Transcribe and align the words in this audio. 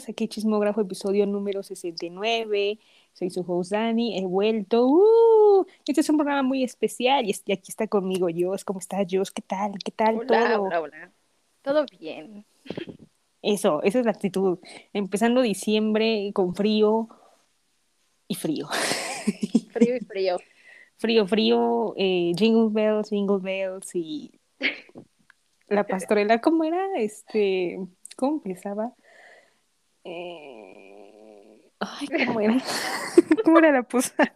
bienvenidos 0.00 0.08
a 0.08 0.12
Qué 0.12 0.28
Chismógrafo, 0.28 0.80
episodio 0.80 1.26
número 1.26 1.62
69. 1.62 2.78
Soy 3.12 3.30
su 3.30 3.44
host 3.46 3.72
Dani, 3.72 4.18
he 4.18 4.24
vuelto. 4.24 4.86
¡Uh! 4.86 5.66
Este 5.86 6.00
es 6.00 6.08
un 6.08 6.16
programa 6.16 6.42
muy 6.42 6.64
especial 6.64 7.26
y 7.26 7.32
aquí 7.52 7.68
está 7.68 7.86
conmigo 7.86 8.28
Jos. 8.34 8.64
¿Cómo 8.64 8.78
estás, 8.78 9.06
Jos? 9.10 9.30
¿Qué 9.30 9.42
tal? 9.42 9.72
¿Qué 9.84 9.90
tal 9.90 10.16
hola, 10.16 10.26
todo? 10.26 10.62
Hola, 10.62 10.80
hola. 10.80 11.12
Todo 11.62 11.84
bien. 11.98 12.46
Eso, 13.42 13.82
esa 13.82 13.98
es 13.98 14.04
la 14.06 14.12
actitud. 14.12 14.58
Empezando 14.92 15.42
diciembre 15.42 16.30
con 16.32 16.54
frío 16.54 17.08
y 18.26 18.36
frío. 18.36 18.68
Frío 19.72 19.96
y 19.96 20.00
frío. 20.00 20.36
frío, 20.96 21.26
frío, 21.26 21.94
eh, 21.96 22.32
jingle 22.36 22.70
bells, 22.70 23.10
jingle 23.10 23.38
bells 23.38 23.94
y 23.94 24.32
la 25.68 25.86
pastorela, 25.86 26.40
¿cómo 26.40 26.64
era? 26.64 26.86
Este, 26.96 27.78
¿cómo 28.16 28.36
empezaba? 28.36 28.94
Eh... 30.04 31.72
Ay, 31.80 32.08
¿cómo 32.26 32.40
era? 32.40 32.58
¿Cómo 33.44 33.58
era 33.58 33.72
la 33.72 33.82
posada? 33.82 34.32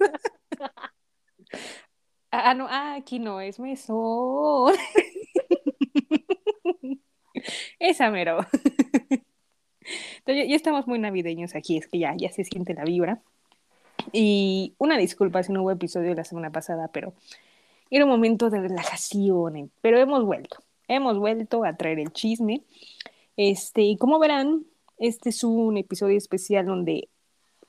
Ah, 2.37 2.53
no, 2.53 2.67
ah, 2.69 2.97
aquí 2.97 3.21
no, 3.21 3.41
es 3.41 3.61
mesón. 3.61 4.75
Esa 7.79 8.11
mero. 8.11 8.41
Entonces, 10.19 10.49
ya 10.49 10.57
estamos 10.57 10.89
muy 10.89 10.99
navideños 10.99 11.55
aquí, 11.55 11.77
es 11.77 11.87
que 11.87 12.01
ya, 12.01 12.13
ya 12.17 12.33
se 12.33 12.43
siente 12.43 12.75
la 12.75 12.83
vibra. 12.83 13.23
Y 14.13 14.75
una 14.79 14.99
disculpa 14.99 15.45
si 15.45 15.53
no 15.53 15.63
hubo 15.63 15.71
episodio 15.71 16.13
la 16.15 16.25
semana 16.25 16.51
pasada, 16.51 16.89
pero 16.89 17.15
era 17.91 18.05
un 18.05 18.11
momento 18.11 18.51
de 18.51 18.61
relajación, 18.61 19.71
pero 19.81 19.99
hemos 19.99 20.25
vuelto, 20.25 20.59
hemos 20.89 21.19
vuelto 21.19 21.65
a 21.65 21.77
traer 21.77 22.01
el 22.01 22.13
chisme. 22.13 22.65
Este, 23.37 23.83
y 23.83 23.97
como 23.97 24.19
verán, 24.19 24.65
este 24.99 25.31
es 25.31 25.45
un 25.45 25.77
episodio 25.77 26.17
especial 26.17 26.67
donde 26.67 27.09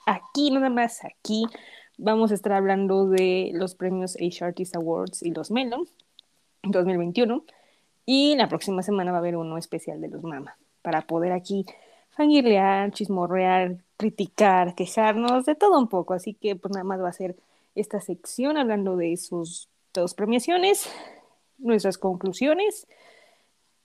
aquí, 0.05 0.51
nada 0.51 0.69
más 0.69 1.03
aquí, 1.03 1.45
vamos 1.97 2.31
a 2.31 2.35
estar 2.35 2.53
hablando 2.53 3.07
de 3.07 3.51
los 3.53 3.75
premios 3.75 4.15
Asia 4.15 4.47
Artist 4.47 4.75
Awards 4.75 5.23
y 5.23 5.31
los 5.31 5.51
Melon 5.51 5.87
2021. 6.63 7.43
Y 8.05 8.35
la 8.35 8.47
próxima 8.47 8.83
semana 8.83 9.11
va 9.11 9.17
a 9.17 9.19
haber 9.19 9.35
uno 9.35 9.57
especial 9.57 9.99
de 9.99 10.09
los 10.09 10.21
Mama, 10.23 10.57
para 10.81 11.01
poder 11.01 11.31
aquí 11.31 11.65
fangirlear, 12.11 12.91
chismorrear, 12.91 13.77
criticar, 13.97 14.75
quejarnos, 14.75 15.45
de 15.45 15.55
todo 15.55 15.79
un 15.79 15.87
poco. 15.87 16.13
Así 16.13 16.33
que 16.33 16.55
pues 16.55 16.73
nada 16.73 16.83
más 16.83 17.01
va 17.01 17.09
a 17.09 17.13
ser 17.13 17.35
esta 17.73 17.99
sección 17.99 18.57
hablando 18.57 18.95
de 18.95 19.17
sus 19.17 19.69
dos 19.93 20.13
premiaciones, 20.13 20.89
nuestras 21.57 21.97
conclusiones 21.97 22.87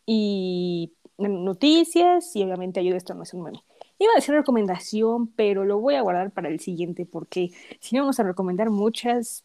y 0.07 0.93
noticias 1.29 2.35
y 2.35 2.43
obviamente 2.43 2.81
ayuda 2.81 2.97
esto 2.97 3.15
no 3.15 3.23
es 3.23 3.35
un 3.35 3.43
meme. 3.43 3.63
Iba 3.99 4.13
a 4.13 4.17
decir 4.17 4.35
recomendación, 4.35 5.29
pero 5.29 5.65
lo 5.65 5.79
voy 5.79 5.95
a 5.95 6.01
guardar 6.01 6.31
para 6.31 6.49
el 6.49 6.61
siguiente 6.61 7.05
porque 7.05 7.51
si 7.81 7.95
no 7.95 8.03
vamos 8.03 8.19
a 8.19 8.23
recomendar 8.23 8.71
muchas, 8.71 9.45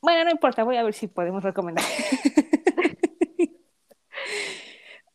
bueno, 0.00 0.24
no 0.24 0.30
importa, 0.30 0.64
voy 0.64 0.76
a 0.76 0.82
ver 0.82 0.94
si 0.94 1.06
podemos 1.06 1.42
recomendar. 1.42 1.84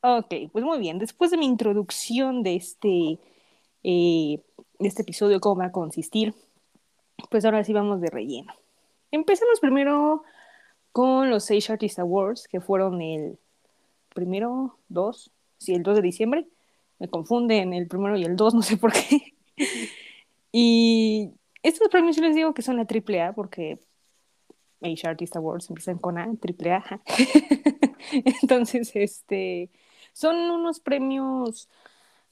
ok, 0.02 0.34
pues 0.52 0.64
muy 0.64 0.80
bien, 0.80 1.00
después 1.00 1.32
de 1.32 1.38
mi 1.38 1.45
introducción 1.45 2.44
de 2.44 2.56
este, 2.56 3.20
eh, 3.84 4.42
de 4.80 4.88
este 4.88 5.02
episodio, 5.02 5.40
cómo 5.40 5.62
va 5.62 5.66
a 5.66 5.72
consistir, 5.72 6.34
pues 7.30 7.45
ahora 7.45 7.64
sí 7.64 7.73
vamos 7.73 8.02
de 8.02 8.10
relleno. 8.10 8.54
Empezamos 9.12 9.60
primero 9.60 10.23
con 10.92 11.30
los 11.30 11.50
Asia 11.50 11.73
Artist 11.73 12.00
Awards, 12.00 12.48
que 12.48 12.62
fueron 12.62 13.02
el 13.02 13.40
primero, 14.14 14.78
dos, 14.90 15.32
sí, 15.60 15.74
el 15.74 15.84
2 15.84 15.98
de 15.98 16.02
diciembre. 16.02 16.48
Me 17.00 17.08
confunden 17.08 17.74
el 17.74 17.88
primero 17.88 18.18
y 18.18 18.24
el 18.24 18.36
2, 18.36 18.54
no 18.56 18.61
sé 18.61 18.78
por 18.78 18.92
qué. 18.92 19.36
y 20.52 21.32
estos 21.64 21.89
premios 21.89 22.16
yo 22.16 22.23
les 22.23 22.36
digo 22.36 22.54
que 22.54 22.61
son 22.61 22.78
la 22.78 22.86
triple 22.86 23.22
A 23.22 23.33
porque 23.33 23.80
Asia 24.82 25.10
Artist 25.10 25.36
Awards 25.36 25.70
empiezan 25.70 25.98
con 25.98 26.17
A, 26.17 26.30
triple 26.39 26.73
A. 26.73 27.02
Entonces, 28.42 28.92
este, 28.95 29.70
son 30.14 30.36
unos 30.38 30.80
premios, 30.80 31.70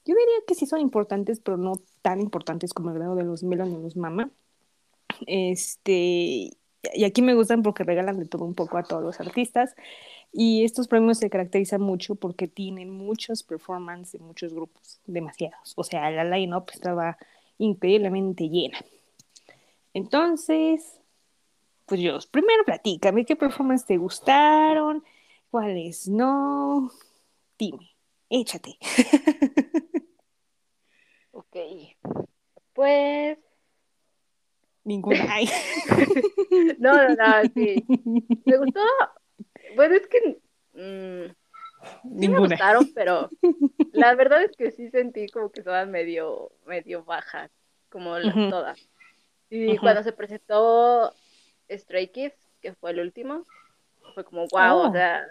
yo 0.04 0.14
diría 0.14 0.44
que 0.46 0.54
sí 0.54 0.66
son 0.66 0.80
importantes, 0.80 1.40
pero 1.40 1.56
no 1.56 1.74
tan 2.02 2.20
importantes 2.20 2.72
como 2.72 2.90
el 2.90 2.96
grado 2.96 3.14
de 3.14 3.24
los 3.24 3.42
Melon 3.42 3.72
y 3.72 3.82
los 3.82 3.96
Mama. 3.96 4.30
Este, 5.26 6.57
y 6.94 7.04
aquí 7.04 7.22
me 7.22 7.34
gustan 7.34 7.62
porque 7.62 7.84
regalan 7.84 8.18
de 8.18 8.26
todo 8.26 8.44
un 8.44 8.54
poco 8.54 8.78
a 8.78 8.82
todos 8.82 9.02
los 9.02 9.20
artistas. 9.20 9.74
Y 10.32 10.64
estos 10.64 10.88
premios 10.88 11.18
se 11.18 11.30
caracterizan 11.30 11.80
mucho 11.80 12.14
porque 12.14 12.48
tienen 12.48 12.90
muchos 12.90 13.42
performances 13.42 14.12
de 14.12 14.18
muchos 14.26 14.52
grupos, 14.52 15.00
demasiados. 15.06 15.72
O 15.76 15.84
sea, 15.84 16.10
la 16.10 16.24
line-up 16.24 16.66
estaba 16.72 17.16
increíblemente 17.58 18.48
llena. 18.48 18.78
Entonces, 19.94 21.00
pues 21.86 22.00
yo, 22.00 22.18
primero 22.30 22.64
platícame 22.64 23.24
qué 23.24 23.36
performance 23.36 23.86
te 23.86 23.96
gustaron, 23.96 25.02
cuáles 25.50 26.08
no. 26.08 26.90
Dime, 27.58 27.90
échate. 28.28 28.78
ok. 31.32 31.56
Pues. 32.74 33.47
Ninguna 34.88 35.26
hay. 35.34 35.48
no, 36.78 36.94
no, 36.94 37.08
no, 37.14 37.42
sí. 37.54 37.84
Me 38.46 38.56
gustó 38.56 38.80
bueno, 39.76 39.94
es 39.94 40.06
que 40.06 40.40
mmm, 40.72 42.20
sí 42.20 42.28
me 42.28 42.38
gustaron, 42.38 42.90
pero 42.94 43.28
la 43.92 44.14
verdad 44.14 44.42
es 44.42 44.56
que 44.56 44.70
sí 44.70 44.90
sentí 44.90 45.28
como 45.28 45.50
que 45.50 45.62
todas 45.62 45.86
medio, 45.88 46.52
medio 46.66 47.04
bajas, 47.04 47.50
como 47.90 48.18
las 48.18 48.34
todas. 48.50 48.88
Y 49.50 49.76
cuando 49.78 50.02
se 50.02 50.12
presentó 50.12 51.14
Stray 51.70 52.08
Kids, 52.08 52.34
que 52.60 52.74
fue 52.74 52.90
el 52.90 53.00
último, 53.00 53.46
fue 54.14 54.24
como 54.24 54.46
wow, 54.50 54.76
o 54.76 54.88
oh. 54.88 54.92
sea, 54.92 55.26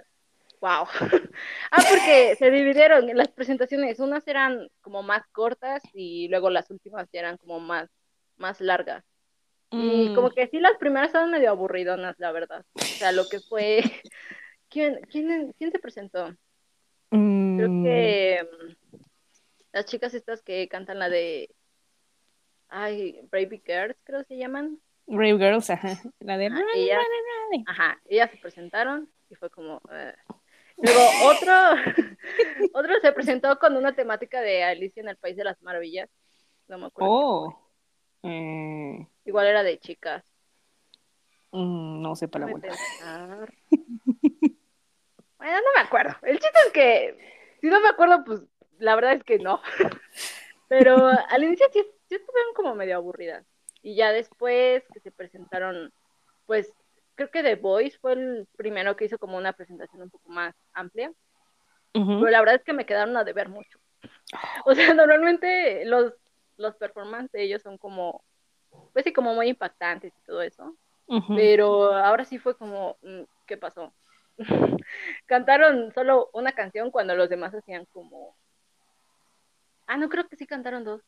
wow. 0.59 0.87
ah, 1.71 1.83
porque 1.89 2.35
se 2.37 2.49
dividieron 2.49 3.09
en 3.09 3.17
las 3.17 3.29
presentaciones, 3.29 3.99
unas 3.99 4.27
eran 4.27 4.69
como 4.81 5.03
más 5.03 5.23
cortas 5.31 5.83
y 5.93 6.27
luego 6.29 6.49
las 6.49 6.69
últimas 6.71 7.07
eran 7.11 7.37
como 7.37 7.59
más, 7.59 7.89
más 8.37 8.61
largas. 8.61 9.03
Y 9.69 10.13
como 10.15 10.29
mm. 10.29 10.31
que 10.31 10.47
sí, 10.47 10.59
las 10.59 10.77
primeras 10.77 11.07
estaban 11.07 11.31
medio 11.31 11.49
aburridonas, 11.49 12.15
la 12.19 12.31
verdad. 12.31 12.65
O 12.73 12.79
sea, 12.79 13.11
lo 13.11 13.27
que 13.27 13.39
fue... 13.39 13.81
¿Quién, 14.69 14.99
quién, 15.09 15.53
quién 15.57 15.71
se 15.71 15.79
presentó? 15.79 16.35
Creo 17.09 17.69
mm. 17.69 17.83
que 17.83 18.47
mm, 18.51 18.97
las 19.71 19.85
chicas 19.85 20.13
estas 20.13 20.41
que 20.41 20.67
cantan 20.67 20.99
la 20.99 21.09
de... 21.09 21.49
Ay, 22.69 23.21
Brave 23.31 23.61
Girls, 23.65 23.95
creo 24.03 24.19
que 24.19 24.35
se 24.35 24.37
llaman. 24.37 24.79
Brave 25.05 25.37
Girls, 25.37 25.69
ajá. 25.69 26.01
La 26.19 26.37
de... 26.37 26.47
Ajá, 26.47 26.63
ellas, 26.75 26.99
ajá, 27.65 28.01
ellas 28.05 28.31
se 28.31 28.37
presentaron 28.37 29.09
y 29.29 29.35
fue 29.35 29.49
como... 29.49 29.81
Luego 30.77 31.01
otro, 31.25 31.53
otro 32.73 32.99
se 33.01 33.11
presentó 33.11 33.57
con 33.57 33.75
una 33.75 33.95
temática 33.95 34.41
de 34.41 34.63
Alicia 34.63 35.01
en 35.01 35.09
el 35.09 35.17
País 35.17 35.35
de 35.35 35.43
las 35.43 35.61
Maravillas. 35.61 36.09
No 36.67 36.77
me 36.77 36.85
acuerdo. 36.87 37.11
Oh. 37.11 37.69
Igual 39.27 39.45
era 39.47 39.61
de 39.61 39.77
chicas. 39.77 40.23
Mm, 41.51 42.01
no 42.01 42.15
sé 42.15 42.29
para 42.29 42.45
la 42.45 42.53
bueno, 42.53 42.65
no 45.39 45.71
me 45.75 45.81
acuerdo. 45.81 46.15
El 46.23 46.39
chiste 46.39 46.59
es 46.65 46.71
que, 46.71 47.17
si 47.59 47.67
no 47.67 47.81
me 47.81 47.89
acuerdo, 47.89 48.23
pues 48.23 48.41
la 48.79 48.95
verdad 48.95 49.13
es 49.13 49.23
que 49.25 49.37
no. 49.37 49.61
Pero 50.69 50.95
al 51.29 51.43
inicio 51.43 51.67
sí, 51.73 51.79
estuvieron 51.79 52.53
como 52.55 52.73
medio 52.73 52.95
aburridas. 52.95 53.45
Y 53.81 53.95
ya 53.95 54.13
después 54.13 54.83
que 54.93 55.01
se 55.01 55.11
presentaron, 55.11 55.91
pues 56.45 56.73
creo 57.15 57.29
que 57.29 57.43
The 57.43 57.55
Voice 57.55 57.97
fue 57.99 58.13
el 58.13 58.47
primero 58.55 58.95
que 58.95 59.05
hizo 59.05 59.19
como 59.19 59.37
una 59.37 59.51
presentación 59.51 60.03
un 60.03 60.09
poco 60.09 60.29
más 60.29 60.55
amplia. 60.73 61.11
Pero 61.91 62.29
la 62.29 62.39
verdad 62.39 62.55
es 62.55 62.63
que 62.63 62.73
me 62.73 62.85
quedaron 62.85 63.17
a 63.17 63.25
deber 63.25 63.49
mucho. 63.49 63.77
O 64.65 64.73
sea, 64.73 64.93
normalmente 64.93 65.83
los 65.83 66.13
los 66.57 66.75
performances 66.75 67.31
de 67.31 67.43
ellos 67.43 67.61
son 67.61 67.77
como, 67.77 68.23
pues 68.93 69.03
sí, 69.05 69.13
como 69.13 69.33
muy 69.33 69.49
impactantes 69.49 70.13
y 70.15 70.25
todo 70.25 70.41
eso. 70.41 70.75
Pero 71.35 71.93
ahora 71.93 72.25
sí 72.25 72.37
fue 72.37 72.57
como, 72.57 72.97
mm, 73.01 73.21
¿qué 73.45 73.55
pasó? 73.55 73.93
cantaron 75.25 75.93
solo 75.93 76.29
una 76.33 76.51
canción 76.51 76.91
cuando 76.91 77.15
los 77.15 77.29
demás 77.29 77.53
hacían 77.55 77.85
como... 77.85 78.35
Ah, 79.85 79.95
no, 79.95 80.09
creo 80.09 80.27
que 80.27 80.35
sí 80.35 80.45
cantaron 80.45 80.83
dos. 80.83 81.01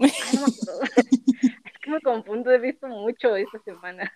Ah, 0.00 0.30
no 0.34 0.40
me 0.40 0.46
acuerdo. 0.46 0.80
es 1.64 1.78
que 1.80 1.90
me 1.90 2.00
confundo, 2.00 2.50
he 2.50 2.58
visto 2.58 2.88
mucho 2.88 3.36
esta 3.36 3.58
semana. 3.60 4.12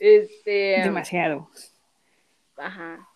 Este... 0.00 0.80
Demasiado. 0.82 1.50
Ajá. 2.56 3.06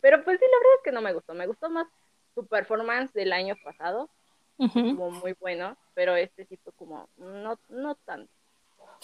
Pero 0.00 0.24
pues 0.24 0.40
sí, 0.40 0.44
la 0.50 0.58
verdad 0.58 0.76
es 0.78 0.82
que 0.84 0.92
no 0.92 1.00
me 1.00 1.12
gustó. 1.12 1.34
Me 1.34 1.46
gustó 1.46 1.70
más 1.70 1.86
su 2.34 2.46
performance 2.46 3.12
del 3.12 3.32
año 3.32 3.54
pasado 3.62 4.10
como 4.70 5.10
muy 5.10 5.32
bueno, 5.40 5.76
pero 5.94 6.14
este 6.16 6.44
sí 6.46 6.56
fue 6.56 6.72
como 6.74 7.08
no, 7.16 7.58
no 7.68 7.94
tanto. 7.96 8.32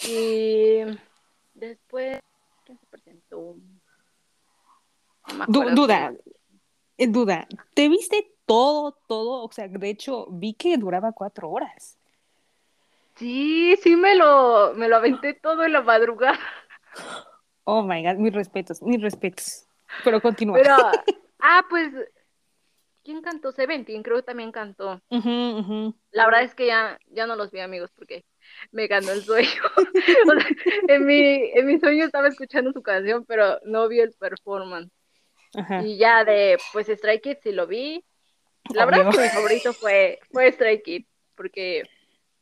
Y 0.03 0.81
después, 1.53 2.19
¿quién 2.65 2.79
se 2.79 2.85
presentó? 2.87 3.55
duda, 5.47 6.13
eh, 6.97 7.07
duda, 7.07 7.47
¿te 7.73 7.87
viste 7.87 8.33
todo, 8.45 8.97
todo, 9.07 9.43
o 9.43 9.51
sea, 9.51 9.67
de 9.67 9.89
hecho, 9.89 10.27
vi 10.29 10.53
que 10.53 10.77
duraba 10.77 11.11
cuatro 11.11 11.49
horas. 11.49 11.97
Sí, 13.15 13.75
sí 13.83 13.95
me 13.95 14.15
lo, 14.15 14.73
me 14.75 14.87
lo 14.87 14.95
aventé 14.95 15.33
todo 15.33 15.63
en 15.63 15.73
la 15.73 15.81
madrugada. 15.81 16.39
Oh 17.65 17.83
my 17.83 18.01
god, 18.01 18.15
mis 18.15 18.33
respetos, 18.33 18.81
mis 18.81 19.01
respetos. 19.01 19.67
Pero 20.03 20.21
continúa. 20.21 20.57
Pero, 20.57 20.75
ah, 21.39 21.63
pues, 21.69 21.93
¿quién 23.03 23.21
cantó? 23.21 23.51
Seventeen, 23.51 24.01
creo 24.01 24.17
que 24.17 24.23
también 24.23 24.51
cantó. 24.51 25.01
La 26.11 26.25
verdad 26.25 26.43
es 26.43 26.55
que 26.55 26.67
ya, 26.67 26.97
ya 27.07 27.27
no 27.27 27.35
los 27.35 27.51
vi 27.51 27.59
amigos 27.59 27.91
porque 27.95 28.23
me 28.71 28.87
ganó 28.87 29.11
el 29.11 29.23
sueño. 29.23 29.61
en, 30.87 31.05
mi, 31.05 31.51
en 31.53 31.65
mi 31.65 31.79
sueño 31.79 32.05
estaba 32.05 32.27
escuchando 32.27 32.71
su 32.71 32.81
canción, 32.81 33.25
pero 33.25 33.59
no 33.63 33.87
vi 33.87 33.99
el 33.99 34.13
performance. 34.13 34.91
Y 35.83 35.97
ya 35.97 36.23
de, 36.23 36.57
pues, 36.73 36.89
Strike 36.89 37.21
Kids 37.21 37.39
sí 37.43 37.51
lo 37.51 37.65
vi. 37.67 38.03
La 38.73 38.85
verdad 38.85 39.09
es 39.09 39.15
que 39.15 39.21
mi 39.23 39.29
favorito 39.29 39.73
fue, 39.73 40.19
fue 40.31 40.47
Strike 40.49 40.83
Kids, 40.83 41.07
porque 41.35 41.83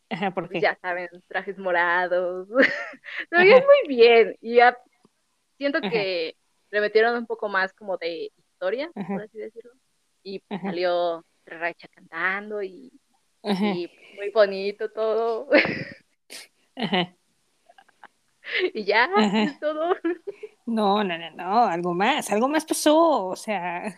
Ajá, 0.10 0.32
¿por 0.32 0.48
pues, 0.48 0.62
ya 0.62 0.78
saben, 0.82 1.10
trajes 1.28 1.58
morados. 1.58 2.48
Se 3.30 3.36
veían 3.38 3.64
muy 3.64 3.96
bien. 3.96 4.36
Y 4.42 4.56
ya 4.56 4.78
siento 5.58 5.82
que 5.82 6.36
le 6.70 6.82
metieron 6.82 7.18
un 7.18 7.26
poco 7.26 7.50
más 7.50 7.74
como 7.74 7.98
de 7.98 8.32
historia, 8.38 8.90
por 8.94 9.22
así 9.22 9.38
decirlo. 9.38 9.72
Y 10.24 10.42
salió 10.62 11.26
Racha 11.46 11.88
cantando 11.88 12.62
y, 12.62 12.92
y, 13.44 13.90
muy 14.16 14.30
bonito 14.34 14.90
todo. 14.92 15.50
y 18.74 18.84
ya, 18.84 19.10
es 19.34 19.60
todo. 19.60 19.96
No, 20.66 21.04
no, 21.04 21.18
no, 21.18 21.32
no, 21.32 21.64
algo 21.66 21.94
más, 21.94 22.32
algo 22.32 22.48
más 22.48 22.66
pasó, 22.66 23.28
o 23.28 23.36
sea, 23.36 23.96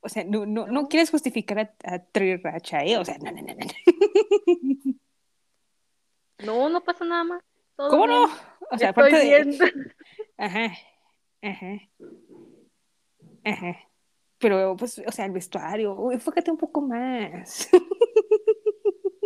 o 0.00 0.08
sea, 0.08 0.24
no, 0.24 0.44
no, 0.44 0.66
no 0.66 0.88
quieres 0.88 1.10
justificar 1.10 1.58
a, 1.58 1.94
a 1.94 2.02
Racha, 2.42 2.84
¿eh? 2.84 2.98
O 2.98 3.04
sea, 3.04 3.16
no, 3.18 3.30
no, 3.30 3.42
no, 3.42 3.54
no. 3.54 4.94
No, 6.44 6.68
no 6.68 6.84
pasa 6.84 7.04
nada 7.04 7.24
más. 7.24 7.42
¿Cómo 7.76 8.06
no? 8.06 8.24
O 8.24 8.28
sea, 8.78 8.90
Estoy 8.90 9.04
aparte 9.04 9.24
bien. 9.24 9.58
Ajá, 10.38 10.72
ajá, 11.42 11.80
ajá. 13.44 13.76
Pero, 14.38 14.76
pues, 14.76 15.00
o 15.06 15.12
sea, 15.12 15.26
el 15.26 15.32
vestuario, 15.32 16.10
enfócate 16.10 16.50
un 16.50 16.58
poco 16.58 16.80
más. 16.80 17.70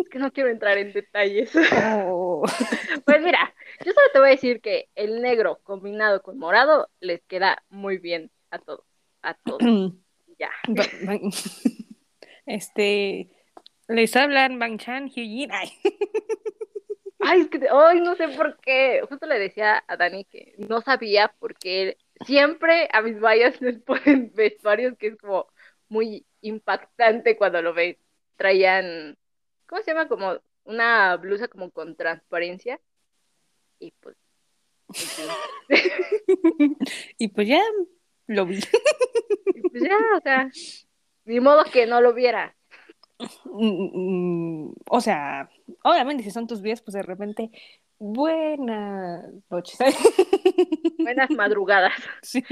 Es 0.08 0.12
que 0.12 0.18
no 0.20 0.32
quiero 0.32 0.48
entrar 0.48 0.78
en 0.78 0.94
detalles. 0.94 1.52
Oh. 2.06 2.42
Pues 3.04 3.20
mira, 3.22 3.54
yo 3.84 3.92
solo 3.92 4.06
te 4.12 4.18
voy 4.20 4.28
a 4.28 4.32
decir 4.32 4.62
que 4.62 4.88
el 4.94 5.20
negro 5.20 5.60
combinado 5.64 6.22
con 6.22 6.38
morado 6.38 6.88
les 7.00 7.20
queda 7.24 7.62
muy 7.68 7.98
bien 7.98 8.30
a 8.50 8.58
todos. 8.58 8.86
A 9.20 9.34
todos. 9.34 9.60
ya. 10.38 10.50
Este, 12.46 13.28
les 13.88 14.16
hablan 14.16 14.58
Bang 14.58 14.78
Chan, 14.78 15.10
Ay. 15.14 15.68
Ay, 17.20 17.40
es 17.42 17.48
que 17.48 17.70
hoy 17.70 18.00
no 18.00 18.14
sé 18.14 18.28
por 18.28 18.58
qué. 18.60 19.02
Justo 19.06 19.26
le 19.26 19.38
decía 19.38 19.84
a 19.86 19.96
Dani 19.98 20.24
que 20.24 20.54
no 20.56 20.80
sabía 20.80 21.34
porque 21.38 21.98
siempre 22.24 22.88
a 22.92 23.02
mis 23.02 23.20
vallas 23.20 23.60
les 23.60 23.78
ponen 23.78 24.32
vestuarios 24.34 24.96
que 24.96 25.08
es 25.08 25.16
como 25.16 25.48
muy 25.90 26.24
impactante 26.40 27.36
cuando 27.36 27.60
lo 27.60 27.74
ves. 27.74 27.98
Traían, 28.36 29.18
¿cómo 29.68 29.82
se 29.82 29.92
llama? 29.92 30.08
Como 30.08 30.38
una 30.64 31.16
blusa 31.16 31.48
como 31.48 31.70
con 31.70 31.96
transparencia. 31.96 32.80
Y 33.78 33.92
pues. 34.00 34.16
y 37.18 37.28
pues 37.28 37.48
ya 37.48 37.62
lo 38.26 38.46
vi. 38.46 38.58
y 39.54 39.68
pues 39.68 39.82
ya, 39.82 39.98
o 40.16 40.20
sea, 40.20 40.50
ni 41.24 41.40
modo 41.40 41.64
que 41.64 41.86
no 41.86 42.00
lo 42.00 42.14
viera. 42.14 42.56
Mm, 43.44 44.70
o 44.88 45.00
sea, 45.00 45.50
obviamente 45.82 46.22
si 46.22 46.30
son 46.30 46.46
tus 46.46 46.62
días, 46.62 46.80
pues 46.80 46.94
de 46.94 47.02
repente, 47.02 47.50
buenas 47.98 49.26
noches. 49.50 49.78
Buenas 50.98 51.30
madrugadas. 51.30 51.94
Sí. 52.22 52.44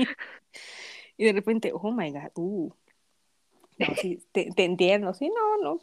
Y 1.17 1.25
de 1.25 1.33
repente, 1.33 1.73
oh 1.75 1.93
my 1.93 2.11
god, 2.11 2.31
uh. 2.35 2.73
No, 3.79 3.87
sí, 3.97 4.23
te, 4.33 4.51
entiendo, 4.57 5.13
sí, 5.13 5.29
no, 5.29 5.63
no. 5.63 5.81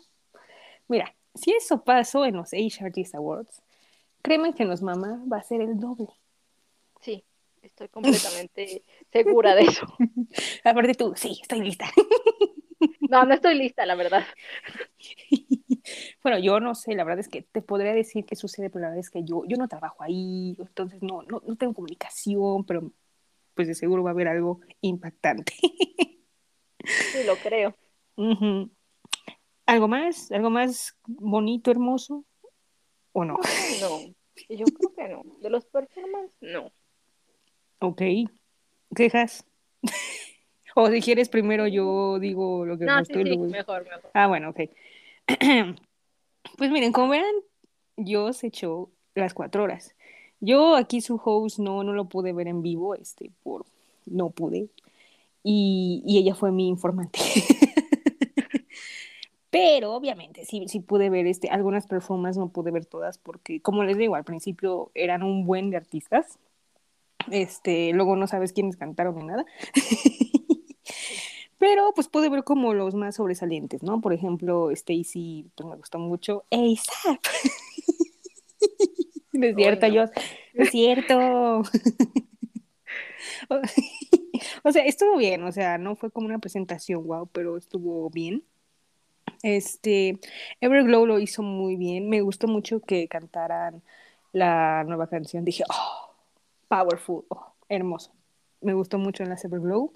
Mira, 0.88 1.16
si 1.36 1.52
eso 1.52 1.84
pasó 1.84 2.26
en 2.26 2.36
los 2.36 2.54
Age 2.54 2.84
Artist 2.84 3.16
Awards, 3.16 3.62
créeme 4.22 4.54
que 4.54 4.66
nos 4.66 4.82
mamá 4.82 5.22
va 5.32 5.38
a 5.38 5.44
ser 5.44 5.62
el 5.62 5.80
doble. 5.80 6.08
Sí, 7.02 7.24
estoy 7.62 7.90
completamente 7.90 8.84
segura 9.12 9.56
de 9.56 9.64
eso. 9.64 9.86
Aparte 10.64 10.94
tú, 10.94 11.14
sí, 11.16 11.40
estoy 11.42 11.62
lista. 11.62 11.86
No, 13.10 13.26
no 13.26 13.34
estoy 13.34 13.56
lista, 13.56 13.86
la 13.86 13.96
verdad. 13.96 14.26
Bueno, 16.24 16.40
yo 16.40 16.62
no 16.62 16.76
sé, 16.76 16.96
la 16.96 17.04
verdad 17.04 17.20
es 17.20 17.28
que 17.28 17.42
te 17.42 17.62
podría 17.62 17.94
decir 17.94 18.26
qué 18.26 18.38
sucede, 18.38 18.70
pero 18.70 18.84
la 18.84 18.88
verdad 18.88 19.02
es 19.02 19.10
que 19.10 19.26
yo, 19.26 19.44
yo 19.46 19.58
no 19.58 19.68
trabajo 19.68 20.02
ahí, 20.02 20.56
entonces 20.58 21.02
no, 21.02 21.24
no, 21.24 21.42
no 21.46 21.56
tengo 21.58 21.74
comunicación, 21.74 22.64
pero 22.64 22.90
pues 23.54 23.68
de 23.68 23.76
seguro 23.76 24.04
va 24.04 24.12
a 24.12 24.14
haber 24.14 24.30
algo 24.30 24.62
impactante. 24.82 25.54
Sí, 26.86 27.24
lo 27.26 27.38
creo. 27.38 27.78
¿Algo 29.66 29.88
más? 29.88 30.32
¿Algo 30.32 30.50
más 30.50 30.96
bonito, 31.06 31.72
hermoso? 31.72 32.26
¿O 33.14 33.24
no? 33.24 33.40
No, 33.80 34.00
yo 34.50 34.66
creo 34.66 34.94
que 34.96 35.08
no. 35.08 35.24
De 35.42 35.50
los 35.50 35.66
performances, 35.66 36.36
no. 36.42 36.72
Ok. 37.80 38.02
¿Quejas? 38.96 39.46
O 40.76 40.90
si 40.90 41.02
quieres 41.02 41.30
primero 41.30 41.68
yo 41.68 42.18
digo 42.20 42.66
lo 42.66 42.80
que 42.80 42.86
no, 42.86 43.06
sí, 43.06 43.14
sí, 43.14 43.38
mejor, 43.38 43.84
mejor. 43.84 44.10
Ah, 44.16 44.26
bueno, 44.26 44.50
ok. 44.50 44.62
pues 46.58 46.72
miren, 46.72 46.92
como 46.92 47.10
verán, 47.10 47.36
yo 47.96 48.34
se 48.34 48.48
echó 48.48 48.90
las 49.14 49.36
cuatro 49.36 49.64
horas. 49.64 49.96
Yo 50.40 50.76
aquí 50.76 51.02
su 51.02 51.22
host 51.24 51.60
no, 51.60 51.84
no 51.84 51.94
lo 51.94 52.06
pude 52.06 52.34
ver 52.34 52.48
en 52.48 52.64
vivo, 52.64 52.96
este, 52.96 53.30
por 53.44 53.66
no 54.08 54.32
pude. 54.32 54.68
Y, 55.44 56.02
y 56.06 56.18
ella 56.18 56.34
fue 56.34 56.52
mi 56.52 56.68
informante. 56.68 57.20
Pero 59.54 59.94
obviamente 59.94 60.44
sí, 60.46 60.66
sí 60.68 60.80
pude 60.80 61.12
ver 61.12 61.28
este, 61.28 61.50
algunas 61.50 61.86
performances, 61.86 62.40
no 62.40 62.50
pude 62.50 62.72
ver 62.72 62.88
todas 62.88 63.20
porque, 63.20 63.62
como 63.62 63.84
les 63.84 63.98
digo, 63.98 64.16
al 64.16 64.24
principio 64.24 64.90
eran 64.96 65.22
un 65.22 65.46
buen 65.46 65.70
de 65.70 65.78
artistas. 65.78 66.40
Este, 67.30 67.94
luego 67.94 68.16
no 68.16 68.26
sabes 68.26 68.52
quiénes 68.52 68.78
cantaron 68.78 69.16
ni 69.16 69.26
nada. 69.26 69.46
Pero 71.60 71.92
pues 71.94 72.08
pude 72.08 72.30
ver 72.30 72.44
como 72.44 72.74
los 72.74 72.96
más 72.96 73.18
sobresalientes, 73.18 73.84
¿no? 73.84 74.02
Por 74.02 74.14
ejemplo, 74.14 74.72
Stacy, 74.72 75.46
pues 75.54 75.70
me 75.70 75.76
gustó 75.76 76.00
mucho. 76.00 76.46
ASAP. 76.50 77.24
no 79.34 79.46
es 79.46 79.56
cierto, 79.56 79.86
yo. 79.86 80.06
es 80.56 80.72
cierto. 80.72 81.62
o 84.64 84.72
sea, 84.72 84.84
estuvo 84.84 85.16
bien, 85.16 85.44
o 85.44 85.52
sea, 85.52 85.78
no 85.78 85.96
fue 85.96 86.10
como 86.10 86.26
una 86.26 86.40
presentación, 86.40 87.06
wow, 87.06 87.28
pero 87.28 87.56
estuvo 87.56 88.10
bien. 88.10 88.44
Este, 89.44 90.20
Everglow 90.62 91.06
lo 91.06 91.20
hizo 91.20 91.44
muy 91.44 91.76
bien. 91.76 92.10
Me 92.10 92.22
gustó 92.22 92.48
mucho 92.48 92.80
que 92.80 93.08
cantaran 93.08 93.84
la 94.32 94.84
nueva 94.86 95.08
canción. 95.08 95.46
Dije, 95.46 95.64
oh, 95.70 96.16
powerful, 96.68 97.26
oh, 97.30 97.54
hermoso. 97.70 98.12
Me 98.62 98.74
gustó 98.74 98.98
mucho 98.98 99.24
en 99.24 99.30
la 99.30 99.36
Everglow. 99.36 99.94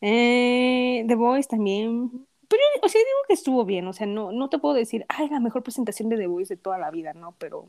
Eh, 0.00 1.04
The 1.06 1.14
Voice 1.14 1.48
también. 1.48 2.26
Pero, 2.48 2.62
o 2.82 2.88
sea, 2.88 3.00
digo 3.00 3.18
que 3.28 3.34
estuvo 3.34 3.64
bien. 3.64 3.86
O 3.86 3.92
sea, 3.92 4.06
no, 4.06 4.32
no 4.32 4.48
te 4.48 4.58
puedo 4.58 4.74
decir, 4.74 5.04
ay, 5.08 5.28
la 5.28 5.40
mejor 5.40 5.62
presentación 5.62 6.08
de 6.08 6.16
The 6.16 6.26
Voice 6.26 6.54
de 6.54 6.60
toda 6.60 6.78
la 6.78 6.90
vida, 6.90 7.12
¿no? 7.12 7.34
Pero, 7.38 7.68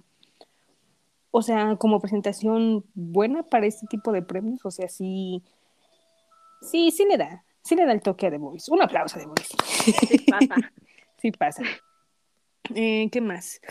o 1.31 1.41
sea, 1.41 1.75
como 1.77 1.99
presentación 1.99 2.85
buena 2.95 3.43
para 3.43 3.67
este 3.67 3.87
tipo 3.87 4.11
de 4.11 4.21
premios, 4.21 4.65
o 4.65 4.71
sea, 4.71 4.87
sí, 4.89 5.43
sí, 6.61 6.91
sí 6.91 7.05
le 7.05 7.17
da, 7.17 7.43
sí 7.67 7.75
le 7.75 7.85
da 7.85 7.91
el 7.91 8.01
toque 8.01 8.27
a 8.27 8.31
The 8.31 8.37
Voice. 8.37 8.71
Un 8.71 8.81
aplauso 8.81 9.17
a 9.17 9.19
The 9.19 9.27
Voice. 9.27 9.55
Sí 10.07 10.17
pasa. 10.19 10.55
sí 11.21 11.31
pasa. 11.31 11.63
Eh, 12.73 13.09
¿Qué 13.11 13.21
más? 13.21 13.61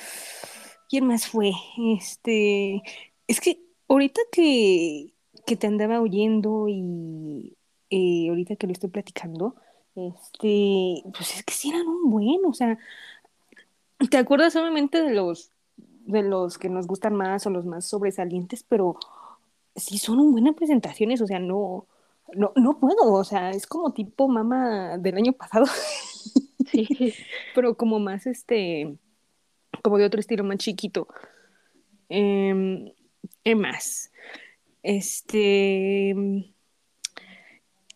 ¿Quién 0.89 1.07
más 1.07 1.27
fue? 1.27 1.53
Este, 1.99 2.83
es 3.27 3.41
que 3.41 3.61
ahorita 3.89 4.21
que, 4.31 5.15
que 5.47 5.57
te 5.57 5.67
andaba 5.67 6.01
oyendo 6.01 6.67
y 6.69 7.57
eh, 7.91 8.29
ahorita 8.29 8.57
que 8.57 8.67
lo 8.67 8.73
estoy 8.73 8.91
platicando, 8.91 9.57
este, 9.95 11.03
pues 11.17 11.37
es 11.37 11.43
que 11.45 11.55
sí 11.55 11.71
eran 11.71 11.87
un 11.87 12.11
buen, 12.11 12.45
o 12.45 12.53
sea, 12.53 12.79
te 14.11 14.19
acuerdas 14.19 14.53
solamente 14.53 15.03
de 15.03 15.15
los, 15.15 15.51
de 15.77 16.23
los 16.23 16.59
que 16.59 16.69
nos 16.69 16.87
gustan 16.87 17.15
más 17.15 17.47
o 17.47 17.51
los 17.51 17.65
más 17.65 17.87
sobresalientes, 17.87 18.63
pero 18.63 18.99
sí 19.75 19.99
son 19.99 20.21
un 20.21 20.33
buenas 20.33 20.55
presentaciones, 20.55 21.21
o 21.21 21.27
sea, 21.27 21.39
no, 21.39 21.87
no, 22.35 22.53
no 22.57 22.79
puedo, 22.79 23.13
o 23.13 23.25
sea, 23.25 23.51
es 23.51 23.67
como 23.67 23.93
tipo 23.93 24.29
mama 24.29 24.99
del 24.99 25.17
año 25.17 25.33
pasado, 25.33 25.67
sí. 26.71 27.15
pero 27.55 27.77
como 27.77 27.99
más 27.99 28.27
este, 28.27 28.97
como 29.83 29.99
de 29.99 30.05
otro 30.05 30.21
estilo 30.21 30.45
más 30.45 30.59
chiquito. 30.59 31.09
Eh, 32.09 32.93
¿Qué 33.45 33.55
más? 33.55 34.11
Este, 34.83 36.15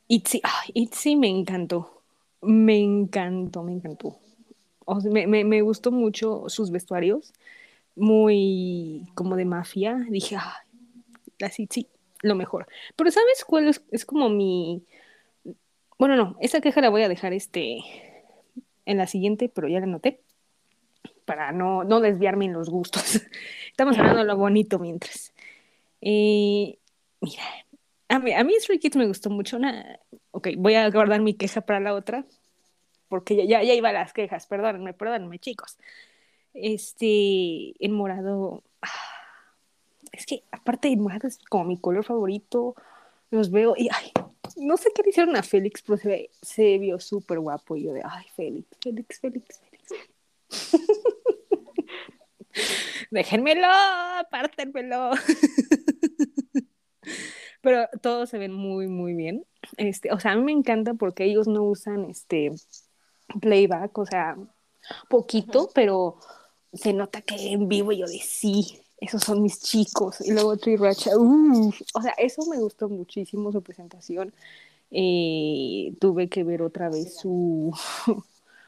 Itzy, 0.09 0.41
Itzy 0.75 1.17
me 1.17 1.29
encantó. 1.29 2.03
me 2.43 2.79
encantó, 2.79 3.63
me 3.63 3.73
encantó. 3.73 4.19
O 4.85 5.01
sea, 5.01 5.11
me, 5.11 5.27
me, 5.27 5.45
me, 5.45 5.63
gustó 5.63 5.93
mucho 5.93 6.49
sus 6.49 6.71
vestuarios, 6.71 7.33
muy 7.95 9.07
como 9.15 9.37
de 9.37 9.45
mafia. 9.45 10.05
Dije, 10.09 10.37
ah, 10.37 10.65
así 11.41 11.69
sí, 11.71 11.87
lo 12.23 12.35
mejor. 12.35 12.67
Pero 12.97 13.11
¿sabes 13.11 13.45
cuál 13.45 13.69
es, 13.69 13.83
es 13.91 14.05
como 14.05 14.29
mi... 14.29 14.85
Bueno, 15.99 16.17
no, 16.17 16.37
esa 16.41 16.61
queja 16.61 16.81
la 16.81 16.89
voy 16.89 17.03
a 17.03 17.09
dejar 17.09 17.33
este 17.33 17.79
en 18.87 18.97
la 18.97 19.07
siguiente, 19.07 19.49
pero 19.49 19.69
ya 19.69 19.81
la 19.81 19.87
noté 19.87 20.21
para 21.31 21.53
no, 21.53 21.85
no 21.85 22.01
desviarme 22.01 22.47
en 22.47 22.53
los 22.53 22.69
gustos. 22.69 23.23
Estamos 23.71 23.97
hablando 23.99 24.19
de 24.19 24.25
lo 24.25 24.37
bonito 24.37 24.81
mientras. 24.81 25.33
Eh, 26.01 26.77
mira, 27.21 27.43
a 28.09 28.19
mí, 28.19 28.33
a 28.33 28.43
mí 28.43 28.55
Stray 28.59 28.81
Kids 28.81 28.97
me 28.97 29.07
gustó 29.07 29.31
mucho. 29.31 29.57
Una... 29.57 30.01
Ok, 30.33 30.49
voy 30.57 30.75
a 30.75 30.91
guardar 30.91 31.21
mi 31.21 31.35
queja 31.35 31.61
para 31.61 31.79
la 31.79 31.95
otra, 31.95 32.25
porque 33.09 33.37
ya, 33.37 33.45
ya, 33.45 33.63
ya 33.63 33.75
iba 33.75 33.93
las 33.93 34.13
quejas, 34.13 34.49
perdónenme, 34.49 34.93
perdónenme, 34.93 35.39
chicos. 35.39 35.79
Este, 36.53 37.75
en 37.79 37.93
morado, 37.93 38.65
ah, 38.83 38.89
es 40.13 40.27
que 40.27 40.45
aparte 40.51 40.89
de 40.89 40.97
morado 40.97 41.29
es 41.29 41.39
como 41.49 41.65
mi 41.65 41.79
color 41.79 42.05
favorito, 42.05 42.75
los 43.31 43.51
veo 43.51 43.75
y, 43.77 43.89
ay, 43.93 44.13
no 44.57 44.77
sé 44.77 44.91
qué 44.95 45.03
le 45.03 45.11
hicieron 45.11 45.37
a 45.37 45.43
Félix, 45.43 45.83
pero 45.83 45.97
se, 45.97 46.31
se 46.43 46.79
vio 46.79 46.99
súper 47.01 47.39
guapo 47.39 47.77
y 47.77 47.85
yo 47.85 47.93
de, 47.93 48.03
ay, 48.05 48.27
Félix, 48.35 48.69
Félix, 48.83 49.21
Félix, 49.21 49.61
Félix. 49.61 49.95
Déjenmelo, 53.11 53.69
apártenmelo. 54.19 55.11
Pero 57.63 57.89
todos 58.01 58.31
se 58.31 58.39
ven 58.39 58.53
muy, 58.53 58.89
muy 58.89 59.15
bien. 59.15 59.45
Este, 59.77 60.13
o 60.13 60.21
sea, 60.21 60.33
a 60.33 60.37
mí 60.37 60.43
me 60.43 60.53
encanta 60.53 60.95
porque 60.95 61.25
ellos 61.25 61.47
no 61.47 61.65
usan 61.65 62.09
este 62.09 62.53
playback, 63.41 63.97
o 63.99 64.07
sea, 64.07 64.37
poquito, 65.09 65.71
pero 65.75 66.19
se 66.73 66.93
nota 66.93 67.21
que 67.21 67.53
en 67.53 67.69
vivo 67.69 67.93
yo 67.93 68.07
de 68.07 68.19
sí, 68.19 68.81
esos 69.01 69.23
son 69.23 69.43
mis 69.43 69.61
chicos. 69.61 70.21
Y 70.21 70.33
luego 70.33 70.55
Racha, 70.79 71.11
o 71.17 72.03
sea, 72.03 72.13
eso 72.19 72.43
me 72.51 72.59
gustó 72.59 72.89
muchísimo 72.89 73.51
su 73.51 73.63
presentación. 73.63 74.33
Eh, 74.91 75.95
tuve 76.01 76.29
que 76.29 76.45
ver 76.45 76.63
otra 76.63 76.89
vez 76.91 77.17
su, 77.17 77.73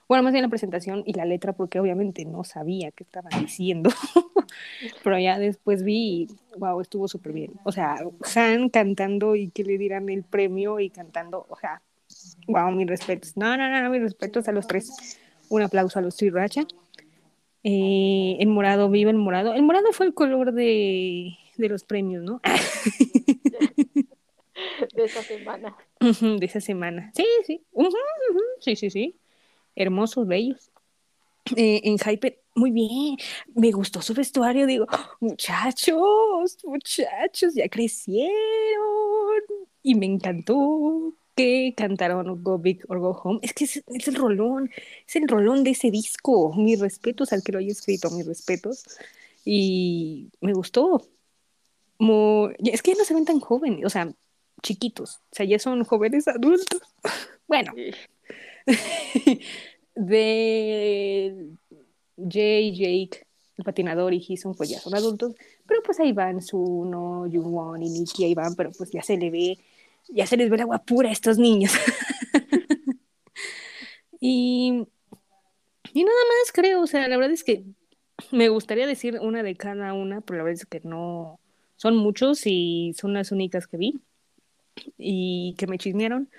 bueno, 0.08 0.22
más 0.22 0.32
bien 0.32 0.42
la 0.42 0.48
presentación 0.48 1.02
y 1.06 1.14
la 1.14 1.24
letra, 1.24 1.52
porque 1.52 1.80
obviamente 1.80 2.24
no 2.24 2.44
sabía 2.44 2.90
qué 2.92 3.04
estaban 3.04 3.32
diciendo. 3.40 3.90
Pero 5.04 5.18
ya 5.18 5.38
después 5.38 5.82
vi, 5.82 6.28
wow, 6.58 6.80
estuvo 6.80 7.08
súper 7.08 7.32
bien. 7.32 7.52
O 7.64 7.72
sea, 7.72 7.96
Han 8.36 8.68
cantando 8.70 9.36
y 9.36 9.50
que 9.50 9.64
le 9.64 9.78
dieran 9.78 10.08
el 10.08 10.22
premio 10.22 10.80
y 10.80 10.90
cantando, 10.90 11.46
o 11.48 11.56
sea, 11.56 11.82
wow, 12.46 12.70
mis 12.72 12.86
respetos. 12.86 13.36
No, 13.36 13.56
no, 13.56 13.68
no, 13.68 13.90
mis 13.90 14.02
respetos 14.02 14.48
a 14.48 14.52
los 14.52 14.66
tres. 14.66 15.18
Un 15.48 15.62
aplauso 15.62 15.98
a 15.98 16.02
los 16.02 16.16
Three 16.16 16.30
Racha. 16.30 16.66
Eh, 17.64 18.36
el 18.40 18.48
morado, 18.48 18.90
vive 18.90 19.10
el 19.10 19.16
morado. 19.16 19.54
El 19.54 19.62
morado 19.62 19.92
fue 19.92 20.06
el 20.06 20.14
color 20.14 20.52
de, 20.52 21.36
de 21.56 21.68
los 21.68 21.84
premios, 21.84 22.24
¿no? 22.24 22.40
de 24.94 25.04
esa 25.04 25.22
semana. 25.22 25.76
de 26.00 26.46
esa 26.46 26.60
semana. 26.60 27.12
Sí, 27.14 27.26
sí. 27.46 27.64
sí, 28.60 28.76
sí, 28.76 28.90
sí 28.90 29.16
hermosos, 29.76 30.26
bellos. 30.26 30.70
Eh, 31.56 31.80
en 31.84 31.98
Hyper, 31.98 32.40
muy 32.54 32.70
bien, 32.70 33.16
me 33.54 33.72
gustó 33.72 34.00
su 34.00 34.14
vestuario, 34.14 34.66
digo, 34.66 34.86
muchachos, 35.20 36.58
muchachos, 36.64 37.54
ya 37.54 37.68
crecieron. 37.68 38.30
Y 39.82 39.96
me 39.96 40.06
encantó 40.06 41.14
que 41.34 41.74
cantaron 41.76 42.42
Go 42.42 42.58
Big 42.58 42.84
or 42.88 42.98
Go 42.98 43.12
Home. 43.22 43.40
Es 43.42 43.52
que 43.52 43.64
es, 43.64 43.82
el 43.86 44.14
rolón, 44.14 44.70
es 45.06 45.16
el 45.16 45.28
rolón 45.28 45.64
de 45.64 45.70
ese 45.70 45.90
disco. 45.90 46.54
Mis 46.54 46.80
respetos 46.80 47.32
al 47.32 47.42
que 47.42 47.52
lo 47.52 47.58
haya 47.58 47.72
escrito, 47.72 48.10
mis 48.10 48.26
respetos. 48.26 48.84
Y 49.44 50.30
me 50.40 50.52
gustó. 50.52 51.02
es 52.58 52.82
que 52.82 52.92
ya 52.92 52.98
no 52.98 53.04
se 53.04 53.14
ven 53.14 53.24
tan 53.24 53.40
jóvenes, 53.40 53.84
o 53.84 53.90
sea, 53.90 54.12
chiquitos, 54.62 55.16
o 55.30 55.34
sea, 55.34 55.46
ya 55.46 55.58
son 55.58 55.84
jóvenes 55.84 56.28
adultos. 56.28 56.80
bueno, 57.48 57.72
de 59.94 61.48
Jay, 62.16 62.72
Jake, 62.74 63.26
el 63.56 63.64
patinador 63.64 64.14
y 64.14 64.24
Hison, 64.26 64.54
pues 64.54 64.70
ya 64.70 64.80
son 64.80 64.94
adultos, 64.94 65.34
pero 65.66 65.82
pues 65.82 66.00
ahí 66.00 66.12
van 66.12 66.40
Suno, 66.40 67.28
Jungwon 67.30 67.82
y 67.82 67.90
Nikki, 67.90 68.24
ahí 68.24 68.34
van, 68.34 68.54
pero 68.54 68.70
pues 68.72 68.90
ya 68.90 69.02
se 69.02 69.16
le 69.16 69.30
ve, 69.30 69.58
ya 70.08 70.26
se 70.26 70.36
les 70.36 70.50
ve 70.50 70.56
la 70.56 70.64
agua 70.64 70.84
pura 70.84 71.08
a 71.08 71.12
estos 71.12 71.38
niños. 71.38 71.72
y, 74.20 74.86
y 75.92 76.04
nada 76.04 76.18
más 76.28 76.52
creo, 76.52 76.82
o 76.82 76.86
sea, 76.86 77.08
la 77.08 77.16
verdad 77.16 77.32
es 77.32 77.44
que 77.44 77.64
me 78.30 78.48
gustaría 78.48 78.86
decir 78.86 79.18
una 79.20 79.42
de 79.42 79.56
cada 79.56 79.92
una, 79.94 80.20
pero 80.20 80.38
la 80.38 80.44
verdad 80.44 80.62
es 80.62 80.66
que 80.66 80.80
no, 80.84 81.40
son 81.76 81.96
muchos 81.96 82.46
y 82.46 82.94
son 82.96 83.14
las 83.14 83.32
únicas 83.32 83.66
que 83.66 83.76
vi 83.76 84.00
y 84.96 85.54
que 85.58 85.66
me 85.66 85.78
chismearon. 85.78 86.30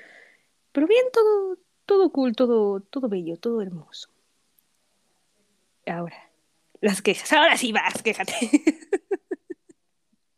Pero 0.71 0.87
bien, 0.87 1.05
todo, 1.11 1.57
todo 1.85 2.11
cool, 2.11 2.35
todo, 2.35 2.79
todo 2.79 3.09
bello, 3.09 3.37
todo 3.37 3.61
hermoso. 3.61 4.09
Ahora, 5.85 6.31
las 6.81 7.01
quejas. 7.01 7.31
Ahora 7.33 7.57
sí 7.57 7.71
vas, 7.71 8.01
quéjate. 8.01 8.33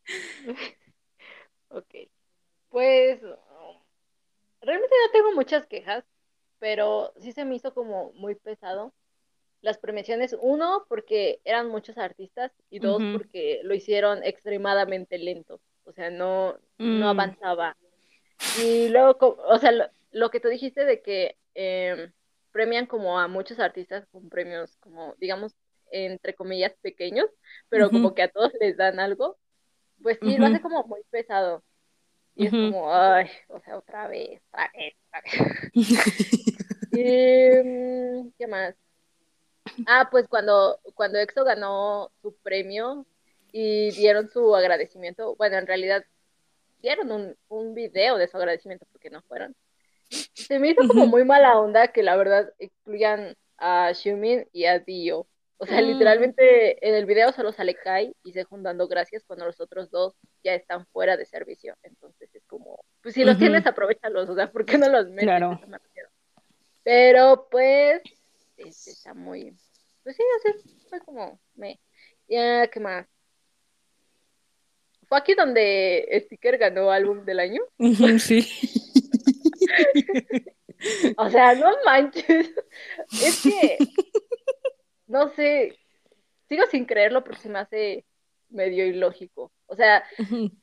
Pues 2.75 3.21
realmente 4.59 4.95
no 5.05 5.11
tengo 5.13 5.31
muchas 5.33 5.65
quejas, 5.65 6.03
pero 6.59 7.13
sí 7.21 7.31
se 7.31 7.45
me 7.45 7.55
hizo 7.55 7.73
como 7.73 8.11
muy 8.15 8.35
pesado 8.35 8.93
las 9.61 9.77
premiaciones. 9.77 10.35
Uno, 10.41 10.85
porque 10.89 11.39
eran 11.45 11.69
muchos 11.69 11.97
artistas 11.97 12.51
y 12.69 12.79
dos, 12.79 13.01
porque 13.13 13.61
lo 13.63 13.75
hicieron 13.75 14.25
extremadamente 14.25 15.17
lento. 15.17 15.61
O 15.85 15.93
sea, 15.93 16.09
no, 16.09 16.57
no 16.77 17.05
mm. 17.05 17.07
avanzaba. 17.07 17.77
Y 18.61 18.89
luego, 18.89 19.37
o 19.47 19.57
sea, 19.57 19.71
lo 20.11 20.29
que 20.29 20.41
tú 20.41 20.49
dijiste 20.49 20.83
de 20.83 21.01
que 21.01 21.37
em, 21.53 22.11
premian 22.51 22.87
como 22.87 23.17
a 23.21 23.29
muchos 23.29 23.57
artistas 23.59 24.05
con 24.11 24.27
premios 24.27 24.75
como, 24.81 25.15
digamos, 25.17 25.55
entre 25.91 26.35
comillas, 26.35 26.73
pequeños, 26.81 27.27
pero 27.69 27.89
como 27.89 28.13
que 28.13 28.23
a 28.23 28.27
todos 28.29 28.51
les 28.59 28.75
dan 28.75 28.99
algo, 28.99 29.37
pues 30.03 30.19
sí, 30.21 30.35
lo 30.35 30.47
hace 30.47 30.59
como 30.59 30.83
muy 30.83 31.03
pesado. 31.09 31.63
Y 32.35 32.47
es 32.47 32.51
como, 32.51 32.93
ay, 32.93 33.29
o 33.47 33.59
sea, 33.61 33.77
otra 33.77 34.07
vez, 34.07 34.41
otra 34.51 34.71
vez, 34.75 34.93
otra 35.07 35.21
vez. 35.21 35.71
Em, 36.97 38.31
¿Qué 38.37 38.47
más? 38.47 38.73
Ah, 39.85 40.07
pues 40.09 40.27
cuando, 40.27 40.79
cuando 40.93 41.17
EXO 41.19 41.43
ganó 41.43 42.11
su 42.21 42.35
premio 42.37 43.05
y 43.51 43.91
dieron 43.91 44.29
su 44.29 44.55
agradecimiento, 44.55 45.35
bueno, 45.35 45.57
en 45.57 45.67
realidad 45.67 46.05
dieron 46.81 47.11
un, 47.11 47.37
un 47.49 47.73
video 47.73 48.17
de 48.17 48.27
su 48.27 48.37
agradecimiento 48.37 48.85
porque 48.91 49.09
no 49.09 49.21
fueron. 49.23 49.55
Se 50.09 50.59
me 50.59 50.69
hizo 50.69 50.87
como 50.87 51.07
muy 51.07 51.25
mala 51.25 51.59
onda 51.59 51.87
que 51.89 52.03
la 52.03 52.15
verdad 52.15 52.53
excluyan 52.59 53.35
a 53.57 53.93
Xiumin 53.93 54.47
y 54.53 54.65
a 54.65 54.79
Dio. 54.79 55.27
O 55.57 55.65
sea, 55.65 55.81
mm. 55.81 55.85
literalmente 55.85 56.87
en 56.87 56.95
el 56.95 57.05
video 57.05 57.31
solo 57.31 57.51
sale 57.51 57.75
Kai 57.75 58.13
y 58.23 58.33
se 58.33 58.45
dando 58.49 58.87
gracias 58.87 59.23
cuando 59.25 59.45
los 59.45 59.59
otros 59.61 59.89
dos 59.89 60.13
ya 60.43 60.53
están 60.53 60.85
fuera 60.87 61.15
de 61.15 61.25
servicio. 61.25 61.75
Entonces 61.83 62.33
es 62.33 62.43
como, 62.45 62.83
pues 63.01 63.13
si 63.13 63.23
los 63.23 63.37
tienes, 63.37 63.65
aprovechalos, 63.65 64.29
o 64.29 64.35
sea, 64.35 64.51
¿por 64.51 64.65
qué 64.65 64.77
no 64.77 64.89
los 64.89 65.07
metes? 65.07 65.23
Claro. 65.23 65.59
Pero 66.83 67.47
pues, 67.49 68.01
este 68.57 68.91
está 68.91 69.13
muy, 69.13 69.55
pues 70.03 70.15
sí, 70.15 70.23
así, 70.37 70.79
fue 70.89 70.99
como, 70.99 71.39
me, 71.55 71.79
ya, 72.27 72.67
¿qué 72.67 72.79
más? 72.79 73.07
Fue 75.07 75.17
aquí 75.17 75.35
donde 75.35 76.07
Sticker 76.25 76.57
ganó 76.57 76.91
álbum 76.91 77.23
del 77.25 77.39
año. 77.39 77.61
Sí. 78.19 78.47
o 81.17 81.29
sea, 81.29 81.55
no 81.55 81.71
manches. 81.85 82.51
Es 83.11 83.41
que, 83.41 83.77
no 85.07 85.29
sé, 85.29 85.77
sigo 86.49 86.65
sin 86.67 86.85
creerlo 86.85 87.23
porque 87.23 87.41
se 87.41 87.49
me 87.49 87.59
hace 87.59 88.05
medio 88.49 88.85
ilógico. 88.85 89.51
O 89.67 89.75
sea, 89.75 90.03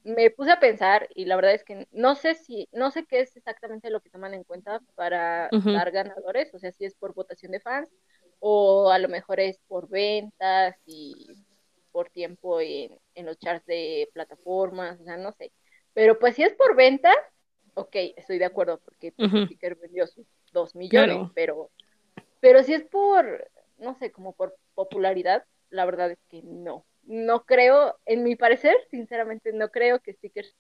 me 0.05 0.31
puse 0.31 0.53
a 0.53 0.61
pensar 0.61 1.09
y 1.15 1.25
la 1.25 1.37
verdad 1.37 1.55
es 1.55 1.65
que 1.65 1.89
no 1.91 2.15
sé 2.15 2.35
si, 2.35 2.69
no 2.73 2.91
sé 2.91 3.05
qué 3.07 3.21
es 3.21 3.37
exactamente 3.37 3.91
lo 3.91 4.01
que 4.01 4.11
toman 4.11 4.35
en 4.35 4.45
cuenta 4.45 4.81
para 4.95 5.49
dar 5.51 5.91
ganadores, 5.91 6.53
o 6.55 6.59
sea, 6.59 6.73
si 6.73 6.85
es 6.85 6.95
por 6.95 7.15
votación 7.15 7.53
de 7.53 7.61
fans 7.61 7.89
o 8.39 8.91
a 8.91 8.99
lo 8.99 9.09
mejor 9.09 9.41
es 9.41 9.59
por 9.69 9.89
ventas 9.89 10.77
y 10.85 11.29
por 11.93 12.11
tiempo 12.11 12.61
en, 12.61 12.99
en 13.15 13.27
los 13.27 13.39
charts 13.39 13.67
de 13.67 14.09
plataformas, 14.13 15.01
o 15.01 15.05
sea, 15.05 15.17
no 15.17 15.33
sé. 15.33 15.53
Pero 15.93 16.19
pues 16.19 16.35
si 16.35 16.43
es 16.43 16.55
por 16.55 16.75
ventas, 16.75 17.17
ok, 17.75 17.95
estoy 18.17 18.39
de 18.39 18.47
acuerdo, 18.47 18.81
porque 18.85 19.13
uh 19.19 19.47
vendió 19.81 20.07
sus 20.07 20.27
dos 20.53 20.75
millones, 20.75 21.29
pero, 21.35 21.71
pero 22.41 22.63
si 22.63 22.75
es 22.75 22.85
por, 22.85 23.49
no 23.83 23.95
sé, 23.99 24.11
como 24.13 24.33
por 24.35 24.57
popularidad, 24.75 25.45
la 25.71 25.85
verdad 25.85 26.11
es 26.11 26.19
que 26.31 26.43
no. 26.43 26.87
No 27.03 27.45
creo, 27.45 27.99
en 28.07 28.23
mi 28.23 28.37
parecer, 28.37 28.77
sinceramente, 28.91 29.53
no 29.53 29.71
creo 29.71 30.01
que 30.01 30.13
Stickers 30.15 30.55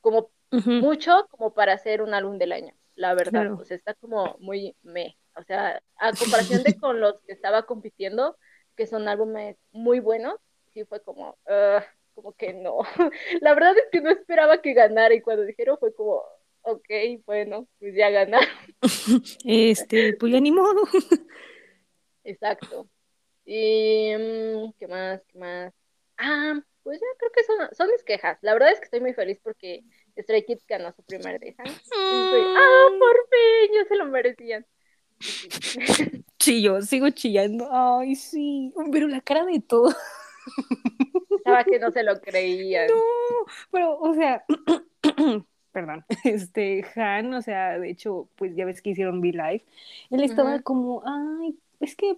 como 0.00 0.30
mucho 0.50 1.26
como 1.30 1.54
para 1.54 1.72
hacer 1.72 2.02
un 2.02 2.12
álbum 2.12 2.36
del 2.36 2.52
año. 2.52 2.74
la 2.94 3.14
verdad. 3.14 3.52
O 3.52 3.64
sea, 3.64 3.76
está 3.76 3.94
como 3.94 4.36
muy 4.40 4.76
me. 4.82 5.16
O 5.36 5.42
sea, 5.44 5.82
a 5.96 6.12
comparación 6.12 6.62
de 6.62 6.74
con 6.80 7.00
los 7.00 7.20
que 7.26 7.32
estaba 7.32 7.62
compitiendo, 7.64 8.36
que 8.76 8.86
son 8.86 9.08
álbumes 9.08 9.56
muy 9.70 10.00
buenos, 10.00 10.38
sí 10.74 10.84
fue 10.84 11.02
como, 11.02 11.38
como 12.14 12.32
que 12.34 12.52
no. 12.52 12.78
La 13.40 13.54
verdad 13.54 13.76
es 13.76 13.84
que 13.90 14.00
no 14.00 14.10
esperaba 14.10 14.60
que 14.60 14.74
ganara 14.74 15.14
y 15.14 15.22
cuando 15.22 15.44
dijeron 15.44 15.78
fue 15.78 15.94
como, 15.94 16.22
ok, 16.62 16.90
bueno, 17.24 17.66
pues 17.78 17.94
ya 17.94 18.10
ganaron. 18.10 18.48
Este, 19.44 20.14
pues 20.14 20.32
ya 20.32 20.40
ni 20.40 20.52
modo. 20.52 20.82
Exacto. 22.24 22.88
Y, 23.44 24.12
mm, 24.16 24.72
¿qué 24.78 24.86
más? 24.86 25.22
¿Qué 25.28 25.38
más? 25.38 25.72
Ah, 26.16 26.60
pues 26.82 27.00
ya 27.00 27.06
creo 27.18 27.32
que 27.32 27.44
son, 27.44 27.74
son 27.74 27.88
mis 27.90 28.04
quejas. 28.04 28.38
La 28.42 28.52
verdad 28.52 28.72
es 28.72 28.78
que 28.78 28.84
estoy 28.84 29.00
muy 29.00 29.14
feliz 29.14 29.38
porque 29.42 29.84
Stray 30.18 30.44
Kids 30.44 30.66
ganó 30.66 30.92
su 30.92 31.02
primer 31.02 31.40
día. 31.40 31.54
ah, 31.58 32.88
por 32.98 33.16
fin, 33.30 33.74
ya 33.74 33.84
se 33.88 33.96
lo 33.96 34.06
merecían. 34.06 34.66
Sí, 36.38 36.60
yo 36.60 36.82
sigo 36.82 37.08
chillando. 37.10 37.68
Ay, 37.70 38.16
sí. 38.16 38.74
Pero 38.90 39.06
la 39.06 39.20
cara 39.20 39.44
de 39.44 39.60
todo. 39.60 39.94
Estaba 41.36 41.62
que 41.62 41.78
no 41.78 41.92
se 41.92 42.02
lo 42.02 42.20
creían. 42.20 42.88
No, 42.88 43.46
pero, 43.70 43.96
o 43.96 44.12
sea, 44.12 44.44
perdón, 45.72 46.04
este, 46.24 46.84
Han, 46.96 47.32
o 47.34 47.42
sea, 47.42 47.78
de 47.78 47.90
hecho, 47.90 48.28
pues 48.36 48.56
ya 48.56 48.64
ves 48.64 48.82
que 48.82 48.90
hicieron 48.90 49.20
V-Live, 49.20 49.64
él 50.10 50.24
estaba 50.24 50.60
como, 50.60 51.02
ay, 51.06 51.56
es 51.82 51.96
que, 51.96 52.16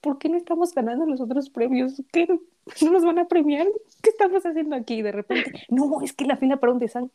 ¿por 0.00 0.18
qué 0.18 0.28
no 0.28 0.36
estamos 0.36 0.74
ganando 0.74 1.06
los 1.06 1.20
otros 1.20 1.50
premios? 1.50 2.02
¿Qué? 2.12 2.26
¿No 2.26 2.90
nos 2.90 3.04
van 3.04 3.18
a 3.18 3.28
premiar? 3.28 3.66
¿Qué 4.02 4.10
estamos 4.10 4.44
haciendo 4.44 4.76
aquí? 4.76 5.02
de 5.02 5.12
repente, 5.12 5.66
no, 5.68 6.02
es 6.02 6.12
que 6.12 6.24
la 6.24 6.36
fila 6.36 6.58
para 6.58 6.72
un 6.72 6.78
de 6.78 6.88
San, 6.88 7.10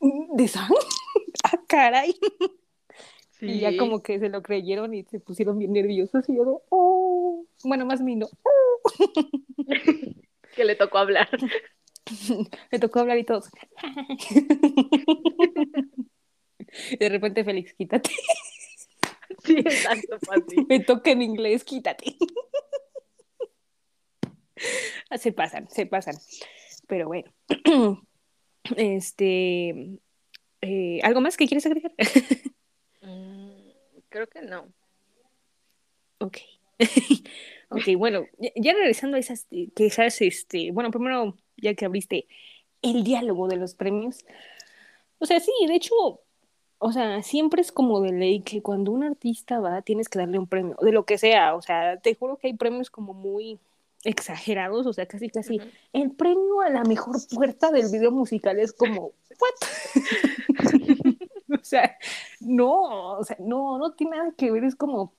¿de 0.00 0.48
San? 0.48 0.68
¡Ah, 1.44 1.60
caray! 1.66 2.14
Y 3.40 3.60
ya 3.60 3.76
como 3.76 4.02
que 4.02 4.18
se 4.18 4.28
lo 4.28 4.42
creyeron 4.42 4.94
y 4.94 5.04
se 5.04 5.20
pusieron 5.20 5.58
bien 5.58 5.72
nerviosos 5.72 6.28
y 6.28 6.36
yo, 6.36 6.62
oh, 6.70 7.46
bueno, 7.64 7.86
más 7.86 8.00
mí 8.00 8.16
no. 8.16 8.28
que 10.56 10.64
le 10.64 10.74
tocó 10.74 10.98
hablar. 10.98 11.28
le 12.72 12.78
tocó 12.78 13.00
hablar 13.00 13.18
y 13.18 13.24
todo. 13.24 13.42
de 16.98 17.08
repente, 17.08 17.44
Félix, 17.44 17.74
quítate. 17.74 18.10
sí, 19.44 19.58
exacto, 19.58 20.18
fácil. 20.26 20.66
Me 20.68 20.80
toca 20.80 21.10
en 21.10 21.22
inglés, 21.22 21.64
quítate. 21.64 22.16
se 25.18 25.32
pasan, 25.32 25.68
se 25.70 25.86
pasan. 25.86 26.16
Pero 26.86 27.06
bueno. 27.06 27.32
Este. 28.76 29.98
Eh, 30.60 31.00
¿Algo 31.02 31.22
más 31.22 31.38
que 31.38 31.46
quieres 31.46 31.64
agregar? 31.64 31.92
Mm, 33.00 33.70
creo 34.10 34.26
que 34.26 34.42
no. 34.42 34.70
Ok. 36.18 36.38
ok, 37.70 37.96
bueno, 37.96 38.26
ya 38.56 38.74
regresando 38.74 39.16
a 39.16 39.20
esas 39.20 39.46
eh, 39.50 39.70
quejas, 39.74 40.20
este, 40.20 40.70
bueno, 40.72 40.90
primero, 40.90 41.38
ya 41.56 41.72
que 41.74 41.86
abriste 41.86 42.26
el 42.82 43.04
diálogo 43.04 43.48
de 43.48 43.56
los 43.56 43.74
premios, 43.74 44.26
o 45.18 45.26
sea, 45.26 45.40
sí, 45.40 45.52
de 45.66 45.74
hecho, 45.74 45.94
o 46.78 46.92
sea, 46.92 47.22
siempre 47.22 47.60
es 47.60 47.72
como 47.72 48.00
de 48.00 48.12
ley 48.12 48.40
que 48.40 48.62
cuando 48.62 48.92
un 48.92 49.02
artista 49.02 49.60
va, 49.60 49.82
tienes 49.82 50.08
que 50.08 50.18
darle 50.18 50.38
un 50.38 50.46
premio, 50.46 50.76
de 50.80 50.92
lo 50.92 51.04
que 51.04 51.18
sea, 51.18 51.54
o 51.54 51.62
sea, 51.62 51.98
te 51.98 52.14
juro 52.14 52.36
que 52.36 52.48
hay 52.48 52.54
premios 52.54 52.90
como 52.90 53.14
muy 53.14 53.58
exagerados, 54.04 54.86
o 54.86 54.92
sea, 54.92 55.06
casi 55.06 55.28
casi, 55.28 55.60
el 55.92 56.12
premio 56.12 56.60
a 56.60 56.70
la 56.70 56.84
mejor 56.84 57.16
puerta 57.34 57.70
del 57.72 57.90
video 57.90 58.12
musical 58.12 58.58
es 58.60 58.72
como, 58.72 59.12
¿what? 59.40 59.94
o 61.60 61.64
sea, 61.64 61.96
no, 62.40 63.18
o 63.18 63.24
sea, 63.24 63.36
no, 63.40 63.78
no 63.78 63.92
tiene 63.92 64.16
nada 64.16 64.32
que 64.36 64.50
ver, 64.50 64.64
es 64.64 64.76
como, 64.76 65.12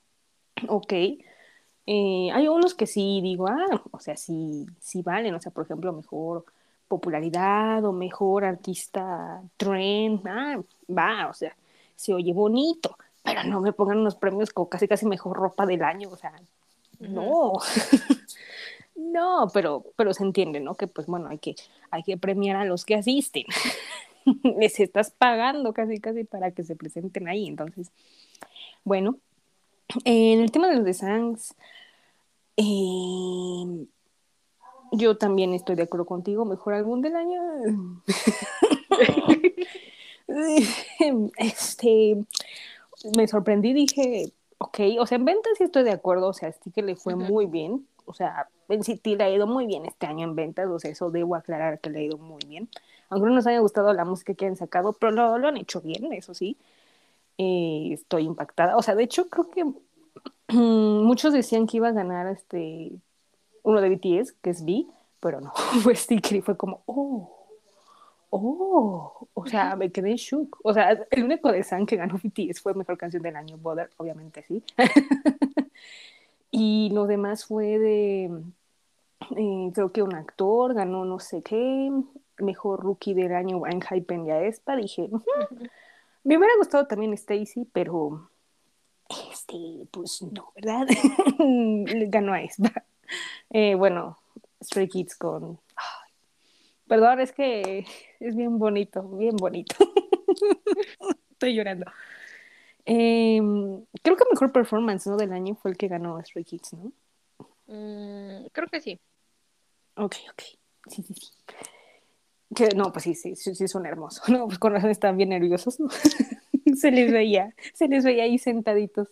ok, 0.68 0.94
eh, 0.94 2.30
hay 2.32 2.48
unos 2.48 2.74
que 2.74 2.88
sí 2.88 3.20
digo, 3.22 3.48
ah, 3.48 3.84
o 3.92 4.00
sea, 4.00 4.16
sí, 4.16 4.66
sí 4.80 5.02
valen, 5.02 5.34
o 5.34 5.40
sea, 5.42 5.52
por 5.52 5.66
ejemplo, 5.66 5.92
mejor 5.92 6.46
popularidad 6.90 7.86
o 7.86 7.94
mejor 7.94 8.44
artista 8.44 9.42
trend, 9.56 10.28
ah, 10.28 10.60
va, 10.90 11.28
o 11.30 11.34
sea, 11.34 11.56
se 11.96 12.14
oye 12.14 12.34
bonito, 12.34 12.98
pero 13.24 13.44
no 13.46 13.62
me 13.62 13.72
pongan 13.72 14.00
unos 14.00 14.16
premios 14.16 14.52
como 14.52 14.68
casi 14.68 14.88
casi 14.88 15.06
mejor 15.06 15.38
ropa 15.38 15.66
del 15.66 15.84
año, 15.84 16.10
o 16.10 16.18
sea, 16.18 16.34
no. 17.00 17.54
no, 18.96 19.48
pero, 19.54 19.86
pero 19.96 20.14
se 20.14 20.24
entiende, 20.24 20.60
¿no? 20.60 20.76
Que 20.76 20.88
pues 20.88 21.08
bueno, 21.08 21.30
hay 21.30 21.38
que, 21.38 21.56
hay 21.92 22.04
que 22.04 22.18
premiar 22.18 22.58
a 22.58 22.66
los 22.66 22.84
que 22.84 22.96
asisten. 22.96 23.46
Les 24.58 24.80
estás 24.80 25.12
pagando 25.12 25.72
casi 25.72 26.00
casi 26.00 26.24
para 26.24 26.52
que 26.52 26.64
se 26.64 26.76
presenten 26.76 27.28
ahí. 27.28 27.48
Entonces, 27.48 27.92
bueno, 28.84 29.18
en 30.04 30.42
el 30.42 30.52
tema 30.52 30.70
de 30.70 30.76
los 30.76 30.86
de 30.86 30.94
Sangs, 30.94 31.56
eh, 32.58 33.86
yo 34.92 35.18
también 35.18 35.54
estoy 35.54 35.76
de 35.76 35.84
acuerdo 35.84 36.06
contigo, 36.06 36.46
mejor 36.46 36.74
álbum 36.74 37.02
del 37.02 37.16
año. 37.16 37.42
este, 41.38 42.18
me 43.16 43.28
sorprendí, 43.28 43.74
dije, 43.74 44.32
ok, 44.58 44.80
o 45.00 45.06
sea, 45.06 45.18
en 45.18 45.26
ventas 45.26 45.54
sí 45.58 45.64
estoy 45.64 45.84
de 45.84 45.92
acuerdo, 45.92 46.28
o 46.28 46.34
sea, 46.34 46.52
sí 46.52 46.72
que 46.72 46.82
le 46.82 46.96
fue 46.96 47.16
muy 47.16 47.46
bien, 47.46 47.88
o 48.06 48.14
sea, 48.14 48.50
en 48.70 48.84
City 48.84 49.16
le 49.16 49.24
ha 49.24 49.30
ido 49.30 49.48
muy 49.48 49.66
bien 49.66 49.86
este 49.86 50.06
año 50.06 50.26
en 50.26 50.36
ventas, 50.36 50.68
o 50.68 50.80
sea, 50.80 50.92
eso 50.92 51.12
debo 51.12 51.36
aclarar 51.36 51.80
que 51.80 51.90
le 51.90 52.00
ha 52.00 52.04
ido 52.04 52.18
muy 52.18 52.42
bien. 52.48 52.70
Aunque 53.10 53.28
no 53.28 53.36
nos 53.36 53.48
haya 53.48 53.60
gustado 53.60 53.94
la 53.94 54.06
música 54.06 54.34
que 54.36 54.46
han 54.46 54.56
sacado, 54.56 54.94
pero 54.94 55.12
lo, 55.12 55.38
lo 55.38 55.48
han 55.48 55.58
hecho 55.58 55.82
bien, 55.82 56.14
eso 56.14 56.34
sí. 56.34 56.58
Eh, 57.38 57.90
estoy 57.94 58.24
impactada. 58.26 58.78
O 58.78 58.82
sea, 58.82 58.96
de 58.96 59.04
hecho, 59.04 59.30
creo 59.30 59.50
que 59.50 59.64
muchos 60.54 61.34
decían 61.34 61.68
que 61.68 61.78
iba 61.78 61.88
a 61.90 61.94
ganar 61.94 62.28
este 62.28 62.92
uno 63.64 63.82
de 63.82 63.90
BTS, 63.90 64.34
que 64.42 64.50
es 64.50 64.64
B, 64.66 64.86
pero 65.20 65.42
no, 65.42 65.52
fue 65.84 65.96
Sticker 65.96 66.38
y 66.38 66.42
fue 66.42 66.58
como, 66.58 66.82
oh, 66.86 67.48
oh, 68.30 69.28
o 69.34 69.46
sea, 69.48 69.76
me 69.76 69.92
quedé 69.92 70.16
shook. 70.16 70.60
O 70.64 70.74
sea, 70.74 70.92
el 71.10 71.24
único 71.24 71.52
de 71.52 71.64
San 71.64 71.86
que 71.86 71.96
ganó 71.96 72.20
BTS 72.22 72.62
fue 72.62 72.74
mejor 72.74 72.98
canción 72.98 73.24
del 73.24 73.36
año, 73.36 73.58
Bother, 73.58 73.90
obviamente 73.98 74.44
sí. 74.44 74.64
y 76.52 76.90
lo 76.92 77.08
demás 77.08 77.46
fue 77.46 77.80
de, 77.80 78.26
eh, 79.36 79.72
creo 79.74 79.92
que 79.92 80.04
un 80.04 80.16
actor 80.16 80.74
ganó 80.74 81.06
no 81.06 81.20
sé 81.20 81.42
qué, 81.42 81.92
mejor 82.38 82.82
rookie 82.82 83.14
del 83.14 83.34
año 83.34 83.66
en 83.68 83.82
Hype 83.82 84.16
y 84.16 84.32
Espa. 84.32 84.76
Dije, 84.76 85.10
me 86.24 86.38
hubiera 86.38 86.54
gustado 86.58 86.88
también 86.88 87.14
Stacy, 87.14 87.68
pero 87.72 88.30
este, 89.32 89.88
pues 89.92 90.22
no, 90.22 90.52
¿verdad? 90.56 90.88
ganó 92.10 92.34
a 92.34 92.42
Espa. 92.42 92.86
Eh, 93.50 93.76
bueno, 93.76 94.18
Stray 94.64 94.88
Kids 94.88 95.16
con. 95.16 95.60
perdón, 96.88 97.20
es 97.20 97.32
que 97.32 97.86
es 98.20 98.36
bien 98.36 98.60
bonito, 98.60 99.04
bien 99.04 99.36
bonito. 99.36 99.76
Estoy 101.32 101.56
llorando. 101.56 101.86
Em, 102.86 103.86
creo 104.02 104.18
que 104.18 104.24
mejor 104.32 104.52
performance 104.52 105.08
¿no? 105.08 105.18
del 105.18 105.32
año 105.32 105.56
fue 105.56 105.72
el 105.72 105.78
que 105.78 105.88
ganó 105.88 106.20
Stray 106.24 106.44
Kids, 106.44 106.74
¿no? 106.74 106.92
Mm, 107.68 108.48
creo 108.52 108.68
que 108.68 108.82
sí. 108.82 109.00
Ok, 109.96 110.16
ok. 110.32 110.42
Sí, 110.88 111.04
sí, 111.04 111.14
sí. 111.14 111.28
Que, 112.56 112.70
no, 112.70 112.92
pues 112.92 113.04
sí, 113.04 113.14
sí, 113.14 113.36
sí, 113.36 113.68
son 113.68 113.86
hermosos. 113.86 114.28
No, 114.30 114.48
pues 114.48 114.58
con 114.58 114.74
razón 114.74 114.90
están 114.90 115.18
bien 115.18 115.30
nerviosos, 115.30 115.78
se 116.76 116.92
les 116.92 117.12
veía, 117.12 117.54
se 117.74 117.88
les 117.88 118.04
veía 118.04 118.24
ahí 118.24 118.38
sentaditos. 118.40 119.10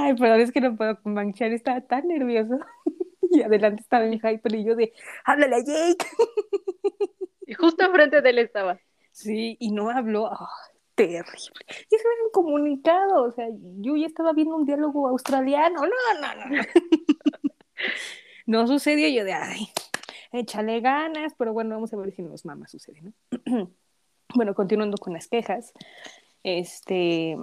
Ay, 0.00 0.14
perdón, 0.14 0.40
es 0.40 0.52
que 0.52 0.60
no 0.60 0.76
puedo 0.76 0.96
manchar, 1.04 1.52
estaba 1.52 1.80
tan 1.80 2.08
nervioso. 2.08 2.58
Y 3.30 3.42
adelante 3.42 3.82
estaba 3.82 4.06
en 4.06 4.14
hyper 4.14 4.54
y 4.54 4.64
yo 4.64 4.74
de, 4.74 4.90
háblale 5.22 5.56
a 5.56 5.58
Jake. 5.58 6.06
Y 7.44 7.52
justo 7.52 7.84
enfrente 7.84 8.22
de 8.22 8.30
él 8.30 8.38
estaba. 8.38 8.80
Sí, 9.12 9.58
y 9.60 9.70
no 9.70 9.90
habló. 9.90 10.30
terrible. 10.94 11.26
Y 11.68 11.96
se 11.96 12.08
habían 12.08 12.30
comunicado, 12.32 13.24
o 13.24 13.32
sea, 13.32 13.46
yo 13.80 13.96
ya 13.96 14.06
estaba 14.06 14.32
viendo 14.32 14.56
un 14.56 14.64
diálogo 14.64 15.08
australiano. 15.08 15.82
No, 15.82 16.20
no, 16.22 16.46
no. 16.46 16.62
no 18.46 18.66
sucedió 18.66 19.10
yo 19.10 19.24
de, 19.24 19.34
ay, 19.34 19.68
échale 20.32 20.80
ganas, 20.80 21.34
pero 21.36 21.52
bueno, 21.52 21.74
vamos 21.74 21.92
a 21.92 21.98
ver 21.98 22.14
si 22.14 22.22
nos 22.22 22.46
mamas 22.46 22.70
sucede, 22.70 23.02
¿no? 23.02 23.12
bueno, 24.34 24.54
continuando 24.54 24.96
con 24.96 25.12
las 25.12 25.28
quejas, 25.28 25.74
este, 26.42 27.36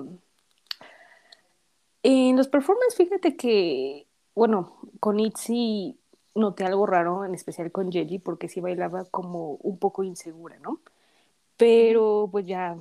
en 2.07 2.37
los 2.37 2.47
performances, 2.47 2.95
fíjate 2.95 3.35
que, 3.35 4.05
bueno, 4.35 4.77
con 4.99 5.19
Itzy 5.19 5.97
noté 6.35 6.63
algo 6.63 6.85
raro, 6.85 7.25
en 7.25 7.33
especial 7.33 7.71
con 7.71 7.91
Jeji, 7.91 8.19
porque 8.19 8.47
sí 8.47 8.59
bailaba 8.61 9.05
como 9.05 9.53
un 9.63 9.79
poco 9.79 10.03
insegura, 10.03 10.59
¿no? 10.59 10.79
Pero 11.57 12.29
pues 12.31 12.45
ya 12.45 12.77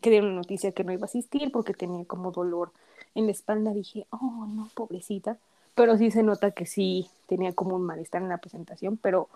que 0.00 0.10
dieron 0.10 0.30
la 0.30 0.36
noticia 0.36 0.70
que 0.70 0.84
no 0.84 0.92
iba 0.92 1.02
a 1.02 1.06
asistir 1.06 1.50
porque 1.50 1.74
tenía 1.74 2.04
como 2.04 2.30
dolor 2.30 2.70
en 3.16 3.26
la 3.26 3.32
espalda, 3.32 3.72
dije, 3.72 4.06
oh, 4.10 4.46
no, 4.48 4.68
pobrecita. 4.74 5.36
Pero 5.74 5.98
sí 5.98 6.12
se 6.12 6.22
nota 6.22 6.52
que 6.52 6.66
sí 6.66 7.08
tenía 7.26 7.52
como 7.54 7.74
un 7.74 7.82
malestar 7.82 8.22
en 8.22 8.28
la 8.28 8.38
presentación, 8.38 8.96
pero, 8.96 9.28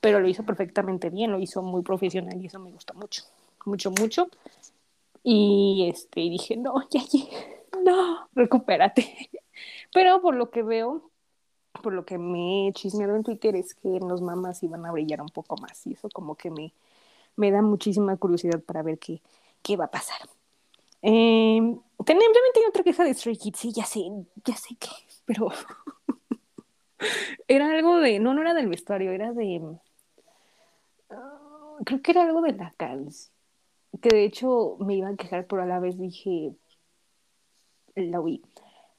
pero 0.00 0.20
lo 0.20 0.28
hizo 0.28 0.44
perfectamente 0.44 1.10
bien, 1.10 1.32
lo 1.32 1.40
hizo 1.40 1.60
muy 1.60 1.82
profesional 1.82 2.40
y 2.40 2.46
eso 2.46 2.60
me 2.60 2.70
gustó 2.70 2.94
mucho, 2.94 3.24
mucho, 3.64 3.90
mucho. 3.90 4.28
Y 5.24 5.88
este, 5.90 6.20
dije, 6.20 6.56
no, 6.56 6.74
ya, 6.90 7.00
no, 7.82 8.28
recupérate. 8.34 9.30
Pero 9.92 10.20
por 10.20 10.34
lo 10.34 10.50
que 10.50 10.62
veo, 10.62 11.10
por 11.82 11.92
lo 11.92 12.04
que 12.04 12.18
me 12.18 12.68
he 12.68 12.72
chismeado 12.72 13.16
en 13.16 13.22
Twitter, 13.22 13.56
es 13.56 13.74
que 13.74 13.88
los 14.00 14.22
mamás 14.22 14.62
iban 14.62 14.84
a 14.86 14.92
brillar 14.92 15.22
un 15.22 15.28
poco 15.28 15.56
más. 15.56 15.86
Y 15.86 15.92
eso 15.92 16.08
como 16.10 16.36
que 16.36 16.50
me, 16.50 16.72
me 17.36 17.50
da 17.50 17.62
muchísima 17.62 18.16
curiosidad 18.16 18.60
para 18.60 18.82
ver 18.82 18.98
qué, 18.98 19.22
qué 19.62 19.76
va 19.76 19.86
a 19.86 19.90
pasar. 19.90 20.28
Eh, 21.06 21.60
también, 22.04 22.32
tenía 22.54 22.68
otra 22.68 22.82
queja 22.82 23.04
de 23.04 23.14
Stray 23.14 23.36
Kids, 23.36 23.58
sí, 23.58 23.72
ya 23.72 23.84
sé, 23.84 24.00
ya 24.44 24.56
sé 24.56 24.74
qué, 24.80 24.88
pero 25.26 25.48
era 27.48 27.70
algo 27.70 27.98
de, 27.98 28.18
no, 28.20 28.32
no 28.32 28.40
era 28.40 28.54
del 28.54 28.68
vestuario, 28.68 29.12
era 29.12 29.32
de, 29.32 29.60
uh, 29.60 29.78
creo 31.84 32.00
que 32.00 32.10
era 32.10 32.22
algo 32.22 32.40
de 32.40 32.52
la 32.52 32.72
canción, 32.78 33.30
que 34.00 34.08
de 34.08 34.24
hecho 34.24 34.76
me 34.80 34.96
iba 34.96 35.08
a 35.08 35.16
quejar, 35.16 35.46
pero 35.46 35.62
a 35.62 35.66
la 35.66 35.78
vez 35.78 35.98
dije, 35.98 36.54
la 37.94 38.20
oí. 38.20 38.42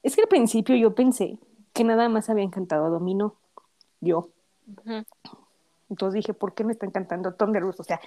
Es 0.02 0.14
que 0.14 0.22
al 0.22 0.28
principio 0.28 0.76
yo 0.76 0.94
pensé 0.94 1.38
que 1.72 1.84
nada 1.84 2.08
más 2.08 2.30
habían 2.30 2.50
cantado 2.50 2.90
Domino, 2.90 3.34
yo. 4.00 4.30
Entonces 5.90 6.14
dije, 6.14 6.34
¿por 6.34 6.54
qué 6.54 6.64
me 6.64 6.72
están 6.72 6.90
cantando 6.90 7.34
Thunderous? 7.34 7.78
O 7.80 7.84
sea, 7.84 8.00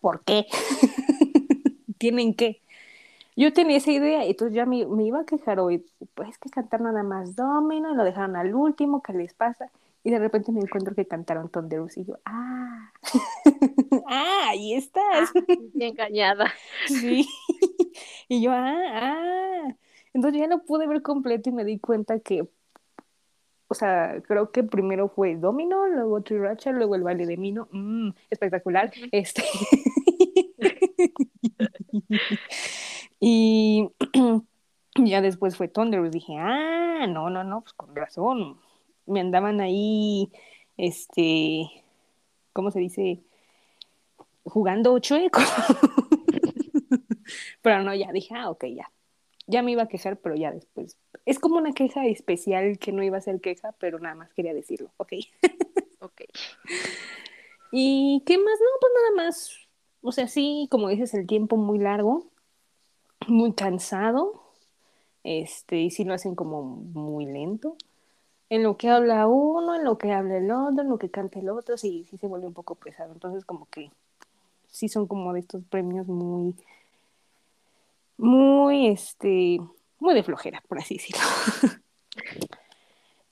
¿por 0.00 0.22
qué? 0.22 0.46
¿Tienen 1.98 2.34
que? 2.34 2.62
Yo 3.36 3.52
tenía 3.52 3.76
esa 3.76 3.90
idea, 3.90 4.24
entonces 4.24 4.54
ya 4.54 4.64
me, 4.64 4.86
me, 4.86 5.04
iba 5.04 5.20
a 5.20 5.26
quejar 5.26 5.60
hoy, 5.60 5.84
pues 6.14 6.38
que 6.38 6.48
cantar 6.48 6.80
nada 6.80 7.02
más 7.02 7.36
Domino, 7.36 7.92
y 7.92 7.96
lo 7.96 8.04
dejaron 8.04 8.34
al 8.34 8.54
último, 8.54 9.02
¿qué 9.02 9.12
les 9.12 9.34
pasa? 9.34 9.70
Y 10.06 10.10
de 10.10 10.18
repente 10.20 10.52
me 10.52 10.60
encuentro 10.60 10.94
que 10.94 11.04
cantaron 11.04 11.48
Thunderous 11.48 11.96
y 11.96 12.04
yo, 12.04 12.16
¡ah! 12.24 12.92
¡ah! 14.08 14.46
Ahí 14.50 14.74
estás. 14.74 15.32
Ah, 15.34 15.54
engañada. 15.74 16.52
sí. 16.86 17.28
y 18.28 18.40
yo, 18.40 18.52
¡ah! 18.52 18.74
¡ah! 18.92 19.76
Entonces 20.16 20.40
ya 20.40 20.46
lo 20.46 20.64
pude 20.64 20.86
ver 20.86 21.02
completo 21.02 21.50
y 21.50 21.52
me 21.52 21.62
di 21.62 21.78
cuenta 21.78 22.20
que, 22.20 22.48
o 23.68 23.74
sea, 23.74 24.22
creo 24.26 24.50
que 24.50 24.64
primero 24.64 25.10
fue 25.10 25.36
Domino, 25.36 25.86
luego 25.88 26.22
Triracha, 26.22 26.72
luego 26.72 26.94
el 26.94 27.02
baile 27.02 27.26
de 27.26 27.36
Mino, 27.36 27.68
mmm, 27.70 28.12
espectacular. 28.30 28.90
Este. 29.12 29.44
Y 33.20 33.88
ya 34.96 35.20
después 35.20 35.56
fue 35.56 35.68
Thunderous. 35.68 36.10
Dije, 36.10 36.36
ah, 36.38 37.06
no, 37.08 37.30
no, 37.30 37.44
no, 37.44 37.62
pues 37.62 37.72
con 37.72 37.94
razón. 37.96 38.58
Me 39.06 39.20
andaban 39.20 39.60
ahí, 39.60 40.30
este, 40.76 41.66
¿cómo 42.52 42.70
se 42.70 42.80
dice? 42.80 43.22
Jugando 44.44 44.98
chueco. 44.98 45.40
pero 47.62 47.82
no, 47.82 47.94
ya 47.94 48.12
dije, 48.12 48.34
ah, 48.34 48.50
ok, 48.50 48.64
ya. 48.66 48.90
Ya 49.46 49.62
me 49.62 49.72
iba 49.72 49.82
a 49.82 49.88
quejar, 49.88 50.18
pero 50.18 50.34
ya 50.34 50.50
después. 50.50 50.98
Es 51.24 51.38
como 51.38 51.56
una 51.56 51.72
queja 51.72 52.06
especial 52.06 52.78
que 52.78 52.92
no 52.92 53.02
iba 53.02 53.18
a 53.18 53.20
ser 53.20 53.40
queja, 53.40 53.72
pero 53.78 53.98
nada 53.98 54.14
más 54.14 54.32
quería 54.34 54.54
decirlo, 54.54 54.90
ok. 54.96 55.12
ok. 56.00 56.22
¿Y 57.72 58.22
qué 58.26 58.38
más? 58.38 58.58
No, 58.60 58.80
pues 58.80 58.92
nada 58.94 59.26
más. 59.26 59.68
O 60.02 60.12
sea, 60.12 60.28
sí, 60.28 60.68
como 60.70 60.88
dices, 60.88 61.14
el 61.14 61.26
tiempo 61.26 61.56
muy 61.56 61.78
largo 61.78 62.30
muy 63.28 63.52
cansado, 63.52 64.42
este, 65.24 65.80
y 65.80 65.90
si 65.90 66.04
lo 66.04 66.14
hacen 66.14 66.34
como 66.34 66.62
muy 66.62 67.26
lento. 67.26 67.76
En 68.48 68.62
lo 68.62 68.76
que 68.76 68.88
habla 68.88 69.26
uno, 69.26 69.74
en 69.74 69.84
lo 69.84 69.98
que 69.98 70.12
habla 70.12 70.36
el 70.36 70.50
otro, 70.50 70.82
en 70.82 70.88
lo 70.88 70.98
que 70.98 71.10
canta 71.10 71.40
el 71.40 71.48
otro, 71.48 71.76
sí, 71.76 72.06
sí 72.08 72.16
se 72.16 72.28
vuelve 72.28 72.46
un 72.46 72.54
poco 72.54 72.76
pesado. 72.76 73.12
Entonces, 73.12 73.44
como 73.44 73.66
que 73.66 73.90
sí 74.68 74.88
son 74.88 75.06
como 75.08 75.32
de 75.32 75.40
estos 75.40 75.64
premios 75.64 76.06
muy, 76.06 76.54
muy, 78.16 78.88
este, 78.88 79.58
muy 79.98 80.14
de 80.14 80.22
flojera, 80.22 80.62
por 80.68 80.78
así 80.78 80.96
decirlo. 80.96 81.22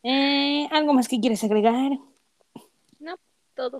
eh, 0.03 0.69
¿Algo 0.71 0.93
más 0.95 1.09
que 1.09 1.21
quieres 1.21 1.43
agregar? 1.45 1.93
No, 2.99 3.17
todo. 3.55 3.79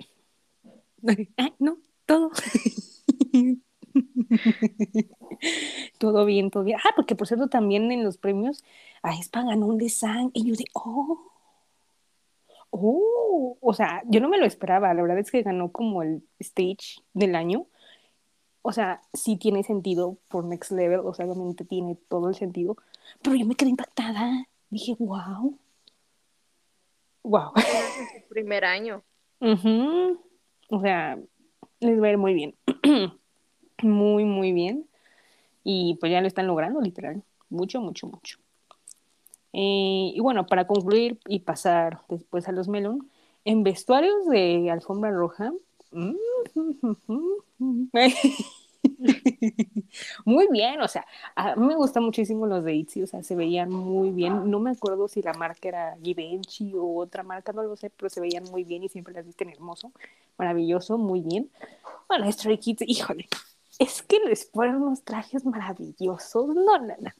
Ah, 1.37 1.51
no, 1.59 1.77
todo. 2.07 2.31
todo 5.99 6.25
bien, 6.25 6.51
todo 6.51 6.65
bien. 6.65 6.79
Ah, 6.83 6.93
porque 6.97 7.15
por 7.15 7.27
cierto, 7.27 7.49
también 7.49 7.93
en 7.93 8.03
los 8.05 8.17
premios 8.17 8.65
a 9.03 9.15
Espa 9.15 9.43
ganó 9.43 9.67
un 9.67 9.77
design 9.77 10.31
y 10.33 10.49
yo 10.49 10.55
de, 10.55 10.65
oh, 10.73 11.31
oh, 12.71 13.59
o 13.61 13.75
sea, 13.75 14.03
yo 14.07 14.21
no 14.21 14.29
me 14.29 14.39
lo 14.39 14.47
esperaba. 14.47 14.95
La 14.95 15.03
verdad 15.03 15.19
es 15.19 15.31
que 15.31 15.43
ganó 15.43 15.73
como 15.73 16.03
el 16.03 16.27
stage 16.39 17.03
del 17.13 17.35
año. 17.37 17.67
O 18.67 18.73
sea, 18.73 19.03
sí 19.13 19.37
tiene 19.37 19.63
sentido 19.63 20.17
por 20.29 20.47
Next 20.47 20.73
Level, 20.73 21.01
o 21.01 21.13
sea, 21.13 21.27
obviamente 21.27 21.67
tiene 21.67 21.99
todo 22.09 22.31
el 22.31 22.35
sentido, 22.35 22.79
pero 23.21 23.37
yo 23.37 23.45
me 23.45 23.57
quedé 23.57 23.69
impactada. 23.69 24.47
Dije, 24.71 24.97
wow. 24.99 25.59
Wow. 27.23 27.53
Su 27.57 28.29
primer 28.31 28.65
año. 28.65 29.03
O 30.71 30.81
sea, 30.81 31.19
les 31.81 32.03
va 32.03 32.07
a 32.07 32.11
ir 32.13 32.17
muy 32.17 32.33
bien. 32.33 32.55
muy, 33.83 34.25
muy 34.25 34.53
bien. 34.53 34.89
Y 35.63 35.99
pues 36.01 36.11
ya 36.11 36.23
lo 36.23 36.27
están 36.27 36.47
logrando, 36.47 36.81
literal. 36.81 37.23
Mucho, 37.51 37.83
mucho, 37.83 38.07
mucho. 38.07 38.39
Eh, 39.53 40.13
y 40.15 40.21
bueno, 40.21 40.47
para 40.47 40.67
concluir 40.67 41.19
y 41.29 41.41
pasar 41.41 42.01
después 42.09 42.49
a 42.49 42.53
los 42.53 42.69
melón, 42.69 43.11
en 43.45 43.63
vestuarios 43.63 44.27
de 44.27 44.71
alfombra 44.71 45.11
roja. 45.11 45.53
muy 50.25 50.49
bien, 50.51 50.81
o 50.81 50.89
sea, 50.89 51.07
a 51.35 51.57
mí 51.57 51.67
me 51.67 51.77
gustan 51.77 52.05
muchísimo 52.05 52.47
los 52.47 52.65
de 52.65 52.75
Itzy, 52.75 53.03
o 53.03 53.07
sea, 53.07 53.23
se 53.23 53.35
veían 53.35 53.71
muy 53.71 54.11
bien. 54.11 54.51
No 54.51 54.61
me 54.61 54.71
acuerdo 54.71 55.09
si 55.09 55.23
la 55.23 55.33
marca 55.33 55.69
era 55.69 55.97
Givenchy 56.03 56.75
o 56.75 56.99
otra 56.99 57.23
marca, 57.23 57.53
no 57.53 57.63
lo 57.63 57.77
sé, 57.77 57.91
pero 57.91 58.11
se 58.11 58.21
veían 58.21 58.45
muy 58.45 58.65
bien 58.65 58.83
y 58.83 58.89
siempre 58.89 59.15
las 59.15 59.25
visten 59.25 59.49
hermoso, 59.49 59.93
maravilloso, 60.37 60.99
muy 60.99 61.21
bien. 61.21 61.51
Bueno, 62.09 62.31
Stray 62.31 62.59
Kids, 62.59 62.83
híjole, 62.87 63.29
es 63.79 64.03
que 64.03 64.21
les 64.21 64.45
ponen 64.45 64.77
unos 64.77 65.03
trajes 65.03 65.45
maravillosos. 65.45 66.55
No, 66.55 66.79
no, 66.79 66.95
no. 67.01 67.11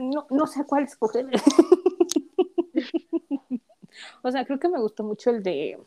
No, 0.00 0.26
no 0.30 0.46
sé 0.46 0.64
cuál 0.66 0.84
escoger. 0.84 1.26
o 4.22 4.30
sea, 4.30 4.44
creo 4.44 4.58
que 4.58 4.68
me 4.68 4.80
gustó 4.80 5.04
mucho 5.04 5.30
el 5.30 5.42
de. 5.42 5.78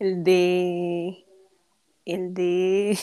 El 0.00 0.24
de. 0.24 1.26
El 2.06 2.32
de. 2.32 2.98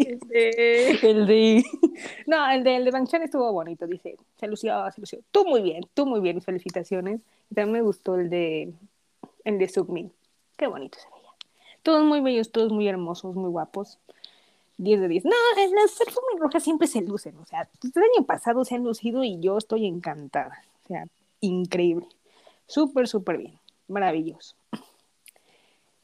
el 0.00 0.18
de. 0.18 0.98
el 1.02 1.26
de. 1.28 1.64
No, 2.26 2.50
el 2.50 2.64
de, 2.64 2.76
el 2.76 2.84
de 2.84 3.24
estuvo 3.24 3.52
bonito, 3.52 3.86
dice. 3.86 4.16
Se 4.34 4.48
lució, 4.48 4.90
se 4.90 5.00
lució. 5.00 5.20
Tú 5.30 5.44
muy 5.44 5.62
bien, 5.62 5.84
tú 5.94 6.04
muy 6.04 6.18
bien, 6.18 6.42
felicitaciones. 6.42 7.22
Y 7.50 7.54
también 7.54 7.74
me 7.74 7.82
gustó 7.82 8.16
el 8.16 8.30
de. 8.30 8.74
El 9.44 9.58
de 9.60 9.68
Submin. 9.68 10.12
Qué 10.56 10.66
bonito 10.66 10.98
se 10.98 11.08
veía. 11.08 11.30
Todos 11.84 12.04
muy 12.04 12.20
bellos, 12.20 12.50
todos 12.50 12.72
muy 12.72 12.88
hermosos, 12.88 13.36
muy 13.36 13.50
guapos. 13.50 14.00
10 14.78 15.02
de 15.02 15.06
10. 15.06 15.24
No, 15.26 15.30
las 15.56 15.92
perfumes 15.92 16.40
rojas 16.40 16.64
siempre 16.64 16.88
se 16.88 17.00
lucen. 17.00 17.36
O 17.36 17.46
sea, 17.46 17.68
el 17.80 18.02
año 18.16 18.26
pasado 18.26 18.64
se 18.64 18.74
han 18.74 18.82
lucido 18.82 19.22
y 19.22 19.38
yo 19.38 19.56
estoy 19.56 19.86
encantada. 19.86 20.64
O 20.82 20.88
sea, 20.88 21.06
increíble. 21.40 22.08
Súper, 22.66 23.06
súper 23.06 23.38
bien. 23.38 23.60
Maravilloso. 23.86 24.56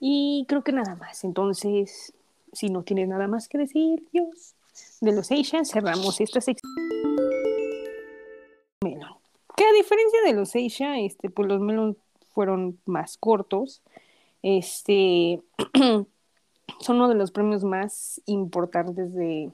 Y 0.00 0.44
creo 0.48 0.62
que 0.62 0.72
nada 0.72 0.94
más. 0.96 1.24
Entonces, 1.24 2.14
si 2.52 2.70
no 2.70 2.82
tienes 2.82 3.08
nada 3.08 3.26
más 3.26 3.48
que 3.48 3.58
decir, 3.58 4.06
Dios, 4.12 4.54
de 5.00 5.12
los 5.12 5.30
Asia, 5.30 5.64
cerramos 5.64 6.20
esta 6.20 6.40
sección. 6.40 6.72
Melon. 8.82 9.14
Que 9.56 9.64
a 9.64 9.72
diferencia 9.72 10.22
de 10.24 10.32
los 10.34 10.54
Asia, 10.54 10.98
este, 11.00 11.30
pues 11.30 11.48
los 11.48 11.60
Melon 11.60 11.96
fueron 12.32 12.78
más 12.86 13.16
cortos. 13.16 13.82
Este 14.42 15.42
son 16.80 16.96
uno 16.96 17.08
de 17.08 17.16
los 17.16 17.32
premios 17.32 17.64
más 17.64 18.20
importantes 18.26 19.12
de, 19.14 19.50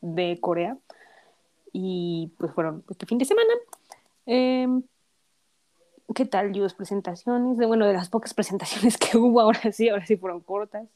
de 0.00 0.38
Corea. 0.40 0.78
Y 1.72 2.32
pues 2.38 2.52
fueron 2.52 2.84
este 2.88 3.06
fin 3.06 3.18
de 3.18 3.24
semana. 3.24 3.52
Em, 4.26 4.82
¿Qué 6.14 6.24
tal, 6.24 6.52
Dios? 6.52 6.74
Presentaciones, 6.74 7.58
de 7.58 7.66
bueno, 7.66 7.86
de 7.86 7.92
las 7.92 8.08
pocas 8.08 8.34
presentaciones 8.34 8.96
que 8.96 9.16
hubo, 9.16 9.40
ahora 9.40 9.72
sí, 9.72 9.88
ahora 9.88 10.06
sí 10.06 10.16
fueron 10.16 10.40
cortas. 10.40 10.88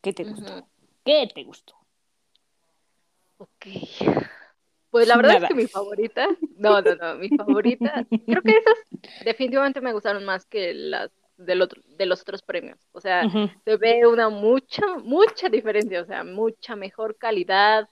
¿Qué 0.00 0.12
te 0.12 0.24
gustó? 0.24 0.66
¿Qué 1.04 1.28
te 1.34 1.44
gustó? 1.44 1.74
Ok. 3.38 3.66
Pues 4.90 5.08
la 5.08 5.16
verdad 5.16 5.42
es 5.42 5.48
que 5.48 5.54
mi 5.54 5.66
favorita, 5.66 6.28
no, 6.56 6.80
no, 6.80 6.94
no, 6.94 7.14
mi 7.16 7.28
favorita, 7.28 8.06
creo 8.26 8.42
que 8.42 8.58
esas 8.58 9.24
definitivamente 9.24 9.80
me 9.80 9.92
gustaron 9.92 10.24
más 10.24 10.46
que 10.46 10.72
las 10.72 11.10
del 11.36 11.62
otro, 11.62 11.82
de 11.88 12.06
los 12.06 12.20
otros 12.20 12.42
premios. 12.42 12.78
O 12.92 13.00
sea, 13.00 13.28
se 13.64 13.76
ve 13.76 14.06
una 14.06 14.28
mucha, 14.28 14.82
mucha 15.02 15.48
diferencia, 15.48 16.00
o 16.00 16.04
sea, 16.04 16.22
mucha 16.22 16.76
mejor 16.76 17.16
calidad 17.16 17.88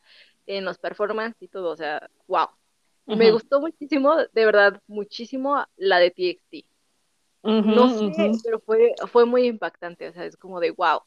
en 0.47 0.65
los 0.65 0.79
performances 0.79 1.43
y 1.43 1.49
todo, 1.49 1.71
o 1.71 1.77
sea, 1.77 2.09
wow. 2.29 2.49
Me 3.07 3.31
gustó 3.33 3.61
muchísimo, 3.61 4.17
de 4.17 4.45
verdad, 4.45 4.81
muchísimo 4.87 5.65
la 5.77 5.99
de 5.99 6.11
TXT. 6.11 6.67
no 7.43 7.89
sé, 7.89 8.33
pero 8.45 8.61
fue, 8.61 8.95
fue 9.11 9.27
muy 9.27 9.47
impactante, 9.47 10.09
o 10.09 10.13
sea, 10.13 10.25
es 10.25 10.37
como 10.37 10.61
de 10.61 10.71
wow. 10.71 11.01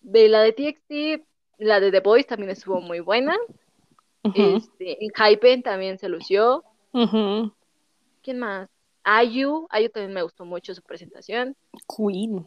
De 0.00 0.28
la 0.28 0.42
de 0.42 0.52
TXT, 0.52 1.24
la 1.58 1.80
de 1.80 1.90
The 1.90 2.00
Boys 2.00 2.26
también 2.26 2.50
estuvo 2.50 2.80
muy 2.80 3.00
buena. 3.00 3.36
este, 4.34 5.04
en 5.04 5.10
Hypen 5.10 5.62
también 5.62 5.98
se 5.98 6.08
lució. 6.08 6.64
¿Quién 8.22 8.38
más? 8.38 8.68
Ayu, 9.02 9.66
Ayu 9.70 9.88
también 9.88 10.12
me 10.12 10.22
gustó 10.22 10.44
mucho 10.44 10.74
su 10.74 10.82
presentación. 10.82 11.56
Queen. 11.96 12.46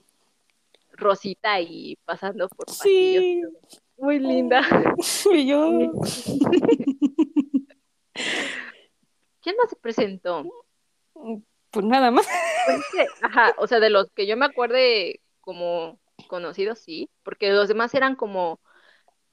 Rosita 0.92 1.60
y 1.60 1.98
pasando 2.06 2.48
por 2.50 2.68
pasillos. 2.68 3.52
Muy 3.98 4.20
linda. 4.20 4.62
yo. 5.46 5.92
¿Quién 9.41 9.56
más 9.58 9.69
se 9.69 9.76
presentó? 9.76 10.43
Pues 11.71 11.86
nada 11.86 12.12
más. 12.12 12.28
Pues 12.65 13.10
ajá, 13.21 13.54
o 13.58 13.67
sea, 13.67 13.80
de 13.80 13.89
los 13.89 14.10
que 14.12 14.28
yo 14.28 14.38
me 14.38 14.45
acuerde 14.45 15.21
como 15.41 15.99
conocidos, 16.28 16.80
sí, 16.80 17.10
porque 17.23 17.52
los 17.52 17.67
demás 17.67 17.93
eran 17.93 18.15
como 18.15 18.62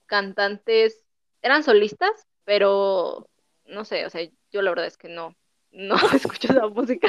cantantes, 0.07 1.05
eran 1.43 1.63
solistas, 1.63 2.27
pero 2.45 3.29
no 3.67 3.85
sé, 3.85 4.07
o 4.07 4.11
sea, 4.11 4.29
yo 4.51 4.63
la 4.63 4.71
verdad 4.71 4.87
es 4.87 4.97
que 4.97 5.09
no, 5.09 5.37
no 5.71 5.95
escucho 6.15 6.53
esa 6.53 6.67
música. 6.69 7.09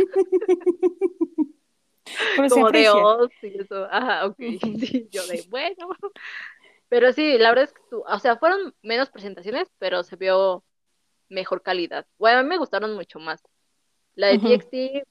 como 2.50 2.72
de 2.72 2.90
Oz 2.90 3.32
y 3.42 3.60
eso, 3.60 3.88
ajá, 3.90 4.28
ok, 4.28 4.38
sí, 4.80 5.08
yo 5.12 5.26
de, 5.28 5.44
bueno, 5.50 5.90
pero 6.90 7.14
sí, 7.14 7.38
la 7.38 7.50
verdad 7.50 7.66
es 7.66 7.74
que 7.74 7.82
tú, 7.90 8.04
o 8.06 8.20
sea, 8.20 8.38
fueron 8.38 8.76
menos 8.82 9.10
presentaciones, 9.10 9.68
pero 9.80 10.04
se 10.04 10.18
vio 10.18 10.64
mejor 11.32 11.64
calidad. 11.64 12.06
Bueno, 12.20 12.40
a 12.40 12.44
mí 12.44 12.50
me 12.50 12.58
gustaron 12.58 12.94
mucho 12.94 13.20
más. 13.20 13.42
La 14.16 14.28
de 14.28 14.40
TXT, 14.40 15.08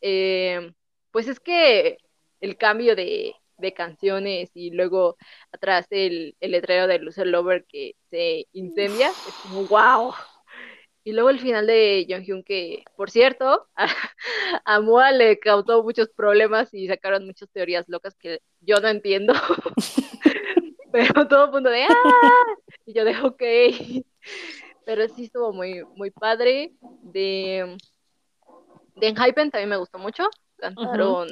eh, 0.00 0.72
pues 1.12 1.28
es 1.28 1.38
que 1.38 1.98
el 2.40 2.56
cambio 2.56 2.96
de, 2.96 3.34
de 3.58 3.74
canciones 3.74 4.50
y 4.54 4.70
luego 4.70 5.16
atrás 5.52 5.86
el, 5.90 6.34
el 6.40 6.52
letrero 6.52 6.86
de 6.86 6.98
Loser 6.98 7.26
Lover 7.26 7.66
que 7.66 7.94
se 8.10 8.46
incendia, 8.52 9.08
es 9.08 9.34
como 9.42 9.64
wow. 9.66 10.14
Y 11.04 11.12
luego 11.12 11.30
el 11.30 11.40
final 11.40 11.66
de 11.66 12.06
Jonghyun 12.08 12.42
que, 12.42 12.84
por 12.96 13.10
cierto, 13.10 13.68
a, 13.76 13.86
a 14.64 14.80
Moa 14.80 15.12
le 15.12 15.38
causó 15.38 15.82
muchos 15.82 16.08
problemas 16.10 16.72
y 16.74 16.86
sacaron 16.86 17.26
muchas 17.26 17.50
teorías 17.50 17.88
locas 17.88 18.16
que 18.16 18.40
yo 18.60 18.80
no 18.80 18.88
entiendo. 18.88 19.34
Pero 20.92 21.28
todo 21.28 21.46
el 21.46 21.50
mundo 21.50 21.70
de 21.70 21.84
¡ah! 21.84 22.44
Y 22.86 22.94
yo 22.94 23.04
de 23.04 23.16
ok. 23.18 23.42
Pero 24.88 25.06
sí 25.06 25.24
estuvo 25.24 25.52
muy, 25.52 25.84
muy 25.96 26.10
padre. 26.10 26.72
De, 27.02 27.76
de 28.96 29.08
Enhypen 29.08 29.50
también 29.50 29.68
me 29.68 29.76
gustó 29.76 29.98
mucho. 29.98 30.30
Cantaron 30.56 31.28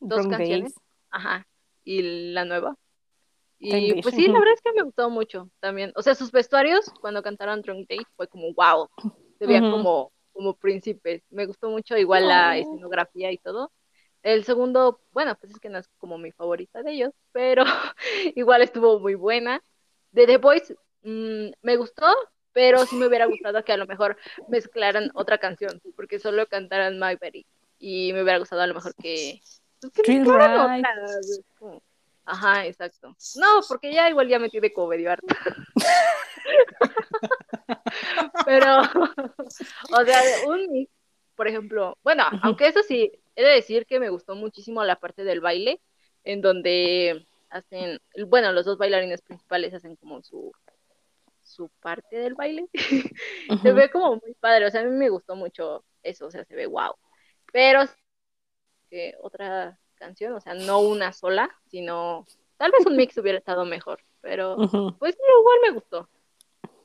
dos 0.00 0.26
canciones. 0.26 0.74
Ajá. 1.10 1.46
Y 1.84 2.32
la 2.32 2.46
nueva. 2.46 2.74
Y 3.58 4.00
pues 4.00 4.14
sí, 4.14 4.26
la 4.28 4.38
verdad 4.40 4.54
es 4.54 4.62
que 4.62 4.72
me 4.72 4.84
gustó 4.84 5.10
mucho 5.10 5.50
también. 5.60 5.92
O 5.96 6.02
sea, 6.02 6.14
sus 6.14 6.32
vestuarios 6.32 6.90
cuando 7.02 7.22
cantaron 7.22 7.60
Drunk 7.60 7.90
Day 7.90 7.98
fue 8.16 8.26
como 8.26 8.54
wow. 8.54 8.88
Se 9.38 9.46
veían 9.46 9.70
como, 9.70 10.10
como 10.32 10.56
príncipes. 10.56 11.24
Me 11.28 11.44
gustó 11.44 11.68
mucho 11.68 11.94
igual 11.98 12.26
la 12.26 12.56
escenografía 12.56 13.32
y 13.32 13.36
todo. 13.36 13.70
El 14.22 14.44
segundo, 14.44 15.02
bueno, 15.12 15.36
pues 15.38 15.52
es 15.52 15.60
que 15.60 15.68
no 15.68 15.76
es 15.76 15.90
como 15.98 16.16
mi 16.16 16.32
favorita 16.32 16.82
de 16.82 16.92
ellos, 16.92 17.12
pero 17.32 17.64
igual 18.34 18.62
estuvo 18.62 18.98
muy 18.98 19.14
buena. 19.14 19.62
De 20.10 20.26
The 20.26 20.38
Voice 20.38 20.74
mm, 21.02 21.50
me 21.60 21.76
gustó, 21.76 22.06
pero 22.56 22.86
sí 22.86 22.96
me 22.96 23.06
hubiera 23.06 23.26
gustado 23.26 23.62
que 23.62 23.74
a 23.74 23.76
lo 23.76 23.86
mejor 23.86 24.16
mezclaran 24.48 25.10
otra 25.12 25.36
canción, 25.36 25.78
porque 25.94 26.18
solo 26.18 26.46
cantaran 26.46 26.98
My 26.98 27.14
Berry. 27.20 27.44
Y 27.78 28.14
me 28.14 28.22
hubiera 28.22 28.38
gustado 28.38 28.62
a 28.62 28.66
lo 28.66 28.72
mejor 28.72 28.94
que 28.94 29.42
Ajá, 32.24 32.64
exacto. 32.64 33.14
No, 33.34 33.60
porque 33.68 33.92
ya 33.92 34.08
igual 34.08 34.28
ya 34.28 34.38
me 34.38 34.48
tiene 34.48 34.72
como 34.72 34.86
medio 34.86 35.12
harta. 35.12 35.36
Pero, 38.46 38.80
o 39.92 40.04
sea, 40.06 40.22
un 40.48 40.72
mix, 40.72 40.90
por 41.34 41.48
ejemplo, 41.48 41.98
bueno, 42.02 42.24
aunque 42.40 42.68
eso 42.68 42.82
sí, 42.82 43.12
he 43.34 43.44
de 43.44 43.50
decir 43.50 43.84
que 43.84 44.00
me 44.00 44.08
gustó 44.08 44.34
muchísimo 44.34 44.82
la 44.82 44.96
parte 44.96 45.24
del 45.24 45.42
baile, 45.42 45.78
en 46.24 46.40
donde 46.40 47.26
hacen, 47.50 48.00
bueno, 48.28 48.50
los 48.52 48.64
dos 48.64 48.78
bailarines 48.78 49.20
principales 49.20 49.74
hacen 49.74 49.96
como 49.96 50.22
su 50.22 50.54
su 51.56 51.70
parte 51.80 52.18
del 52.18 52.34
baile. 52.34 52.68
se 53.62 53.72
ve 53.72 53.90
como 53.90 54.16
muy 54.16 54.34
padre, 54.34 54.66
o 54.66 54.70
sea, 54.70 54.82
a 54.82 54.84
mí 54.84 54.90
me 54.90 55.08
gustó 55.08 55.34
mucho 55.34 55.84
eso, 56.02 56.26
o 56.26 56.30
sea, 56.30 56.44
se 56.44 56.54
ve 56.54 56.66
wow. 56.66 56.94
Pero 57.52 57.84
que 58.90 59.14
otra 59.22 59.78
canción, 59.94 60.34
o 60.34 60.40
sea, 60.40 60.54
no 60.54 60.80
una 60.80 61.12
sola, 61.12 61.50
sino 61.66 62.26
tal 62.56 62.70
vez 62.72 62.86
un 62.86 62.96
mix 62.96 63.16
hubiera 63.18 63.38
estado 63.38 63.64
mejor, 63.64 64.00
pero 64.20 64.56
pues 64.98 65.16
igual 65.38 65.58
me 65.62 65.70
gustó. 65.70 66.08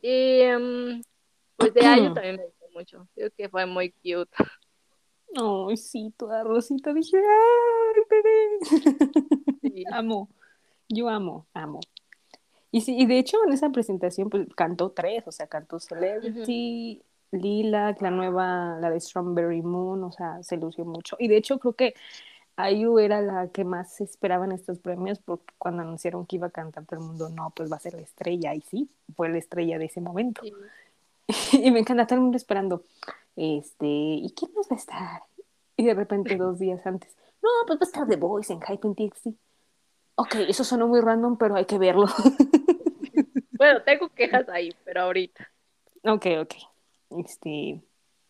Y 0.01 0.41
em, 0.41 1.01
pues 1.57 1.73
de 1.73 1.86
Ayo 1.86 2.13
también 2.13 2.38
me 2.38 2.45
gustó 2.45 2.65
mucho, 2.73 3.07
creo 3.13 3.31
que 3.31 3.49
fue 3.49 3.65
muy 3.65 3.91
cute. 3.91 4.31
Ay, 5.34 5.77
sí, 5.77 6.13
toda 6.17 6.43
rosita, 6.43 6.93
dije, 6.93 7.17
ay, 7.17 8.01
bebé. 8.10 8.60
amo, 9.93 10.29
yo 10.89 11.07
amo, 11.07 11.47
amo. 11.53 11.79
Y 12.71 12.81
sí, 12.81 12.95
y 12.97 13.05
de 13.05 13.19
hecho 13.19 13.38
en 13.45 13.53
esa 13.53 13.69
presentación 13.69 14.29
pues 14.29 14.47
cantó 14.55 14.91
tres, 14.91 15.23
o 15.27 15.31
sea, 15.31 15.47
cantó 15.47 15.79
Celebrity, 15.79 17.01
Lila, 17.31 17.95
la 17.99 18.12
nueva, 18.12 18.77
la 18.79 18.89
de 18.89 18.99
Strawberry 18.99 19.62
Moon, 19.62 20.03
o 20.03 20.12
sea, 20.12 20.41
se 20.43 20.57
lució 20.57 20.86
mucho. 20.86 21.17
Y 21.19 21.27
de 21.27 21.38
hecho 21.38 21.60
creo 21.60 21.73
que 21.73 21.95
Ayu 22.55 22.99
era 22.99 23.21
la 23.21 23.47
que 23.47 23.63
más 23.63 23.93
se 23.93 24.03
esperaba 24.03 24.45
en 24.45 24.51
estos 24.51 24.79
premios 24.79 25.19
porque 25.19 25.53
cuando 25.57 25.81
anunciaron 25.81 26.25
que 26.25 26.38
iba 26.38 26.47
a 26.47 26.51
cantar 26.51 26.86
todo 26.86 26.99
el 26.99 27.05
mundo, 27.05 27.29
no, 27.29 27.51
pues 27.55 27.71
va 27.71 27.77
a 27.77 27.79
ser 27.79 27.93
la 27.93 28.01
estrella. 28.01 28.53
Y 28.53 28.62
sí, 28.62 28.89
fue 29.15 29.29
la 29.29 29.38
estrella 29.38 29.77
de 29.77 29.86
ese 29.86 30.01
momento. 30.01 30.41
y 31.53 31.71
me 31.71 31.79
encanta 31.79 32.05
todo 32.05 32.15
el 32.15 32.21
mundo 32.21 32.38
esperando. 32.38 32.84
Este, 33.36 33.88
¿y 33.88 34.34
quién 34.36 34.51
nos 34.53 34.67
va 34.67 34.75
a 34.75 34.79
estar? 34.79 35.21
Y 35.77 35.86
de 35.86 35.93
repente 35.93 36.36
dos 36.36 36.60
días 36.60 36.86
antes, 36.86 37.15
no, 37.41 37.49
pues 37.65 37.79
va 37.79 37.84
a 37.84 37.86
estar 37.86 38.07
The 38.07 38.17
Voice 38.17 38.53
en 38.53 38.62
Hype 38.62 38.88
en 38.88 38.95
TXT. 38.95 39.27
Ok, 40.15 40.36
eso 40.47 40.63
sonó 40.63 40.88
muy 40.88 41.01
random, 41.01 41.38
pero 41.38 41.55
hay 41.55 41.65
que 41.65 41.79
verlo. 41.79 42.05
bueno, 43.62 43.84
tengo 43.84 44.10
quejas 44.10 44.50
ahí, 44.50 44.74
pero 44.84 45.02
ahorita. 45.02 45.47
Ok, 46.04 46.26
ok. 46.39 46.56
Este, 47.19 47.80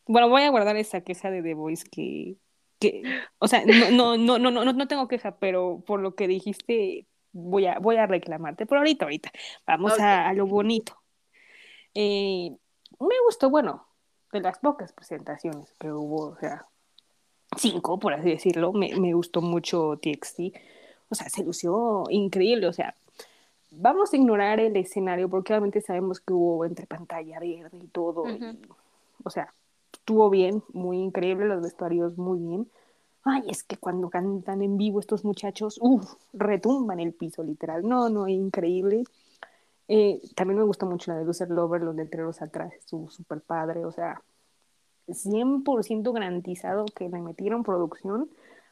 bueno, 0.06 0.28
voy 0.28 0.42
a 0.42 0.50
guardar 0.50 0.76
esa 0.76 1.00
queja 1.00 1.32
de 1.32 1.42
The 1.42 1.54
Voice 1.54 1.88
que, 1.90 2.36
que 2.80 3.02
o 3.40 3.48
sea, 3.48 3.64
no, 3.66 4.18
no, 4.18 4.18
no, 4.18 4.52
no, 4.52 4.52
no, 4.52 4.74
no 4.74 4.88
tengo 4.90 5.08
queja, 5.08 5.38
pero 5.38 5.86
por 5.88 6.02
lo 6.02 6.16
que 6.16 6.28
dijiste, 6.28 7.08
voy 7.32 7.66
a, 7.66 7.80
voy 7.80 7.96
a 7.96 8.08
reclamarte. 8.08 8.66
Por 8.66 8.80
ahorita, 8.80 9.06
ahorita. 9.06 9.32
Vamos 9.66 9.98
a, 10.02 10.34
lo 10.34 10.48
bonito. 10.48 11.02
Eh, 11.94 12.52
me 13.00 13.16
gustó, 13.26 13.50
bueno, 13.50 13.88
de 14.34 14.42
las 14.42 14.60
pocas 14.60 14.92
presentaciones 14.92 15.74
que 15.80 15.94
hubo, 15.94 16.32
o 16.32 16.38
sea, 16.42 16.68
cinco, 17.56 18.00
por 18.00 18.16
así 18.16 18.32
decirlo, 18.32 18.74
me, 18.74 18.94
me 19.00 19.14
gustó 19.14 19.42
mucho 19.42 19.98
TXT. 20.02 20.58
O 21.08 21.16
sea, 21.16 21.30
se 21.30 21.46
lució 21.46 22.04
increíble, 22.10 22.68
o 22.68 22.74
sea, 22.74 22.96
vamos 23.72 24.14
a 24.14 24.18
ignorar 24.18 24.60
el 24.60 24.76
escenario 24.76 25.30
porque 25.30 25.54
obviamente 25.54 25.82
sabemos 25.82 26.20
que 26.20 26.34
hubo 26.34 26.66
entre 26.66 26.86
pantalla 26.86 27.40
verde 27.40 27.78
y 27.78 27.88
todo. 27.88 28.26
o 29.24 29.30
sea, 29.30 29.54
estuvo 29.94 30.30
bien, 30.30 30.64
muy 30.74 31.00
increíble, 31.00 31.46
los 31.46 31.62
vestuarios 31.62 32.18
muy 32.18 32.40
bien. 32.40 32.70
Ay, 33.24 33.44
es 33.50 33.64
que 33.64 33.78
cuando 33.78 34.10
cantan 34.10 34.62
en 34.62 34.78
vivo 34.78 35.00
estos 35.00 35.24
muchachos, 35.24 35.78
uff, 35.80 36.16
retumban 36.34 37.00
el 37.00 37.14
piso, 37.14 37.44
literal. 37.44 37.88
No, 37.88 38.10
no, 38.10 38.28
increíble. 38.28 39.04
Eh, 39.88 40.22
también 40.36 40.58
me 40.58 40.66
gustó 40.66 40.86
mucho 40.86 41.12
la 41.12 41.20
de 41.20 41.26
Loser 41.26 41.50
Lover, 41.50 41.82
los 41.82 41.96
letreros 41.96 42.42
atrás, 42.42 42.74
estuvo 42.74 43.10
súper 43.10 43.42
padre, 43.42 43.86
o 43.86 43.92
sea, 43.92 44.22
100% 45.08 46.14
garantizado 46.14 46.86
que 46.86 47.10
le 47.10 47.20
metieron 47.20 47.64
producción, 47.64 48.30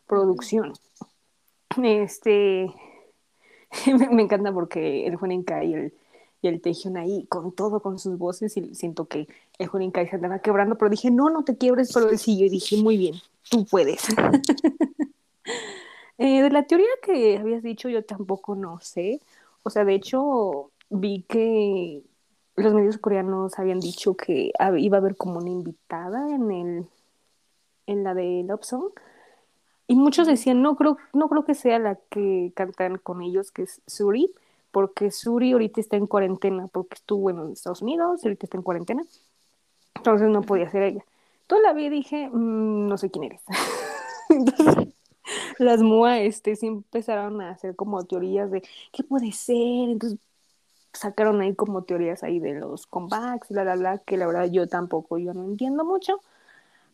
producción. 0.07 0.73
Este, 1.83 2.73
me, 4.11 4.21
encanta 4.21 4.51
porque 4.51 5.05
el 5.07 5.15
Juanenka 5.15 5.63
y 5.63 5.73
el, 5.73 5.93
y 6.41 6.47
el 6.47 6.61
Tejion 6.61 6.97
ahí 6.97 7.25
con 7.27 7.51
todo, 7.51 7.81
con 7.81 7.99
sus 7.99 8.17
voces, 8.17 8.55
y 8.57 8.73
siento 8.75 9.05
que 9.05 9.27
el 9.57 9.67
Juanenka 9.67 10.05
se 10.07 10.15
andaba 10.15 10.39
quebrando, 10.39 10.77
pero 10.77 10.89
dije, 10.89 11.11
no, 11.11 11.29
no 11.29 11.43
te 11.43 11.57
quiebres 11.57 11.91
por 11.93 12.09
el 12.09 12.17
sillo, 12.17 12.45
y 12.45 12.49
dije, 12.49 12.77
muy 12.77 12.97
bien, 12.97 13.15
tú 13.49 13.65
puedes. 13.65 14.07
Eh, 16.21 16.41
de 16.41 16.49
la 16.49 16.63
teoría 16.63 16.89
que 17.01 17.37
habías 17.37 17.63
dicho, 17.63 17.87
yo 17.87 18.03
tampoco 18.03 18.53
no 18.53 18.81
sé. 18.81 19.21
O 19.63 19.69
sea, 19.69 19.85
de 19.85 19.95
hecho, 19.95 20.69
vi 20.89 21.23
que 21.29 22.03
los 22.57 22.73
medios 22.73 22.97
coreanos 22.97 23.57
habían 23.57 23.79
dicho 23.79 24.15
que 24.15 24.51
iba 24.77 24.97
a 24.97 24.99
haber 24.99 25.15
como 25.15 25.37
una 25.39 25.49
invitada 25.49 26.27
en 26.35 26.51
el 26.51 26.87
en 27.87 28.03
la 28.03 28.13
de 28.13 28.43
Love 28.45 28.63
Song 28.63 28.91
y 29.89 29.95
muchos 29.95 30.27
decían, 30.27 30.61
no 30.61 30.75
creo, 30.75 30.97
no 31.13 31.27
creo 31.29 31.43
que 31.43 31.55
sea 31.55 31.79
la 31.79 31.95
que 32.11 32.53
cantan 32.55 32.99
con 32.99 33.23
ellos, 33.23 33.51
que 33.51 33.63
es 33.63 33.81
Suri, 33.87 34.31
porque 34.71 35.09
Suri 35.09 35.51
ahorita 35.51 35.81
está 35.81 35.97
en 35.97 36.05
cuarentena, 36.05 36.67
porque 36.67 36.93
estuvo 36.93 37.31
en 37.31 37.53
Estados 37.53 37.81
Unidos, 37.81 38.23
ahorita 38.23 38.45
está 38.45 38.57
en 38.57 38.63
cuarentena, 38.63 39.03
entonces 39.95 40.29
no 40.29 40.43
podía 40.43 40.69
ser 40.69 40.83
ella. 40.83 41.05
Toda 41.47 41.61
la 41.63 41.73
vida 41.73 41.89
dije, 41.89 42.29
mm, 42.29 42.87
no 42.87 42.99
sé 42.99 43.09
quién 43.09 43.23
eres. 43.25 43.41
entonces, 44.29 44.93
las 45.57 45.81
MUA 45.81 46.19
este, 46.19 46.55
sí 46.55 46.67
empezaron 46.67 47.41
a 47.41 47.49
hacer 47.49 47.75
como 47.75 48.03
teorías 48.03 48.51
de 48.51 48.61
qué 48.93 49.03
puede 49.03 49.31
ser, 49.31 49.89
entonces 49.89 50.19
sacaron 50.93 51.41
ahí 51.41 51.55
como 51.55 51.83
teorías 51.83 52.21
ahí 52.23 52.39
de 52.39 52.53
los 52.59 52.85
comebacks, 52.85 53.49
bla, 53.49 53.63
bla, 53.63 53.75
bla, 53.75 53.97
que 53.99 54.17
la 54.17 54.27
verdad 54.27 54.51
yo 54.51 54.67
tampoco, 54.67 55.17
yo 55.17 55.33
no 55.33 55.45
entiendo 55.45 55.83
mucho. 55.83 56.21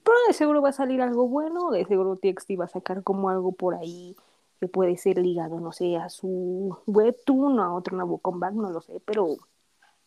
Pero 0.06 0.18
de 0.28 0.34
seguro 0.34 0.62
va 0.62 0.70
a 0.70 0.74
salir 0.74 1.02
algo 1.02 1.28
bueno, 1.28 1.72
de 1.72 1.84
seguro 1.86 2.16
TXT 2.16 2.52
va 2.60 2.66
a 2.66 2.68
sacar 2.68 3.02
como 3.02 3.30
algo 3.30 3.54
por 3.54 3.74
ahí 3.74 4.16
que 4.60 4.68
puede 4.68 4.98
ser 4.98 5.18
ligado, 5.18 5.60
no 5.60 5.72
sé, 5.72 5.98
a 5.98 6.10
su 6.10 6.78
webtoon 6.86 7.58
o 7.60 7.64
a 7.64 7.74
otro 7.74 7.98
nuevo 7.98 8.20
comeback, 8.20 8.54
no 8.54 8.70
lo 8.70 8.82
sé, 8.82 9.02
pero, 9.04 9.36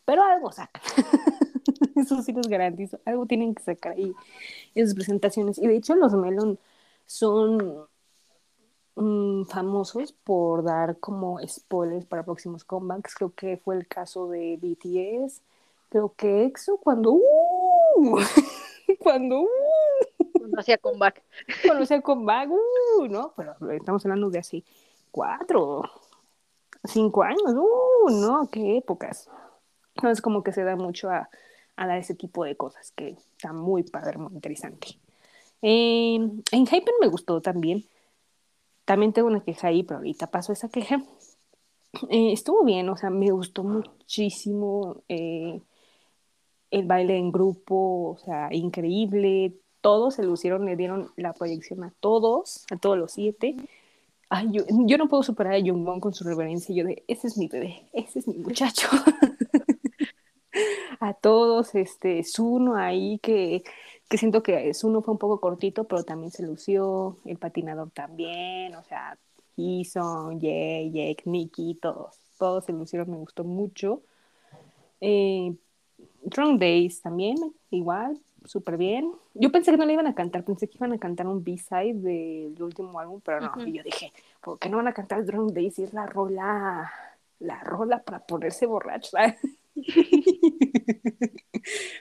pero 0.05 0.23
algo 0.23 0.53
saca. 0.53 0.81
Eso 1.97 2.23
sí 2.23 2.33
los 2.33 2.47
garantizo, 2.47 3.01
algo 3.05 3.27
tienen 3.27 3.57
que 3.57 3.63
sacar 3.65 3.95
ahí 3.95 4.15
en 4.77 4.87
sus 4.87 4.95
presentaciones. 4.95 5.59
Y 5.59 5.67
de 5.67 5.77
hecho 5.77 5.97
los 5.97 6.15
Melon 6.15 6.61
son 7.05 7.89
mm, 8.95 9.47
famosos 9.47 10.13
por 10.13 10.63
dar 10.63 10.99
como 11.01 11.41
spoilers 11.45 12.07
para 12.07 12.23
próximos 12.23 12.65
comebacks. 12.65 13.17
Creo 13.17 13.35
que 13.35 13.57
fue 13.57 13.75
el 13.77 13.89
caso 13.89 14.29
de 14.29 14.59
BTS. 14.63 15.43
Creo 15.89 16.15
que 16.17 16.45
EXO 16.45 16.77
cuando... 16.77 17.15
¡uh! 17.15 18.19
cuando... 18.99 19.43
¡uh! 19.43 19.47
Cuando 20.33 20.61
hacía 20.61 20.79
comeback. 20.79 21.23
Cuando 21.65 21.85
hacía 21.85 22.01
comeback, 22.01 22.51
¡uh! 22.51 23.07
¿no? 23.09 23.33
Pero 23.37 23.55
estamos 23.73 24.05
hablando 24.05 24.31
de 24.31 24.39
así 24.39 24.65
cuatro, 25.11 25.83
cinco 26.85 27.23
años. 27.23 27.43
¡uh! 27.55 28.11
¿No? 28.11 28.49
Qué 28.51 28.79
épocas. 28.79 29.29
No 30.03 30.11
es 30.11 30.21
como 30.21 30.43
que 30.43 30.53
se 30.53 30.65
da 30.65 30.77
mucho 30.77 31.11
a, 31.11 31.29
a 31.77 31.87
dar 31.87 31.99
ese 31.99 32.15
tipo 32.15 32.45
de 32.45 32.57
cosas, 32.57 32.93
que 32.93 33.11
está 33.11 33.53
muy 33.53 33.83
padre, 33.83 34.19
muy 34.19 34.33
interesante. 34.33 34.99
Eh, 35.63 36.15
en 36.17 36.67
Hyper 36.67 36.95
me 37.01 37.09
gustó 37.09 37.41
también. 37.41 37.85
También 38.85 39.13
tengo 39.13 39.29
una 39.29 39.43
queja 39.43 39.69
ahí, 39.69 39.83
pero 39.83 39.99
ahorita 39.99 40.31
paso 40.31 40.53
esa 40.53 40.69
queja. 40.69 41.03
Eh, 42.11 42.33
estuvo 42.33 42.65
bien, 42.65 42.89
o 42.89 42.97
sea, 42.97 43.11
me 43.11 43.31
gustó 43.31 43.65
muchísimo 43.65 45.03
eh, 45.09 45.61
el 46.71 46.87
baile 46.87 47.17
en 47.17 47.33
grupo, 47.33 48.11
o 48.11 48.19
sea, 48.25 48.49
increíble. 48.53 49.55
Todos 49.81 50.15
se 50.15 50.25
lucieron, 50.25 50.67
le 50.67 50.77
dieron 50.77 51.11
la 51.17 51.33
proyección 51.33 51.85
a 51.85 51.93
todos, 52.01 52.67
a 52.71 52.77
todos 52.77 52.99
los 52.99 53.13
siete. 53.13 53.57
Ay, 54.31 54.49
yo, 54.53 54.65
yo 54.69 54.99
no 54.99 55.09
puedo 55.09 55.23
superar 55.23 55.55
a 55.55 55.61
Jungwon 55.61 56.01
con 56.01 56.15
su 56.15 56.25
reverencia. 56.25 56.75
Yo 56.75 56.85
de, 56.85 57.05
ese 57.09 57.29
es 57.29 57.39
mi 57.39 57.49
bebé, 57.49 57.89
ese 57.93 58.19
es 58.19 58.29
mi 58.29 58.39
muchacho. 58.39 58.89
a 61.01 61.15
todos, 61.15 61.75
este, 61.75 62.25
Zuno 62.25 62.77
ahí 62.77 63.19
que, 63.21 63.63
que 64.09 64.19
siento 64.19 64.43
que 64.43 64.73
Zuno 64.75 65.03
fue 65.03 65.13
un 65.13 65.19
poco 65.19 65.41
cortito, 65.41 65.85
pero 65.85 66.05
también 66.05 66.31
se 66.33 66.43
lució, 66.43 67.19
el 67.25 67.39
patinador 67.39 67.91
también, 67.91 68.75
o 68.75 68.83
sea, 68.85 69.19
Jay, 69.57 70.91
Jake, 70.93 71.23
Nicky, 71.25 71.75
todos, 71.75 72.17
todos 72.39 72.65
se 72.65 72.73
lucieron, 72.73 73.11
me 73.11 73.17
gustó 73.17 73.45
mucho. 73.45 74.03
Eh, 75.01 75.55
Drunk 76.23 76.61
Days 76.61 77.01
también, 77.01 77.37
igual, 77.71 78.19
súper 78.45 78.77
bien. 78.77 79.13
Yo 79.35 79.53
pensé 79.53 79.71
que 79.71 79.77
no 79.77 79.85
le 79.85 79.93
iban 79.93 80.07
a 80.07 80.15
cantar, 80.15 80.45
pensé 80.45 80.69
que 80.69 80.77
iban 80.77 80.93
a 80.93 80.99
cantar 80.99 81.27
un 81.27 81.45
B-side 81.45 81.95
del 81.95 82.63
último 82.63 82.99
álbum, 82.99 83.21
pero 83.25 83.41
no. 83.41 83.67
Y 83.67 83.73
yo 83.73 83.83
dije, 83.83 84.13
¿por 84.41 84.59
qué 84.59 84.69
no 84.69 84.79
van 84.79 84.89
a 84.89 84.95
cantar 84.95 85.25
Drunk 85.25 85.53
Days? 85.53 85.75
Si 85.75 85.83
es 85.83 85.93
la 85.93 86.07
rola, 86.07 86.91
la 87.41 87.61
rola 87.61 88.03
para 88.03 88.21
ponerse 88.21 88.67
borracho, 88.67 89.11
¿sabes? 89.11 89.37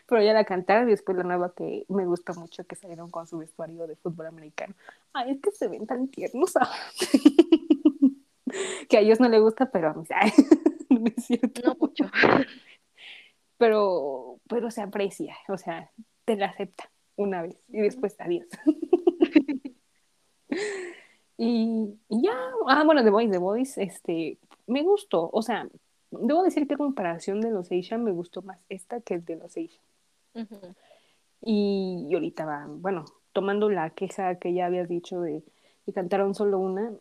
Pero 0.08 0.24
ya 0.24 0.34
la 0.34 0.46
cantaron 0.46 0.88
y 0.88 0.92
después 0.92 1.18
la 1.18 1.24
nueva 1.24 1.54
que 1.54 1.86
me 1.90 2.06
gusta 2.06 2.34
mucho 2.34 2.66
que 2.66 2.76
salieron 2.76 3.10
con 3.10 3.28
su 3.28 3.38
vestuario 3.38 3.88
de 3.88 3.96
fútbol 3.96 4.28
americano. 4.28 4.74
Ay, 5.14 5.32
es 5.32 5.42
que 5.42 5.52
se 5.52 5.68
ven 5.68 5.86
tan 5.86 6.08
tiernos. 6.08 6.54
que 8.90 8.98
a 8.98 9.02
ellos 9.02 9.20
no 9.20 9.30
les 9.30 9.42
gusta, 9.42 9.70
pero 9.70 9.90
a 9.90 9.94
mí 9.94 10.06
no 10.90 11.12
es 11.16 11.26
cierto. 11.26 11.62
No 11.64 11.76
mucho. 11.80 12.06
Pero, 13.58 14.40
pero 14.48 14.70
se 14.72 14.82
aprecia, 14.82 15.36
o 15.48 15.58
sea, 15.58 15.92
te 16.26 16.36
la 16.36 16.48
acepta 16.48 16.92
una 17.16 17.42
vez 17.42 17.58
y 17.70 17.82
después 17.82 18.16
adiós. 18.20 18.48
y, 21.38 22.00
y, 22.10 22.22
ya, 22.24 22.38
ah, 22.68 22.84
bueno, 22.84 23.04
The 23.04 23.10
Voice, 23.10 23.32
The 23.32 23.38
Voice, 23.40 23.82
este, 23.82 24.38
me 24.68 24.84
gustó, 24.84 25.30
o 25.32 25.42
sea, 25.42 25.68
debo 26.12 26.44
decir 26.44 26.68
que 26.68 26.74
en 26.74 26.80
comparación 26.80 27.42
de 27.42 27.52
los 27.52 27.72
Asian 27.72 28.04
me 28.04 28.12
gustó 28.12 28.42
más 28.42 28.60
esta 28.70 29.02
que 29.02 29.16
el 29.16 29.26
de 29.26 29.36
los 29.38 29.52
Asian. 29.52 29.84
y, 31.42 32.10
ahorita 32.14 32.46
va, 32.46 32.66
bueno, 32.68 33.06
tomando 33.34 33.70
la 33.70 33.90
queja 33.90 34.36
que 34.36 34.54
ya 34.54 34.68
habías 34.68 34.88
dicho 34.88 35.22
de 35.22 35.44
que 35.86 35.94
cantaron 35.94 36.36
solo 36.36 36.60
una, 36.60 36.92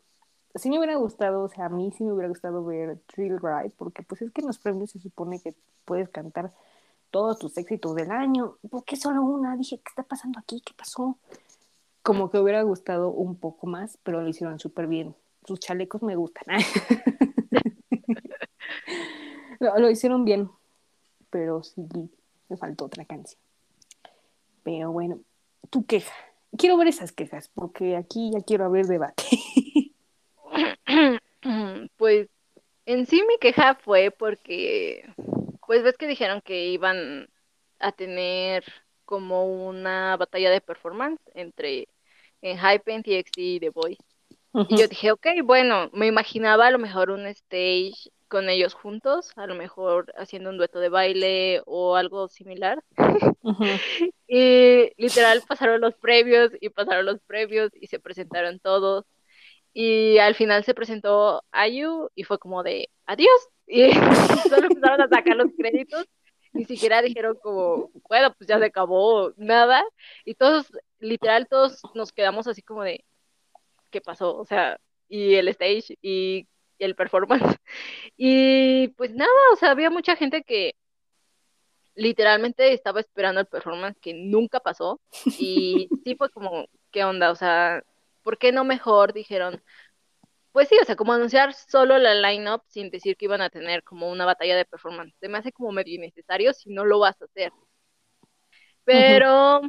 sí 0.54 0.70
me 0.70 0.78
hubiera 0.78 0.96
gustado, 0.96 1.42
o 1.42 1.48
sea, 1.48 1.66
a 1.66 1.68
mí 1.68 1.92
sí 1.92 2.04
me 2.04 2.12
hubiera 2.12 2.28
gustado 2.28 2.64
ver 2.64 2.98
Thrill 3.06 3.38
Ride, 3.40 3.72
porque 3.76 4.02
pues 4.02 4.22
es 4.22 4.30
que 4.30 4.40
en 4.40 4.46
los 4.46 4.58
premios 4.58 4.90
se 4.90 5.00
supone 5.00 5.40
que 5.40 5.54
puedes 5.86 6.10
cantar 6.10 6.52
todos 7.10 7.38
tus 7.38 7.56
éxitos 7.56 7.94
del 7.94 8.10
año. 8.10 8.58
¿Por 8.68 8.84
qué 8.84 8.96
solo 8.96 9.22
una? 9.22 9.56
Dije, 9.56 9.78
¿qué 9.78 9.88
está 9.88 10.02
pasando 10.02 10.38
aquí? 10.38 10.60
¿Qué 10.60 10.74
pasó? 10.74 11.16
Como 12.02 12.30
que 12.30 12.38
hubiera 12.38 12.60
gustado 12.62 13.08
un 13.08 13.36
poco 13.36 13.66
más, 13.66 13.98
pero 14.02 14.20
lo 14.20 14.28
hicieron 14.28 14.58
súper 14.58 14.86
bien. 14.86 15.14
Sus 15.46 15.60
chalecos 15.60 16.02
me 16.02 16.16
gustan. 16.16 16.58
lo, 19.60 19.90
hicieron 19.90 20.24
bien, 20.24 20.50
pero 21.30 21.62
sí 21.62 21.82
me 22.48 22.56
faltó 22.56 22.84
otra 22.84 23.04
canción. 23.04 23.40
Pero 24.62 24.92
bueno, 24.92 25.20
tu 25.70 25.86
queja. 25.86 26.12
Quiero 26.58 26.76
ver 26.76 26.88
esas 26.88 27.12
quejas, 27.12 27.48
porque 27.54 27.96
aquí 27.96 28.30
ya 28.32 28.40
quiero 28.42 28.70
ver 28.70 28.86
debate. 28.86 29.24
pues 31.96 32.28
en 32.86 33.06
sí 33.06 33.22
mi 33.28 33.38
queja 33.38 33.74
fue 33.74 34.10
porque, 34.10 35.04
pues 35.66 35.82
ves 35.82 35.96
que 35.96 36.06
dijeron 36.06 36.40
que 36.40 36.66
iban 36.66 37.28
a 37.78 37.92
tener 37.92 38.64
como 39.04 39.66
una 39.68 40.16
batalla 40.16 40.50
de 40.50 40.60
performance 40.60 41.20
entre 41.34 41.88
en 42.42 42.58
Hype, 42.58 43.02
TXT 43.02 43.38
y 43.38 43.60
The 43.60 43.70
Boys. 43.70 43.98
Y 44.68 44.78
yo 44.78 44.88
dije, 44.88 45.12
ok, 45.12 45.26
bueno, 45.44 45.90
me 45.92 46.06
imaginaba 46.06 46.66
a 46.66 46.70
lo 46.70 46.78
mejor 46.78 47.10
un 47.10 47.26
stage 47.26 48.10
con 48.28 48.48
ellos 48.48 48.74
juntos, 48.74 49.32
a 49.36 49.46
lo 49.46 49.54
mejor 49.54 50.12
haciendo 50.16 50.50
un 50.50 50.56
dueto 50.56 50.80
de 50.80 50.88
baile 50.88 51.62
o 51.66 51.96
algo 51.96 52.28
similar. 52.28 52.82
y 54.26 54.92
literal 54.96 55.42
pasaron 55.46 55.80
los 55.80 55.94
previos 55.94 56.52
y 56.60 56.70
pasaron 56.70 57.06
los 57.06 57.20
previos 57.26 57.70
y 57.74 57.86
se 57.88 58.00
presentaron 58.00 58.58
todos. 58.58 59.04
Y 59.74 60.18
al 60.18 60.34
final 60.34 60.64
se 60.64 60.74
presentó 60.74 61.44
Ayu 61.52 62.08
y 62.14 62.24
fue 62.24 62.38
como 62.38 62.62
de 62.62 62.88
adiós. 63.04 63.48
Y 63.66 63.90
solo 64.48 64.66
empezaron 64.68 65.00
a 65.00 65.08
sacar 65.08 65.36
los 65.36 65.50
créditos. 65.56 66.06
Ni 66.52 66.64
siquiera 66.64 67.02
dijeron 67.02 67.36
como, 67.42 67.90
bueno, 68.08 68.32
pues 68.36 68.48
ya 68.48 68.58
se 68.58 68.64
acabó, 68.64 69.32
nada. 69.36 69.84
Y 70.24 70.34
todos, 70.34 70.72
literal, 70.98 71.46
todos 71.48 71.82
nos 71.94 72.12
quedamos 72.12 72.46
así 72.46 72.62
como 72.62 72.82
de, 72.82 73.04
¿qué 73.90 74.00
pasó? 74.00 74.36
O 74.36 74.46
sea, 74.46 74.78
y 75.08 75.34
el 75.34 75.48
stage 75.48 75.98
y 76.02 76.46
el 76.78 76.94
performance. 76.94 77.42
Y 78.16 78.88
pues 78.96 79.12
nada, 79.12 79.30
o 79.52 79.56
sea, 79.56 79.70
había 79.72 79.90
mucha 79.90 80.16
gente 80.16 80.42
que 80.42 80.74
literalmente 81.94 82.72
estaba 82.72 83.00
esperando 83.00 83.40
el 83.40 83.46
performance 83.46 83.98
que 84.00 84.14
nunca 84.14 84.60
pasó. 84.60 85.00
Y 85.38 85.88
sí 86.04 86.14
fue 86.16 86.30
como, 86.30 86.66
¿qué 86.90 87.04
onda? 87.04 87.30
O 87.30 87.34
sea, 87.36 87.82
¿por 88.22 88.38
qué 88.38 88.52
no 88.52 88.64
mejor 88.64 89.12
dijeron? 89.12 89.62
Pues 90.56 90.70
sí, 90.70 90.78
o 90.80 90.86
sea, 90.86 90.96
como 90.96 91.12
anunciar 91.12 91.52
solo 91.52 91.98
la 91.98 92.14
line-up 92.14 92.62
sin 92.68 92.88
decir 92.88 93.18
que 93.18 93.26
iban 93.26 93.42
a 93.42 93.50
tener 93.50 93.82
como 93.84 94.10
una 94.10 94.24
batalla 94.24 94.56
de 94.56 94.64
performance. 94.64 95.14
Se 95.20 95.28
me 95.28 95.36
hace 95.36 95.52
como 95.52 95.70
medio 95.70 95.94
innecesario 95.96 96.54
si 96.54 96.70
no 96.70 96.86
lo 96.86 96.98
vas 96.98 97.20
a 97.20 97.26
hacer. 97.26 97.52
Pero, 98.86 99.60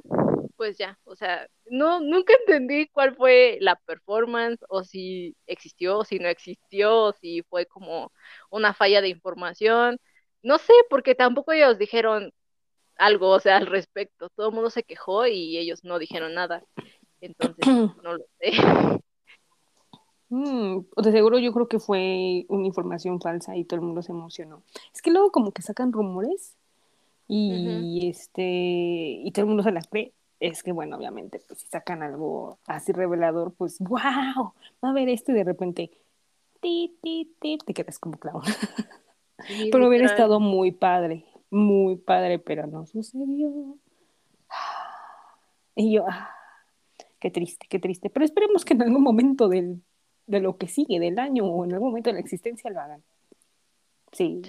pues 0.55 0.77
ya, 0.77 0.97
o 1.03 1.17
sea, 1.17 1.45
no, 1.65 1.99
nunca 1.99 2.33
entendí 2.39 2.87
cuál 2.87 3.13
fue 3.17 3.57
la 3.59 3.75
performance, 3.75 4.63
o 4.69 4.85
si 4.85 5.35
existió, 5.45 5.97
o 5.97 6.05
si 6.05 6.19
no 6.19 6.29
existió, 6.29 7.03
o 7.03 7.11
si 7.11 7.41
fue 7.49 7.65
como 7.65 8.13
una 8.49 8.73
falla 8.73 9.01
de 9.01 9.09
información. 9.09 9.97
No 10.41 10.57
sé, 10.57 10.71
porque 10.89 11.15
tampoco 11.15 11.51
ellos 11.51 11.77
dijeron 11.77 12.31
algo, 12.95 13.31
o 13.31 13.39
sea, 13.41 13.57
al 13.57 13.67
respecto. 13.67 14.29
Todo 14.29 14.49
el 14.49 14.55
mundo 14.55 14.69
se 14.69 14.83
quejó 14.83 15.27
y 15.27 15.57
ellos 15.57 15.83
no 15.83 15.99
dijeron 15.99 16.33
nada. 16.33 16.63
Entonces, 17.21 17.57
no 18.03 18.13
lo 18.13 18.25
sé. 18.39 18.51
Mm, 20.29 20.79
de 20.97 21.11
seguro 21.11 21.39
yo 21.39 21.53
creo 21.53 21.67
que 21.67 21.79
fue 21.79 22.45
una 22.49 22.67
información 22.67 23.21
falsa 23.21 23.55
y 23.55 23.63
todo 23.63 23.79
el 23.79 23.85
mundo 23.85 24.01
se 24.01 24.11
emocionó. 24.11 24.61
Es 24.93 25.01
que 25.01 25.11
luego 25.11 25.31
como 25.31 25.51
que 25.51 25.61
sacan 25.61 25.93
rumores 25.93 26.55
y 27.29 28.07
este 28.07 28.43
y 28.43 29.31
todo 29.31 29.43
el 29.43 29.47
mundo 29.47 29.63
se 29.63 29.71
las 29.71 29.87
cree. 29.87 30.13
Es 30.39 30.63
que 30.63 30.71
bueno 30.71 30.97
obviamente 30.97 31.41
pues 31.47 31.61
si 31.61 31.67
sacan 31.67 32.03
algo 32.03 32.57
así 32.67 32.91
revelador 32.91 33.53
pues 33.53 33.79
wow 33.79 34.53
va 34.83 34.87
a 34.87 34.89
haber 34.89 35.09
esto 35.09 35.31
y 35.31 35.35
de 35.35 35.43
repente 35.43 35.91
ti, 36.61 36.95
ti, 37.01 37.33
ti, 37.39 37.57
te 37.65 37.73
quedas 37.73 37.99
como 37.99 38.17
clown. 38.17 38.43
Pero 39.71 39.87
hubiera 39.87 40.05
estado 40.05 40.39
muy 40.39 40.71
padre 40.71 41.25
muy 41.49 41.95
padre 41.95 42.39
pero 42.39 42.67
no 42.67 42.85
sucedió. 42.85 43.77
Y 45.79 45.93
yo 45.93 46.05
ah, 46.09 46.31
qué 47.19 47.29
triste 47.29 47.67
qué 47.69 47.77
triste. 47.77 48.09
Pero 48.09 48.25
esperemos 48.25 48.65
que 48.65 48.73
en 48.73 48.81
algún 48.81 49.03
momento 49.03 49.47
del, 49.47 49.83
de 50.27 50.39
lo 50.39 50.57
que 50.57 50.67
sigue 50.67 50.99
del 50.99 51.17
año 51.17 51.45
o 51.45 51.65
en 51.65 51.73
algún 51.73 51.89
momento 51.89 52.09
de 52.09 52.15
la 52.15 52.19
existencia 52.19 52.69
lo 52.69 52.79
hagan 52.79 53.03
Sí, 54.11 54.41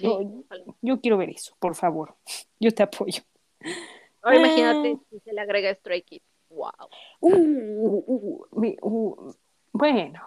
yo, 0.81 0.99
quiero 1.01 1.17
ver 1.17 1.29
eso, 1.29 1.55
por 1.59 1.75
favor. 1.75 2.15
Yo 2.59 2.71
te 2.73 2.83
apoyo. 2.83 3.23
Ahora 4.21 4.37
imagínate 4.37 4.97
ah. 4.97 5.03
si 5.09 5.19
se 5.19 5.33
le 5.33 5.41
agrega 5.41 5.73
Stray 5.75 6.01
Kids. 6.01 6.25
Wow. 6.49 6.71
Uh, 7.19 8.03
uh, 8.51 8.79
uh, 8.81 9.35
bueno, 9.71 10.21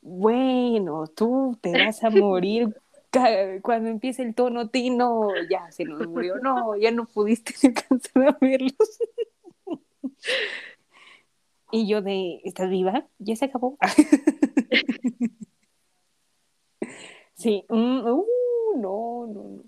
bueno, 0.00 1.06
tú 1.08 1.58
te 1.60 1.72
vas 1.72 2.02
a 2.02 2.10
morir 2.10 2.74
cuando 3.62 3.90
empiece 3.90 4.22
el 4.22 4.34
tono 4.34 4.70
tino. 4.70 5.28
Ya 5.50 5.70
se 5.70 5.84
nos 5.84 6.06
murió. 6.06 6.36
No, 6.38 6.76
ya 6.76 6.90
no 6.90 7.06
pudiste 7.06 7.54
alcanzar 7.66 8.28
a 8.28 8.38
verlos. 8.40 8.74
Y 11.72 11.88
yo 11.88 12.00
de, 12.00 12.40
¿estás 12.44 12.70
viva? 12.70 13.06
Ya 13.18 13.34
se 13.34 13.46
acabó. 13.46 13.76
sí, 17.34 17.64
mm, 17.68 18.06
uh, 18.06 18.26
no, 18.76 19.26
no, 19.26 19.64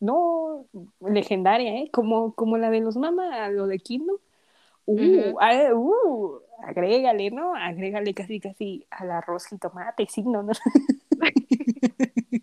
no, 0.00 0.66
legendaria, 1.08 1.76
¿eh? 1.78 1.90
Como, 1.92 2.34
como 2.34 2.58
la 2.58 2.70
de 2.70 2.80
los 2.80 2.96
mamás, 2.96 3.52
lo 3.52 3.66
de 3.66 3.78
Kingdom. 3.78 4.18
Uh, 4.84 5.38
ah, 5.40 5.74
uh, 5.74 6.40
agrégale, 6.64 7.30
¿no? 7.30 7.54
Agrégale 7.54 8.14
casi, 8.14 8.40
casi 8.40 8.86
al 8.90 9.12
arroz 9.12 9.52
y 9.52 9.58
tomate, 9.58 10.06
sí, 10.08 10.22
no, 10.22 10.42
no. 10.42 10.52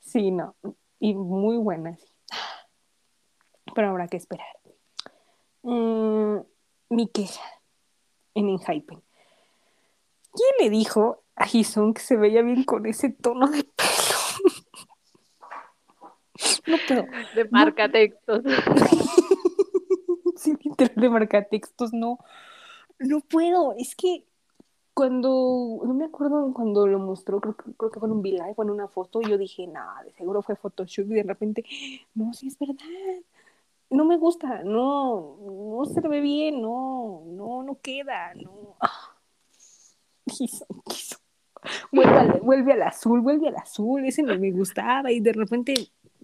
sí, 0.00 0.30
no. 0.30 0.56
Y 0.98 1.14
muy 1.14 1.58
buenas. 1.58 2.12
Pero 3.74 3.90
habrá 3.90 4.08
que 4.08 4.16
esperar. 4.16 4.46
Mm, 5.62 6.38
mi 6.90 7.08
queja 7.08 7.42
en 8.34 8.48
Enhypen. 8.48 9.01
¿Quién 10.32 10.50
le 10.60 10.70
dijo 10.70 11.22
a 11.36 11.46
Hison 11.50 11.94
que 11.94 12.00
se 12.00 12.16
veía 12.16 12.42
bien 12.42 12.64
con 12.64 12.86
ese 12.86 13.10
tono 13.10 13.48
de 13.48 13.64
pelo? 13.64 14.18
no 16.66 16.76
puedo. 16.88 17.06
De 17.34 17.48
marca 17.50 17.90
textos. 17.90 18.42
sí, 20.36 20.56
de 20.96 21.08
marca 21.08 21.44
textos, 21.44 21.92
no. 21.92 22.18
No 22.98 23.20
puedo. 23.20 23.74
Es 23.76 23.94
que 23.94 24.24
cuando, 24.94 25.80
no 25.84 25.94
me 25.94 26.04
acuerdo 26.04 26.52
cuando 26.52 26.86
lo 26.86 26.98
mostró, 26.98 27.40
creo, 27.40 27.56
creo 27.56 27.90
que 27.90 27.98
fue 27.98 28.08
en 28.08 28.12
un 28.12 28.20
V-Live 28.20 28.54
o 28.56 28.62
en 28.62 28.70
una 28.70 28.88
foto, 28.88 29.22
yo 29.22 29.38
dije, 29.38 29.66
nada, 29.66 30.02
de 30.04 30.12
seguro 30.12 30.42
fue 30.42 30.56
Photoshop 30.56 31.10
y 31.10 31.14
de 31.14 31.22
repente, 31.22 31.64
no, 32.14 32.32
sí 32.34 32.48
es 32.48 32.58
verdad 32.58 32.76
no 33.92 34.04
me 34.04 34.16
gusta, 34.16 34.62
no, 34.64 35.36
no 35.40 35.84
se 35.84 36.00
ve 36.08 36.20
bien, 36.20 36.60
no, 36.62 37.22
no, 37.26 37.62
no 37.62 37.78
queda, 37.80 38.32
no. 38.34 38.76
Vuelve, 41.92 42.18
al, 42.18 42.40
vuelve 42.40 42.72
al 42.72 42.82
azul, 42.82 43.20
vuelve 43.20 43.48
al 43.48 43.56
azul, 43.56 44.04
ese 44.04 44.22
me, 44.22 44.36
me 44.38 44.50
gustaba 44.50 45.12
y 45.12 45.20
de 45.20 45.32
repente 45.32 45.74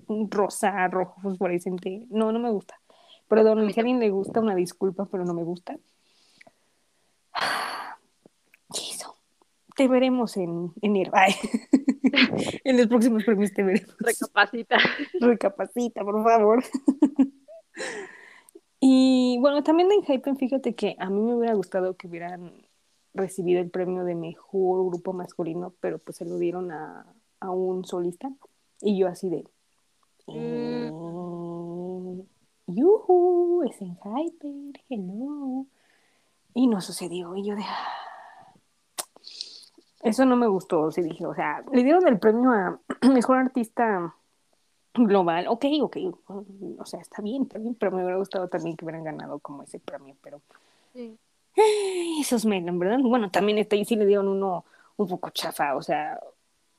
un 0.08 0.30
rosa, 0.30 0.88
rojo, 0.88 1.20
fosforescente, 1.20 2.06
no, 2.10 2.32
no 2.32 2.38
me 2.38 2.50
gusta. 2.50 2.80
Perdón, 3.28 3.70
si 3.72 3.78
a 3.78 3.82
alguien 3.82 4.00
le 4.00 4.10
gusta, 4.10 4.40
una 4.40 4.54
disculpa, 4.54 5.06
pero 5.06 5.24
no 5.24 5.34
me 5.34 5.44
gusta. 5.44 5.76
Eso. 8.72 9.16
Te 9.76 9.86
veremos 9.86 10.36
en 10.36 10.72
enero. 10.80 11.12
en 12.64 12.76
los 12.76 12.86
próximos 12.86 13.24
premios 13.24 13.52
te 13.52 13.62
veremos. 13.62 13.94
Recapacita. 13.98 14.78
Recapacita, 15.20 16.02
por 16.02 16.22
favor. 16.24 16.64
Y 18.80 19.38
bueno, 19.40 19.64
también 19.64 19.90
en 19.90 20.04
Hypen, 20.04 20.36
fíjate 20.36 20.76
que 20.76 20.94
a 21.00 21.10
mí 21.10 21.20
me 21.20 21.34
hubiera 21.34 21.54
gustado 21.54 21.96
que 21.96 22.06
hubieran 22.06 22.52
recibido 23.14 23.60
el 23.60 23.70
premio 23.70 24.04
de 24.04 24.14
mejor 24.14 24.86
grupo 24.86 25.12
masculino, 25.12 25.72
pero 25.80 25.98
pues 25.98 26.18
se 26.18 26.24
lo 26.24 26.38
dieron 26.38 26.70
a, 26.72 27.06
un 27.40 27.84
solista. 27.84 28.30
Y 28.80 28.98
yo 28.98 29.08
así 29.08 29.28
de. 29.28 29.44
Mm. 30.26 30.90
yuhu, 32.66 33.64
es 33.64 33.80
en 33.80 33.96
Hyper, 33.96 34.82
hello. 34.88 35.66
Y 36.54 36.66
no 36.66 36.80
sucedió. 36.80 37.36
Y 37.36 37.44
yo 37.44 37.56
de. 37.56 37.62
Ah". 37.62 38.54
Eso 40.02 40.24
no 40.24 40.36
me 40.36 40.46
gustó, 40.46 40.90
sí 40.92 41.02
dije. 41.02 41.26
O 41.26 41.34
sea, 41.34 41.64
le 41.72 41.82
dieron 41.82 42.06
el 42.06 42.18
premio 42.18 42.50
a 42.50 42.80
mejor 43.12 43.38
artista 43.38 44.14
global, 44.94 45.46
ok, 45.48 45.64
ok, 45.82 45.96
o 46.78 46.84
sea, 46.84 47.00
está 47.00 47.22
bien, 47.22 47.42
está 47.42 47.58
bien, 47.58 47.74
pero 47.74 47.92
me 47.92 48.02
hubiera 48.02 48.18
gustado 48.18 48.48
también 48.48 48.76
que 48.76 48.84
hubieran 48.84 49.04
ganado 49.04 49.38
como 49.38 49.62
ese 49.62 49.78
premio, 49.78 50.16
pero 50.22 50.40
sí. 50.92 51.16
Esos 52.20 52.44
menos, 52.44 52.78
¿verdad? 52.78 52.98
Bueno, 53.00 53.30
también 53.30 53.58
está 53.58 53.76
ahí 53.76 53.84
sí 53.84 53.96
le 53.96 54.06
dieron 54.06 54.28
uno 54.28 54.64
un 54.96 55.08
poco 55.08 55.30
chafa, 55.30 55.76
o 55.76 55.82
sea, 55.82 56.18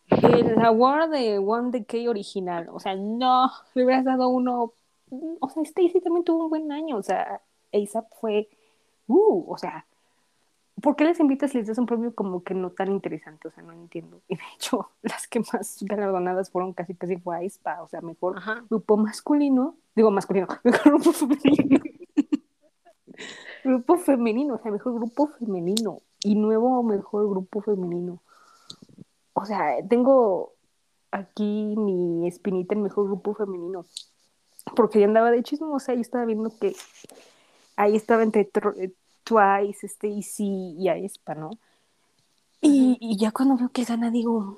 el 0.09 0.59
award 0.65 1.11
de 1.11 1.37
One 1.37 1.71
Decay 1.71 2.07
original, 2.07 2.67
o 2.71 2.79
sea, 2.79 2.95
no, 2.95 3.51
le 3.73 3.85
hubieras 3.85 4.05
dado 4.05 4.29
uno, 4.29 4.73
o 5.39 5.49
sea, 5.49 5.63
Stacy 5.63 6.01
también 6.01 6.23
tuvo 6.23 6.45
un 6.45 6.49
buen 6.49 6.71
año, 6.71 6.97
o 6.97 7.03
sea, 7.03 7.41
ASAP 7.73 8.07
fue, 8.19 8.49
uh, 9.07 9.45
o 9.47 9.57
sea, 9.57 9.85
¿por 10.81 10.95
qué 10.95 11.03
les 11.03 11.19
invitas 11.19 11.51
si 11.51 11.57
les 11.57 11.67
das 11.67 11.77
un 11.77 11.85
premio 11.85 12.13
como 12.13 12.43
que 12.43 12.53
no 12.53 12.71
tan 12.71 12.91
interesante? 12.91 13.47
O 13.47 13.51
sea, 13.51 13.63
no 13.63 13.73
entiendo. 13.73 14.21
Y 14.27 14.35
de 14.35 14.43
hecho, 14.55 14.89
las 15.01 15.27
que 15.27 15.39
más 15.39 15.77
galardonadas 15.81 16.49
fueron 16.49 16.73
casi 16.73 16.95
casi 16.95 17.17
fue 17.17 17.37
Aespa, 17.37 17.81
o 17.81 17.87
sea, 17.87 18.01
mejor 18.01 18.41
grupo 18.69 18.97
masculino, 18.97 19.77
digo 19.95 20.11
masculino, 20.11 20.47
mejor 20.63 20.93
grupo 20.93 21.11
femenino. 21.11 21.79
grupo 23.63 23.97
femenino, 23.97 24.55
o 24.55 24.57
sea, 24.59 24.71
mejor 24.71 24.93
grupo 24.95 25.27
femenino. 25.27 26.01
Y 26.21 26.35
nuevo 26.35 26.83
mejor 26.83 27.29
grupo 27.29 27.61
femenino. 27.61 28.21
O 29.33 29.45
sea, 29.45 29.75
tengo 29.87 30.53
aquí 31.11 31.75
mi 31.77 32.27
espinita 32.27 32.75
en 32.75 32.83
mejor 32.83 33.05
grupo 33.05 33.33
femenino. 33.33 33.85
Porque 34.75 34.99
ya 34.99 35.05
andaba 35.05 35.31
de 35.31 35.43
chismo, 35.43 35.73
o 35.73 35.79
sea, 35.79 35.95
yo 35.95 36.01
estaba 36.01 36.25
viendo 36.25 36.51
que 36.59 36.75
ahí 37.75 37.95
estaba 37.95 38.23
entre 38.23 38.45
Twice, 39.23 39.87
Stacy 39.87 40.75
y 40.77 40.89
Aespa, 40.89 41.35
¿no? 41.35 41.51
Y, 42.61 42.97
y, 42.99 43.17
ya 43.17 43.31
cuando 43.31 43.55
veo 43.55 43.69
que 43.69 43.85
gana, 43.85 44.11
digo. 44.11 44.57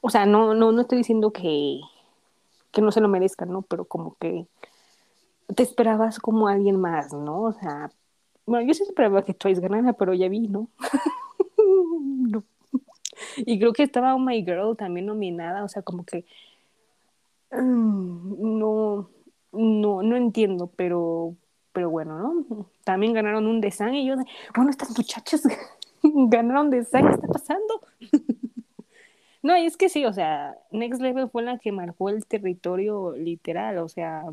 O 0.00 0.10
sea, 0.10 0.26
no, 0.26 0.54
no, 0.54 0.72
no 0.72 0.80
estoy 0.80 0.98
diciendo 0.98 1.30
que, 1.32 1.80
que 2.72 2.80
no 2.82 2.90
se 2.90 3.00
lo 3.00 3.08
merezcan, 3.08 3.50
¿no? 3.52 3.62
Pero 3.62 3.84
como 3.84 4.16
que 4.16 4.46
te 5.54 5.62
esperabas 5.62 6.18
como 6.18 6.48
alguien 6.48 6.80
más, 6.80 7.12
¿no? 7.12 7.42
O 7.42 7.52
sea, 7.52 7.90
bueno, 8.46 8.66
yo 8.66 8.74
sí 8.74 8.82
esperaba 8.82 9.24
que 9.24 9.34
Twice 9.34 9.60
ganara, 9.60 9.92
pero 9.92 10.14
ya 10.14 10.28
vi, 10.28 10.48
¿no? 10.48 10.68
no. 11.58 12.44
Y 13.38 13.58
creo 13.58 13.72
que 13.72 13.82
estaba 13.82 14.14
Oh 14.14 14.18
My 14.18 14.44
Girl 14.44 14.76
también 14.76 15.06
nominada, 15.06 15.64
o 15.64 15.68
sea, 15.68 15.82
como 15.82 16.04
que 16.04 16.24
mm, 17.50 18.58
no, 18.58 19.10
no, 19.52 20.02
no 20.02 20.16
entiendo, 20.16 20.70
pero 20.76 21.36
pero 21.78 21.90
bueno, 21.90 22.18
¿no? 22.18 22.66
También 22.82 23.12
ganaron 23.12 23.46
un 23.46 23.60
design 23.60 23.94
y 23.94 24.08
yo, 24.08 24.16
bueno, 24.54 24.70
estas 24.70 24.96
muchachas 24.96 25.42
ganaron 26.02 26.70
design, 26.70 27.06
¿qué 27.06 27.14
está 27.14 27.28
pasando? 27.28 27.80
no, 29.42 29.56
y 29.56 29.66
es 29.66 29.76
que 29.76 29.88
sí, 29.88 30.04
o 30.04 30.12
sea, 30.12 30.58
Next 30.72 31.00
Level 31.00 31.30
fue 31.30 31.44
la 31.44 31.58
que 31.58 31.70
marcó 31.70 32.08
el 32.08 32.26
territorio 32.26 33.12
literal, 33.12 33.78
o 33.78 33.88
sea, 33.88 34.24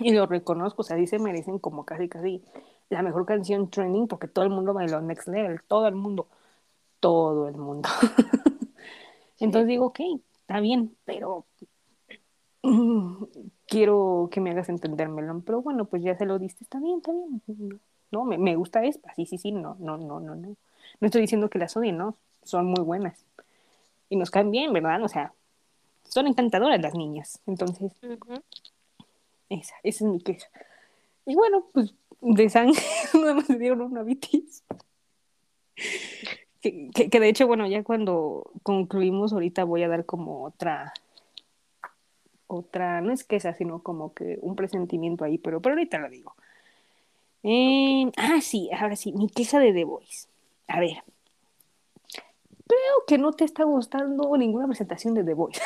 y 0.00 0.12
lo 0.12 0.26
reconozco, 0.26 0.82
o 0.82 0.84
sea, 0.84 1.04
se 1.06 1.18
merecen 1.18 1.58
como 1.58 1.84
casi, 1.84 2.08
casi 2.08 2.42
la 2.88 3.02
mejor 3.02 3.26
canción 3.26 3.70
trending 3.70 4.08
porque 4.08 4.28
todo 4.28 4.44
el 4.44 4.50
mundo 4.50 4.74
bailó 4.74 5.00
Next 5.00 5.28
Level, 5.28 5.60
todo 5.66 5.86
el 5.86 5.94
mundo, 5.94 6.28
todo 7.00 7.48
el 7.48 7.56
mundo. 7.56 7.88
Entonces 9.38 9.68
digo, 9.68 9.86
ok, 9.86 10.00
está 10.40 10.60
bien, 10.60 10.96
pero 11.04 11.46
quiero 13.66 14.28
que 14.30 14.40
me 14.40 14.50
hagas 14.50 14.68
entendérmelo, 14.68 15.40
pero 15.44 15.62
bueno, 15.62 15.86
pues 15.86 16.02
ya 16.02 16.16
se 16.16 16.26
lo 16.26 16.38
diste, 16.38 16.64
está 16.64 16.78
bien, 16.78 16.98
está 16.98 17.12
bien, 17.12 17.80
no, 18.10 18.24
me, 18.24 18.38
me 18.38 18.56
gusta 18.56 18.84
esta, 18.84 19.14
sí, 19.14 19.24
sí, 19.24 19.38
sí, 19.38 19.52
no, 19.52 19.76
no, 19.78 19.96
no, 19.96 20.20
no, 20.20 20.34
no, 20.34 20.56
no 21.00 21.06
estoy 21.06 21.22
diciendo 21.22 21.48
que 21.48 21.58
las 21.58 21.76
odien, 21.76 21.96
no, 21.96 22.16
son 22.42 22.66
muy 22.66 22.82
buenas. 22.82 23.24
Y 24.08 24.16
nos 24.16 24.30
caen 24.30 24.50
bien, 24.50 24.72
¿verdad? 24.72 25.02
O 25.04 25.08
sea, 25.08 25.32
son 26.02 26.26
encantadoras 26.26 26.80
las 26.82 26.94
niñas, 26.94 27.40
entonces, 27.46 27.92
esa, 29.50 29.74
esa 29.82 30.04
es 30.04 30.10
mi 30.10 30.20
queja. 30.20 30.48
Y 31.26 31.34
bueno, 31.34 31.66
pues 31.72 31.94
de 32.20 32.48
sangre 32.48 32.80
nada 33.14 33.34
más 33.34 33.48
me 33.48 33.58
dieron 33.58 33.82
una 33.82 34.02
vitis. 34.02 34.64
Que, 36.60 36.90
que, 36.90 37.20
de 37.20 37.28
hecho, 37.28 37.46
bueno, 37.46 37.66
ya 37.66 37.82
cuando 37.82 38.50
concluimos 38.62 39.32
ahorita 39.32 39.64
voy 39.64 39.82
a 39.82 39.88
dar 39.88 40.04
como 40.04 40.44
otra 40.44 40.92
otra, 42.46 43.00
no 43.00 43.12
es 43.12 43.24
que 43.24 43.36
esa, 43.36 43.54
sino 43.54 43.82
como 43.82 44.12
que 44.12 44.38
un 44.42 44.56
presentimiento 44.56 45.24
ahí, 45.24 45.38
pero, 45.38 45.60
pero 45.60 45.74
ahorita 45.74 45.98
lo 45.98 46.10
digo. 46.10 46.34
Ah, 48.16 48.40
sí, 48.42 48.68
ahora 48.72 48.96
sí, 48.96 49.12
mi 49.12 49.28
queja 49.28 49.60
de 49.60 49.72
The 49.72 49.84
Voice. 49.84 50.28
A 50.66 50.80
ver, 50.80 51.02
creo 52.66 53.04
que 53.06 53.18
no 53.18 53.32
te 53.32 53.44
está 53.44 53.64
gustando 53.64 54.36
ninguna 54.36 54.66
presentación 54.66 55.14
de 55.14 55.24
The 55.24 55.34
Voice. 55.34 55.60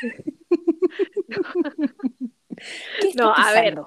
a 3.36 3.52
ver, 3.52 3.78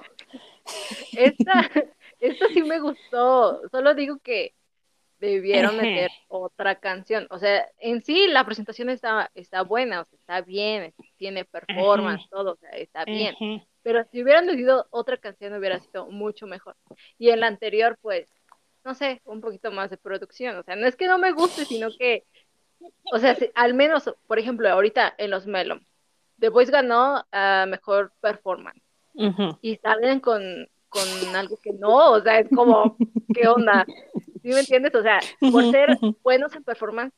esta, 1.12 1.70
esta 2.20 2.48
sí 2.48 2.62
me 2.62 2.80
gustó, 2.80 3.68
solo 3.70 3.94
digo 3.94 4.18
que 4.18 4.54
debieron 5.20 5.76
meter 5.76 6.10
otra 6.28 6.76
canción. 6.76 7.26
O 7.30 7.38
sea, 7.38 7.68
en 7.78 8.02
sí 8.02 8.26
la 8.28 8.44
presentación 8.44 8.88
está, 8.88 9.30
está 9.34 9.62
buena, 9.62 10.02
o 10.02 10.04
sea, 10.04 10.18
está 10.18 10.40
bien, 10.42 10.94
tiene 11.16 11.44
performance, 11.44 12.28
todo, 12.30 12.52
o 12.52 12.56
sea, 12.56 12.70
está 12.70 13.04
bien. 13.04 13.34
Pero 13.82 14.04
si 14.10 14.22
hubieran 14.22 14.46
metido 14.46 14.86
otra 14.90 15.16
canción 15.16 15.54
hubiera 15.54 15.80
sido 15.80 16.06
mucho 16.06 16.46
mejor. 16.46 16.76
Y 17.18 17.30
en 17.30 17.40
la 17.40 17.46
anterior, 17.46 17.98
pues, 18.00 18.28
no 18.84 18.94
sé, 18.94 19.20
un 19.24 19.40
poquito 19.40 19.70
más 19.70 19.90
de 19.90 19.96
producción. 19.96 20.56
O 20.56 20.62
sea, 20.62 20.76
no 20.76 20.86
es 20.86 20.96
que 20.96 21.06
no 21.06 21.18
me 21.18 21.32
guste, 21.32 21.64
sino 21.64 21.88
que, 21.96 22.24
o 23.12 23.18
sea, 23.18 23.36
al 23.54 23.74
menos, 23.74 24.14
por 24.26 24.38
ejemplo, 24.38 24.68
ahorita 24.68 25.14
en 25.18 25.30
los 25.30 25.46
Melon, 25.46 25.84
The 26.38 26.48
Voice 26.48 26.70
ganó 26.70 27.24
a 27.32 27.66
Mejor 27.68 28.12
Performance. 28.20 28.82
Y 29.62 29.76
salen 29.76 30.20
con, 30.20 30.42
con 30.88 31.02
algo 31.34 31.58
que 31.62 31.72
no, 31.72 32.12
o 32.12 32.20
sea, 32.20 32.38
es 32.38 32.48
como, 32.54 32.96
¿qué 33.34 33.48
onda? 33.48 33.84
¿Sí 34.42 34.48
me 34.48 34.60
entiendes? 34.60 34.94
O 34.94 35.02
sea, 35.02 35.18
por 35.50 35.70
ser 35.70 35.98
buenos 36.22 36.54
en 36.54 36.62
performance, 36.62 37.12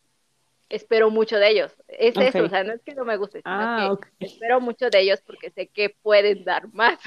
espero 0.71 1.11
mucho 1.11 1.37
de 1.37 1.51
ellos. 1.51 1.77
Es 1.89 2.17
eso, 2.17 2.45
o 2.45 2.49
sea, 2.49 2.65
no 2.65 2.73
es 2.73 2.83
que 2.83 2.95
no 2.95 3.05
me 3.05 3.17
guste, 3.17 3.43
sino 3.43 3.55
ah, 3.55 3.99
que 4.19 4.27
espero 4.27 4.61
mucho 4.61 4.89
de 4.89 5.01
ellos 5.01 5.21
porque 5.27 5.51
sé 5.51 5.67
que 5.67 5.91
pueden 5.91 6.45
dar 6.45 6.73
más. 6.73 6.99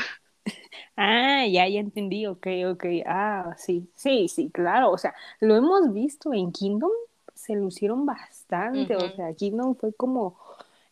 Ah, 0.97 1.45
ya, 1.47 1.67
ya 1.67 1.79
entendí, 1.79 2.27
ok, 2.27 2.47
ok. 2.71 2.85
Ah, 3.05 3.55
sí, 3.57 3.89
sí, 3.95 4.27
sí, 4.27 4.51
claro. 4.51 4.91
O 4.91 4.97
sea, 4.97 5.15
lo 5.39 5.55
hemos 5.55 5.91
visto 5.93 6.33
en 6.33 6.51
Kingdom, 6.51 6.91
se 7.33 7.55
lucieron 7.55 8.05
bastante. 8.05 8.95
O 8.95 9.09
sea, 9.15 9.33
Kingdom 9.33 9.75
fue 9.75 9.93
como 9.93 10.37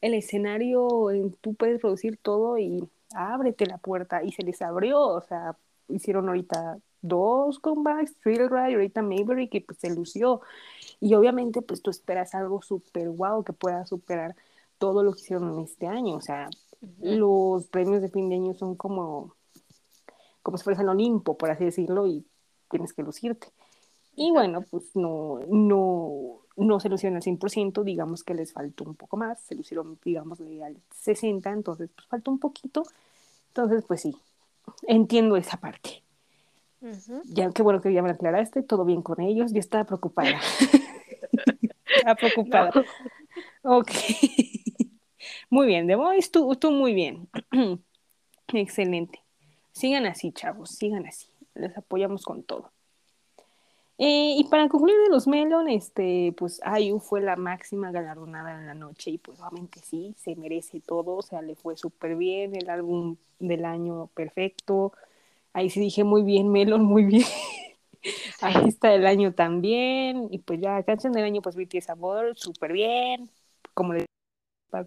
el 0.02 0.14
escenario, 0.14 1.12
en, 1.12 1.34
tú 1.34 1.54
puedes 1.54 1.80
producir 1.80 2.18
todo 2.18 2.58
y 2.58 2.88
ábrete 3.14 3.66
la 3.66 3.78
puerta. 3.78 4.24
Y 4.24 4.32
se 4.32 4.44
les 4.44 4.62
abrió, 4.62 5.00
o 5.02 5.22
sea, 5.22 5.56
hicieron 5.88 6.28
ahorita 6.28 6.80
dos 7.02 7.60
comebacks, 7.60 8.16
Thrill 8.18 8.50
Ride, 8.50 8.74
ahorita 8.76 9.02
Mayberry, 9.02 9.48
que 9.48 9.62
pues 9.62 9.80
se 9.80 9.94
lució. 9.94 10.42
Y 11.00 11.14
obviamente 11.14 11.62
pues 11.62 11.82
tú 11.82 11.90
esperas 11.92 12.36
algo 12.36 12.62
súper 12.62 13.10
guau 13.10 13.44
que 13.44 13.54
pueda 13.54 13.86
superar 13.86 14.36
todo 14.78 15.04
lo 15.04 15.14
que 15.14 15.22
hicieron 15.22 15.54
en 15.54 15.64
este 15.64 15.88
año. 15.88 16.16
O 16.16 16.22
sea, 16.22 16.50
los 17.00 17.68
premios 17.68 18.02
de 18.02 18.10
fin 18.10 18.30
de 18.30 18.36
año 18.36 18.54
son 18.56 18.76
como, 18.76 19.36
como 20.42 20.58
si 20.58 20.64
fueras 20.64 20.82
el 20.82 20.90
Olimpo, 20.90 21.38
por 21.38 21.52
así 21.52 21.66
decirlo, 21.66 22.08
y 22.08 22.26
tienes 22.70 22.94
que 22.94 23.04
lucirte. 23.04 23.48
Y 24.16 24.32
bueno, 24.32 24.62
pues 24.70 24.96
no, 24.96 25.40
no, 25.48 26.41
no 26.58 26.80
se 26.80 26.90
lucieron 26.90 27.16
al 27.16 27.24
100%, 27.24 27.84
digamos 27.84 28.24
que 28.24 28.34
les 28.34 28.54
faltó 28.54 28.84
un 28.84 28.96
poco 28.96 29.18
más, 29.18 29.40
se 29.42 29.56
lucieron, 29.56 29.98
digamos, 30.04 30.40
al 30.42 30.78
60%, 31.04 31.54
entonces 31.54 31.90
pues 31.96 32.08
faltó 32.08 32.32
un 32.32 32.40
poquito. 32.40 32.84
Entonces, 33.48 33.84
pues 33.88 34.02
sí, 34.02 34.16
entiendo 34.88 35.38
esa 35.38 35.58
parte. 35.58 36.04
Ya, 37.26 37.52
qué 37.52 37.62
bueno 37.62 37.80
que 37.82 37.94
ya 37.94 38.02
me 38.02 38.10
aclaraste, 38.10 38.64
todo 38.64 38.86
bien 38.86 39.04
con 39.04 39.22
ellos, 39.22 39.54
yo 39.54 39.60
estaba 39.60 39.84
preocupada. 39.84 40.40
estaba 41.96 42.16
preocupada. 42.16 42.72
Ok. 43.64 43.92
Muy 45.50 45.68
bien, 45.68 45.86
de 45.86 45.96
Voice, 45.96 46.30
tú, 46.32 46.56
tú 46.56 46.72
muy 46.72 46.94
bien. 46.94 47.30
Excelente. 48.48 49.22
Sigan 49.72 50.06
así, 50.06 50.32
chavos, 50.32 50.72
sigan 50.72 51.06
así. 51.06 51.28
Les 51.54 51.78
apoyamos 51.78 52.24
con 52.24 52.44
todo. 52.44 52.72
Eh, 54.04 54.34
y 54.38 54.46
para 54.46 54.68
concluir 54.68 54.98
de 55.04 55.10
los 55.10 55.28
Melon, 55.28 55.70
este, 55.70 56.34
pues 56.38 56.60
Ayu 56.64 57.00
fue 57.00 57.22
la 57.22 57.36
máxima 57.36 57.92
galardonada 57.92 58.58
en 58.60 58.66
la 58.66 58.74
noche 58.74 59.12
y 59.12 59.18
pues 59.20 59.40
obviamente 59.40 59.80
sí, 59.80 60.16
se 60.18 60.36
merece 60.36 60.80
todo, 60.82 61.18
o 61.18 61.22
sea, 61.22 61.44
le 61.44 61.56
fue 61.56 61.78
súper 61.78 62.16
bien, 62.16 62.56
el 62.56 62.70
álbum 62.72 63.18
del 63.40 63.64
año 63.66 64.08
perfecto, 64.16 64.94
Ahí 65.54 65.70
sí 65.70 65.80
dije 65.80 66.04
muy 66.04 66.24
bien, 66.24 66.52
Melon, 66.52 66.84
muy 66.86 67.06
bien. 67.06 67.24
Ahí 68.42 68.68
está 68.68 68.94
el 68.94 69.06
año 69.06 69.34
también. 69.34 70.28
Y 70.32 70.40
pues 70.40 70.62
ya, 70.62 70.84
canción 70.84 71.14
del 71.14 71.26
año, 71.26 71.42
pues 71.42 71.56
BTS 71.56 71.90
Amor, 71.92 72.38
súper 72.38 72.74
bien. 72.74 73.30
Como 73.74 73.94
le 73.94 74.06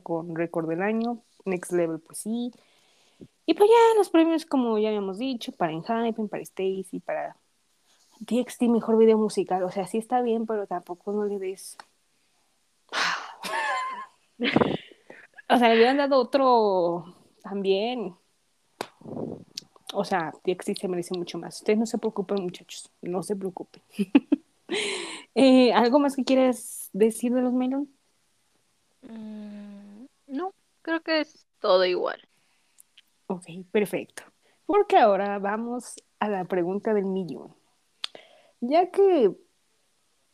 con 0.03 0.35
récord 0.37 0.69
del 0.69 0.83
año. 0.83 1.23
Next 1.45 1.73
Level, 1.73 2.01
pues 2.01 2.19
sí. 2.19 2.53
Y 3.47 3.55
pues 3.55 3.69
ya 3.71 3.99
los 3.99 4.11
premios, 4.11 4.47
como 4.47 4.79
ya 4.79 4.89
habíamos 4.89 5.19
dicho, 5.19 5.53
para 5.53 5.73
Enhypen, 5.73 6.29
para 6.29 6.43
Stacy, 6.43 7.01
para 7.01 7.37
TXT, 8.25 8.63
mejor 8.63 8.97
video 8.99 9.19
musical. 9.19 9.63
O 9.63 9.71
sea, 9.71 9.87
sí 9.87 9.99
está 9.99 10.23
bien, 10.23 10.47
pero 10.47 10.67
tampoco 10.67 11.13
no 11.13 11.25
le 11.25 11.39
des. 11.39 11.77
o 15.49 15.59
sea, 15.59 15.69
le 15.69 15.77
hubieran 15.77 15.99
dado 15.99 16.19
otro 16.19 17.15
también 17.43 18.17
o 19.95 20.05
sea, 20.05 20.33
TXT 20.43 20.79
se 20.79 20.89
merece 20.89 21.17
mucho 21.17 21.39
más. 21.39 21.57
Ustedes 21.59 21.79
no 21.79 21.87
se 21.87 21.99
preocupen, 21.99 22.43
muchachos, 22.43 22.91
no 23.01 23.23
se 23.23 23.37
preocupen. 23.37 23.83
Eh, 25.37 25.73
¿Algo 25.73 25.99
más 25.99 26.15
que 26.15 26.25
quieras 26.25 26.91
decir 26.93 27.35
de 27.35 27.43
los 27.43 27.53
Melon? 27.53 27.89
Mm, 29.03 30.07
no, 30.29 30.55
creo 30.81 31.01
que 31.01 31.21
es 31.21 31.47
todo 31.59 31.85
igual. 31.85 32.21
Ok, 33.27 33.45
perfecto. 33.73 34.23
Porque 34.65 34.97
ahora 34.97 35.39
vamos 35.41 35.97
a 36.21 36.29
la 36.29 36.45
pregunta 36.45 36.95
del 36.95 37.05
millón. 37.05 37.53
Ya 38.69 38.91
que 38.91 39.31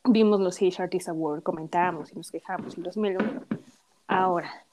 vimos 0.05 0.41
los 0.41 0.57
Age 0.63 0.83
Artist 0.83 1.09
Award, 1.09 1.43
comentábamos 1.43 2.13
y 2.13 2.17
nos 2.17 2.31
quejamos 2.31 2.79
y 2.79 2.81
los 2.81 2.97
Melon, 2.97 3.45
ahora, 4.07 4.65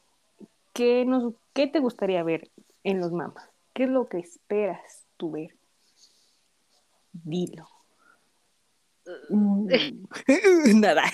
¿qué, 0.73 1.05
nos, 1.05 1.33
¿qué 1.53 1.67
te 1.67 1.79
gustaría 1.79 2.21
ver 2.23 2.51
en 2.83 2.99
los 2.99 3.11
mamas? 3.11 3.49
¿Qué 3.73 3.83
es 3.83 3.89
lo 3.89 4.07
que 4.07 4.19
esperas 4.19 5.07
tú 5.17 5.31
ver? 5.31 5.55
Dilo. 7.11 7.67
Mm. 9.29 9.67
Nada. 10.79 11.03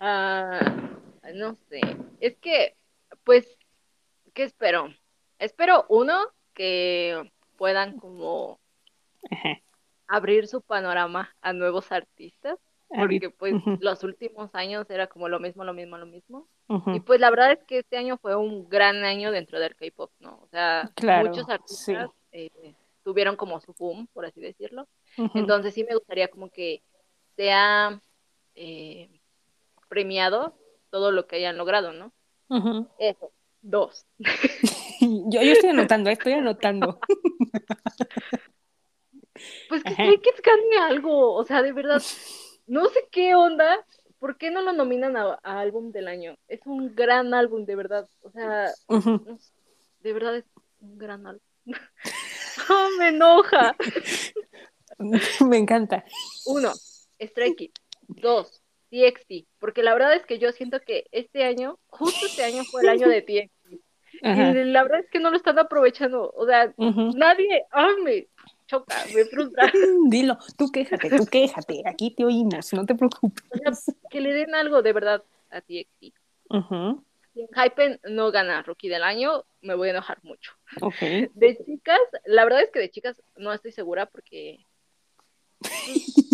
Ah, 0.00 0.58
no 1.34 1.54
sé. 1.68 1.80
Es 2.20 2.38
que, 2.38 2.74
pues, 3.24 3.46
¿qué 4.32 4.44
espero? 4.44 4.88
Espero, 5.38 5.84
uno, 5.90 6.18
que 6.54 7.30
puedan 7.56 7.98
como 7.98 8.58
abrir 10.08 10.46
su 10.46 10.62
panorama 10.62 11.34
a 11.40 11.52
nuevos 11.52 11.92
artistas 11.92 12.58
porque 12.88 13.30
pues 13.30 13.54
los 13.80 14.04
últimos 14.04 14.54
años 14.54 14.88
era 14.90 15.06
como 15.06 15.28
lo 15.28 15.40
mismo, 15.40 15.64
lo 15.64 15.74
mismo, 15.74 15.98
lo 15.98 16.06
mismo. 16.06 16.48
Y 16.94 17.00
pues 17.00 17.20
la 17.20 17.30
verdad 17.30 17.52
es 17.52 17.64
que 17.64 17.78
este 17.78 17.96
año 17.96 18.16
fue 18.18 18.34
un 18.36 18.68
gran 18.68 19.04
año 19.04 19.30
dentro 19.30 19.58
del 19.60 19.76
K-pop, 19.76 20.10
¿no? 20.20 20.40
O 20.42 20.48
sea, 20.48 20.90
muchos 21.22 21.48
artistas 21.48 22.10
eh, 22.32 22.74
tuvieron 23.02 23.36
como 23.36 23.60
su 23.60 23.74
boom, 23.78 24.08
por 24.12 24.24
así 24.26 24.40
decirlo. 24.40 24.86
Entonces 25.34 25.74
sí 25.74 25.84
me 25.84 25.94
gustaría 25.94 26.28
como 26.28 26.50
que 26.50 26.82
sea 27.36 28.00
eh, 28.54 29.20
premiado 29.88 30.54
todo 30.90 31.12
lo 31.12 31.26
que 31.26 31.36
hayan 31.36 31.56
logrado, 31.56 31.92
¿no? 31.92 32.12
Eso, 32.98 33.30
dos. 33.62 34.06
yo, 35.00 35.42
yo 35.42 35.52
estoy 35.52 35.70
anotando, 35.70 36.10
estoy 36.10 36.34
anotando. 36.34 37.00
Pues 39.68 39.82
que 39.82 39.94
que 39.94 40.30
gane 40.42 40.78
algo, 40.78 41.34
o 41.34 41.44
sea, 41.44 41.62
de 41.62 41.72
verdad, 41.72 42.02
no 42.66 42.86
sé 42.86 43.08
qué 43.10 43.34
onda, 43.34 43.84
¿por 44.18 44.36
qué 44.38 44.50
no 44.50 44.62
lo 44.62 44.72
nominan 44.72 45.16
a, 45.16 45.38
álbum 45.42 45.92
del 45.92 46.08
año? 46.08 46.36
Es 46.48 46.60
un 46.64 46.94
gran 46.94 47.34
álbum, 47.34 47.64
de 47.64 47.76
verdad. 47.76 48.08
O 48.22 48.30
sea, 48.30 48.72
de 50.00 50.12
verdad 50.12 50.36
es 50.36 50.44
un 50.80 50.98
gran 50.98 51.26
álbum. 51.26 51.42
oh, 52.68 52.88
me 52.98 53.08
enoja. 53.08 53.76
me 55.46 55.58
encanta. 55.58 56.04
Uno, 56.46 56.72
Stray 57.20 57.54
Kids. 57.54 57.80
Dos, 58.08 58.62
TXT. 58.90 59.48
Porque 59.58 59.82
la 59.82 59.92
verdad 59.92 60.14
es 60.14 60.24
que 60.26 60.38
yo 60.38 60.52
siento 60.52 60.80
que 60.80 61.06
este 61.12 61.44
año, 61.44 61.78
justo 61.86 62.26
este 62.26 62.44
año 62.44 62.64
fue 62.64 62.82
el 62.82 62.88
año 62.88 63.08
de 63.08 63.22
TXT. 63.22 63.56
Y 64.22 64.64
la 64.64 64.82
verdad 64.82 65.00
es 65.00 65.10
que 65.10 65.20
no 65.20 65.30
lo 65.30 65.36
están 65.36 65.58
aprovechando. 65.58 66.32
O 66.34 66.46
sea, 66.46 66.72
nadie, 66.78 67.64
ame 67.70 68.28
choca, 68.66 68.96
me 69.14 69.24
frustra. 69.24 69.72
Dilo, 70.08 70.38
tú 70.56 70.70
quéjate, 70.70 71.10
tú 71.10 71.26
quéjate, 71.26 71.82
aquí 71.86 72.14
te 72.14 72.24
oímos, 72.24 72.72
no 72.72 72.84
te 72.84 72.94
preocupes. 72.94 73.44
que 74.10 74.20
le 74.20 74.32
den 74.32 74.54
algo 74.54 74.82
de 74.82 74.92
verdad 74.92 75.22
a 75.50 75.60
TXT. 75.60 76.14
Uh 76.50 77.02
Si 77.34 77.40
en 77.42 77.48
Hypen 77.54 78.00
no 78.08 78.30
gana 78.30 78.62
Rookie 78.62 78.88
del 78.88 79.02
año, 79.02 79.44
me 79.60 79.74
voy 79.74 79.88
a 79.88 79.90
enojar 79.92 80.18
mucho. 80.22 80.52
De 81.34 81.58
chicas, 81.64 82.00
la 82.24 82.44
verdad 82.44 82.62
es 82.62 82.70
que 82.70 82.78
de 82.78 82.90
chicas 82.90 83.22
no 83.36 83.52
estoy 83.52 83.72
segura 83.72 84.06
porque 84.06 84.64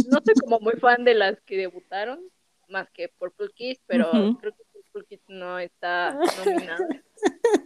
no 0.08 0.18
soy 0.24 0.34
como 0.40 0.60
muy 0.60 0.74
fan 0.74 1.04
de 1.04 1.14
las 1.14 1.40
que 1.42 1.56
debutaron, 1.56 2.20
más 2.68 2.88
que 2.90 3.08
Purple 3.08 3.48
Kiss, 3.54 3.80
pero 3.86 4.10
creo 4.40 4.52
que 4.52 4.64
Purple 4.72 5.04
Kiss 5.08 5.22
no 5.28 5.58
está 5.58 6.18
nominada. 6.44 6.86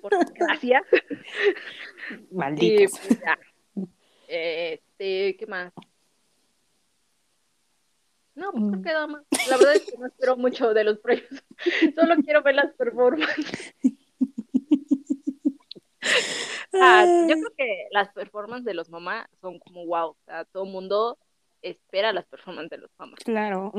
Por 0.00 0.18
desgracia. 0.18 0.82
Malditos. 2.30 2.98
Pues, 2.98 3.20
este, 4.28 5.36
¿qué 5.36 5.46
más? 5.46 5.72
No, 8.34 8.52
pues 8.52 8.64
creo 8.64 8.80
mm. 8.80 8.82
que 8.82 8.92
nada 8.92 9.06
más. 9.06 9.22
La 9.48 9.56
verdad 9.56 9.74
es 9.76 9.90
que 9.90 9.98
no 9.98 10.06
espero 10.06 10.36
mucho 10.36 10.74
de 10.74 10.84
los 10.84 10.98
premios. 10.98 11.44
Solo 11.94 12.16
quiero 12.22 12.42
ver 12.42 12.54
las 12.54 12.72
performances. 12.74 13.74
Ah, 16.74 17.04
yo 17.28 17.34
creo 17.34 17.52
que 17.56 17.88
las 17.90 18.12
performances 18.12 18.66
de 18.66 18.74
los 18.74 18.90
mamás 18.90 19.26
son 19.40 19.58
como 19.60 19.86
wow. 19.86 20.10
O 20.10 20.16
sea, 20.26 20.44
todo 20.44 20.64
el 20.64 20.70
mundo 20.70 21.18
espera 21.70 22.12
las 22.12 22.26
performances 22.26 22.70
de 22.70 22.78
los 22.78 22.90
famosos. 22.96 23.24
Claro. 23.24 23.72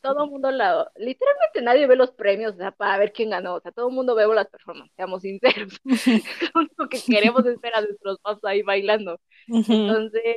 Todo 0.00 0.24
el 0.24 0.30
mundo, 0.30 0.50
la, 0.50 0.90
literalmente 0.96 1.62
nadie 1.62 1.86
ve 1.86 1.96
los 1.96 2.12
premios, 2.12 2.54
o 2.54 2.56
sea, 2.56 2.70
para 2.70 2.98
ver 2.98 3.12
quién 3.12 3.30
ganó, 3.30 3.54
o 3.54 3.60
sea, 3.60 3.72
todo 3.72 3.88
el 3.88 3.94
mundo 3.94 4.14
ve 4.14 4.26
las 4.34 4.48
performances, 4.48 4.94
seamos 4.96 5.22
sinceros. 5.22 5.80
Lo 6.54 6.60
único 6.60 6.88
que 6.88 7.00
queremos 7.06 7.44
es 7.46 7.60
ver 7.60 7.74
a 7.74 7.80
nuestros 7.80 8.18
fans 8.22 8.44
ahí 8.44 8.62
bailando. 8.62 9.20
Entonces, 9.48 10.36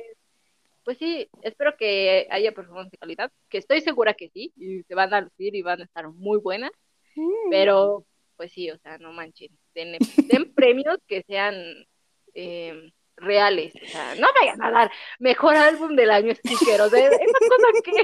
pues 0.84 0.98
sí, 0.98 1.28
espero 1.42 1.76
que 1.78 2.28
haya 2.30 2.54
performance 2.54 2.92
de 2.92 2.98
calidad, 2.98 3.32
que 3.50 3.58
estoy 3.58 3.82
segura 3.82 4.14
que 4.14 4.30
sí, 4.30 4.54
y 4.56 4.84
se 4.84 4.96
van 4.96 5.14
a 5.14 5.22
lucir 5.22 5.56
y 5.56 5.62
van 5.62 5.82
a 5.82 5.86
estar 5.86 6.10
muy 6.10 6.40
buenas, 6.40 6.72
mm. 7.16 7.50
pero 7.50 8.06
pues 8.38 8.52
sí, 8.52 8.70
o 8.70 8.78
sea, 8.78 8.98
no 9.00 9.12
manchen, 9.12 9.50
den, 9.74 9.98
premios 10.56 10.98
que 11.08 11.24
sean 11.24 11.56
eh, 12.34 12.92
reales, 13.18 13.74
o 13.82 13.88
sea, 13.88 14.16
no 14.16 14.28
vayan 14.40 14.62
a 14.62 14.72
dar 14.72 14.92
mejor 15.20 15.56
álbum 15.56 15.96
del 15.96 16.12
año 16.12 16.34
sticker, 16.36 16.82
o 16.82 16.90
sea, 16.90 17.08
esa 17.08 17.40
cosa 17.40 17.68
que, 17.84 18.04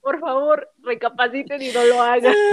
por 0.00 0.20
favor, 0.20 0.68
recapaciten 0.82 1.62
y 1.62 1.72
no 1.72 1.84
lo 1.84 2.02
hagan. 2.02 2.34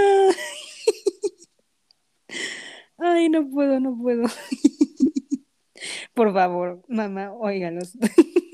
Ay, 2.97 3.29
no 3.29 3.49
puedo, 3.49 3.79
no 3.79 3.97
puedo. 3.97 4.23
Por 6.13 6.33
favor, 6.33 6.83
mamá, 6.87 7.33
óiganos. 7.33 7.93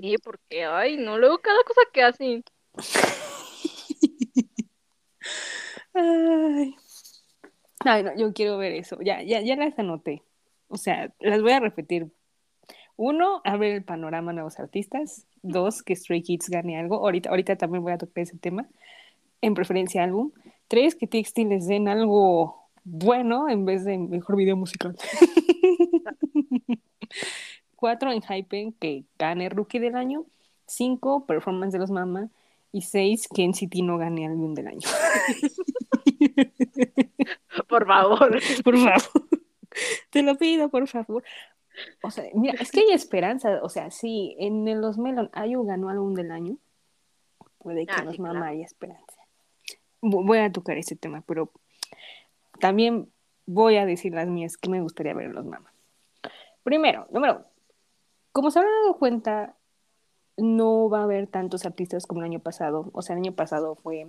Sí, 0.00 0.14
porque, 0.22 0.64
ay, 0.64 0.96
no, 0.96 1.18
luego 1.18 1.38
cada 1.38 1.60
cosa 1.64 1.80
que 1.92 2.04
hacen. 2.04 2.44
Ay. 5.92 6.76
ay, 7.84 8.02
no, 8.04 8.16
yo 8.16 8.32
quiero 8.32 8.58
ver 8.58 8.74
eso. 8.74 8.96
Ya, 9.02 9.22
ya, 9.22 9.40
ya 9.40 9.56
las 9.56 9.76
anoté. 9.76 10.22
O 10.68 10.76
sea, 10.76 11.12
las 11.20 11.42
voy 11.42 11.52
a 11.52 11.60
repetir. 11.60 12.08
Uno, 12.96 13.40
abrir 13.44 13.74
el 13.74 13.84
panorama 13.84 14.32
a 14.32 14.34
nuevos 14.34 14.58
artistas. 14.58 15.26
Dos, 15.42 15.82
que 15.82 15.94
Stray 15.94 16.22
Kids 16.22 16.50
gane 16.50 16.78
algo. 16.78 16.96
Ahorita, 16.96 17.30
ahorita 17.30 17.56
también 17.56 17.82
voy 17.82 17.92
a 17.92 17.98
tocar 17.98 18.22
ese 18.22 18.36
tema. 18.36 18.66
En 19.40 19.54
preferencia 19.54 20.02
álbum. 20.02 20.32
Tres, 20.66 20.94
que 20.94 21.06
TXT 21.06 21.38
les 21.38 21.66
den 21.66 21.88
algo 21.88 22.68
bueno 22.84 23.48
en 23.48 23.64
vez 23.64 23.84
de 23.84 23.98
mejor 23.98 24.36
video 24.36 24.56
musical. 24.56 24.96
Cuatro, 27.76 28.10
en 28.10 28.22
Hype, 28.22 28.74
que 28.80 29.04
gane 29.18 29.48
Rookie 29.48 29.78
del 29.78 29.94
año. 29.94 30.24
Cinco, 30.66 31.24
Performance 31.24 31.72
de 31.72 31.78
los 31.78 31.90
Mama. 31.90 32.28
Y 32.72 32.82
seis, 32.82 33.28
que 33.32 33.46
NCT 33.46 33.76
no 33.82 33.96
gane 33.96 34.26
álbum 34.26 34.54
del 34.54 34.66
año. 34.66 34.80
Por 37.68 37.86
favor. 37.86 38.40
Por 38.64 38.76
favor. 38.76 39.27
Te 40.10 40.22
lo 40.22 40.36
pido, 40.36 40.68
por 40.68 40.86
favor. 40.88 41.22
O 42.02 42.10
sea, 42.10 42.24
mira, 42.34 42.54
es 42.60 42.70
que 42.70 42.80
hay 42.80 42.92
esperanza. 42.92 43.60
O 43.62 43.68
sea, 43.68 43.90
si 43.90 44.36
en 44.38 44.80
los 44.80 44.98
Melon 44.98 45.30
Ayu 45.32 45.64
ganó 45.64 45.88
álbum 45.88 46.14
del 46.14 46.30
año, 46.30 46.56
puede 47.58 47.86
que 47.86 47.94
ah, 47.96 48.04
los 48.04 48.18
Mama 48.18 48.48
haya 48.48 48.64
esperanza. 48.64 49.22
Voy 50.00 50.38
a 50.38 50.52
tocar 50.52 50.78
ese 50.78 50.96
tema, 50.96 51.22
pero 51.26 51.50
también 52.60 53.10
voy 53.46 53.76
a 53.76 53.86
decir 53.86 54.14
las 54.14 54.28
mías 54.28 54.56
que 54.56 54.70
me 54.70 54.80
gustaría 54.80 55.14
ver 55.14 55.30
los 55.30 55.44
Mama. 55.44 55.72
Primero, 56.64 57.06
número 57.10 57.44
como 58.38 58.52
se 58.52 58.60
habrán 58.60 58.74
dado 58.82 58.98
cuenta, 58.98 59.56
no 60.36 60.88
va 60.88 61.00
a 61.00 61.02
haber 61.02 61.26
tantos 61.26 61.66
artistas 61.66 62.06
como 62.06 62.20
el 62.20 62.26
año 62.26 62.38
pasado. 62.38 62.88
O 62.92 63.02
sea, 63.02 63.14
el 63.14 63.22
año 63.22 63.32
pasado 63.32 63.74
fue 63.74 64.06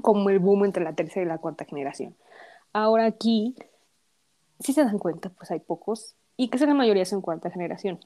como 0.00 0.30
el 0.30 0.38
boom 0.38 0.64
entre 0.64 0.82
la 0.82 0.94
tercera 0.94 1.26
y 1.26 1.28
la 1.28 1.36
cuarta 1.36 1.66
generación. 1.66 2.16
Ahora 2.72 3.04
aquí, 3.04 3.54
si 4.60 4.72
se 4.72 4.84
dan 4.84 4.98
cuenta, 4.98 5.30
pues 5.30 5.50
hay 5.50 5.60
pocos 5.60 6.14
y 6.36 6.48
que 6.48 6.58
la 6.58 6.74
mayoría 6.74 7.04
son 7.04 7.20
cuarta 7.20 7.50
generación. 7.50 7.98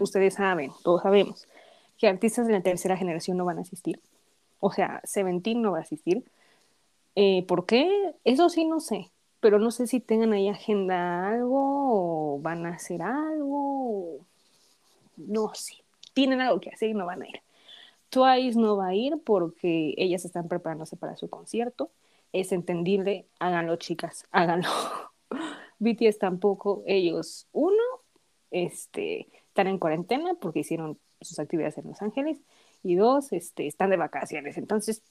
Ustedes 0.00 0.34
saben, 0.34 0.72
todos 0.82 1.02
sabemos, 1.02 1.46
que 1.98 2.08
artistas 2.08 2.46
de 2.46 2.54
la 2.54 2.62
tercera 2.62 2.96
generación 2.96 3.36
no 3.36 3.44
van 3.44 3.58
a 3.58 3.62
asistir. 3.62 4.00
O 4.60 4.72
sea, 4.72 5.00
Seventeen 5.04 5.62
no 5.62 5.72
va 5.72 5.78
a 5.78 5.82
asistir. 5.82 6.24
Eh, 7.14 7.44
¿Por 7.46 7.66
qué? 7.66 8.14
Eso 8.24 8.48
sí 8.48 8.64
no 8.64 8.80
sé 8.80 9.10
pero 9.40 9.58
no 9.58 9.70
sé 9.70 9.86
si 9.86 10.00
tengan 10.00 10.32
ahí 10.32 10.48
agenda 10.48 11.28
algo 11.28 12.34
o 12.34 12.40
van 12.40 12.66
a 12.66 12.70
hacer 12.70 13.02
algo. 13.02 14.18
No 15.16 15.52
sé, 15.54 15.74
tienen 16.14 16.40
algo 16.40 16.60
que 16.60 16.70
hacer 16.70 16.90
y 16.90 16.94
no 16.94 17.06
van 17.06 17.22
a 17.22 17.28
ir. 17.28 17.40
Twice 18.10 18.58
no 18.58 18.76
va 18.76 18.88
a 18.88 18.94
ir 18.94 19.18
porque 19.24 19.94
ellas 19.96 20.24
están 20.24 20.48
preparándose 20.48 20.96
para 20.96 21.16
su 21.16 21.28
concierto. 21.28 21.90
Es 22.32 22.52
entendible, 22.52 23.26
háganlo 23.38 23.76
chicas, 23.76 24.26
háganlo. 24.30 24.68
BTS 25.78 26.18
tampoco, 26.18 26.82
ellos, 26.86 27.48
uno, 27.52 27.82
este, 28.50 29.28
están 29.48 29.68
en 29.68 29.78
cuarentena 29.78 30.34
porque 30.34 30.60
hicieron 30.60 30.98
sus 31.20 31.38
actividades 31.38 31.78
en 31.78 31.88
Los 31.88 32.02
Ángeles 32.02 32.38
y 32.82 32.96
dos, 32.96 33.32
este, 33.32 33.66
están 33.66 33.90
de 33.90 33.96
vacaciones, 33.96 34.58
entonces 34.58 35.02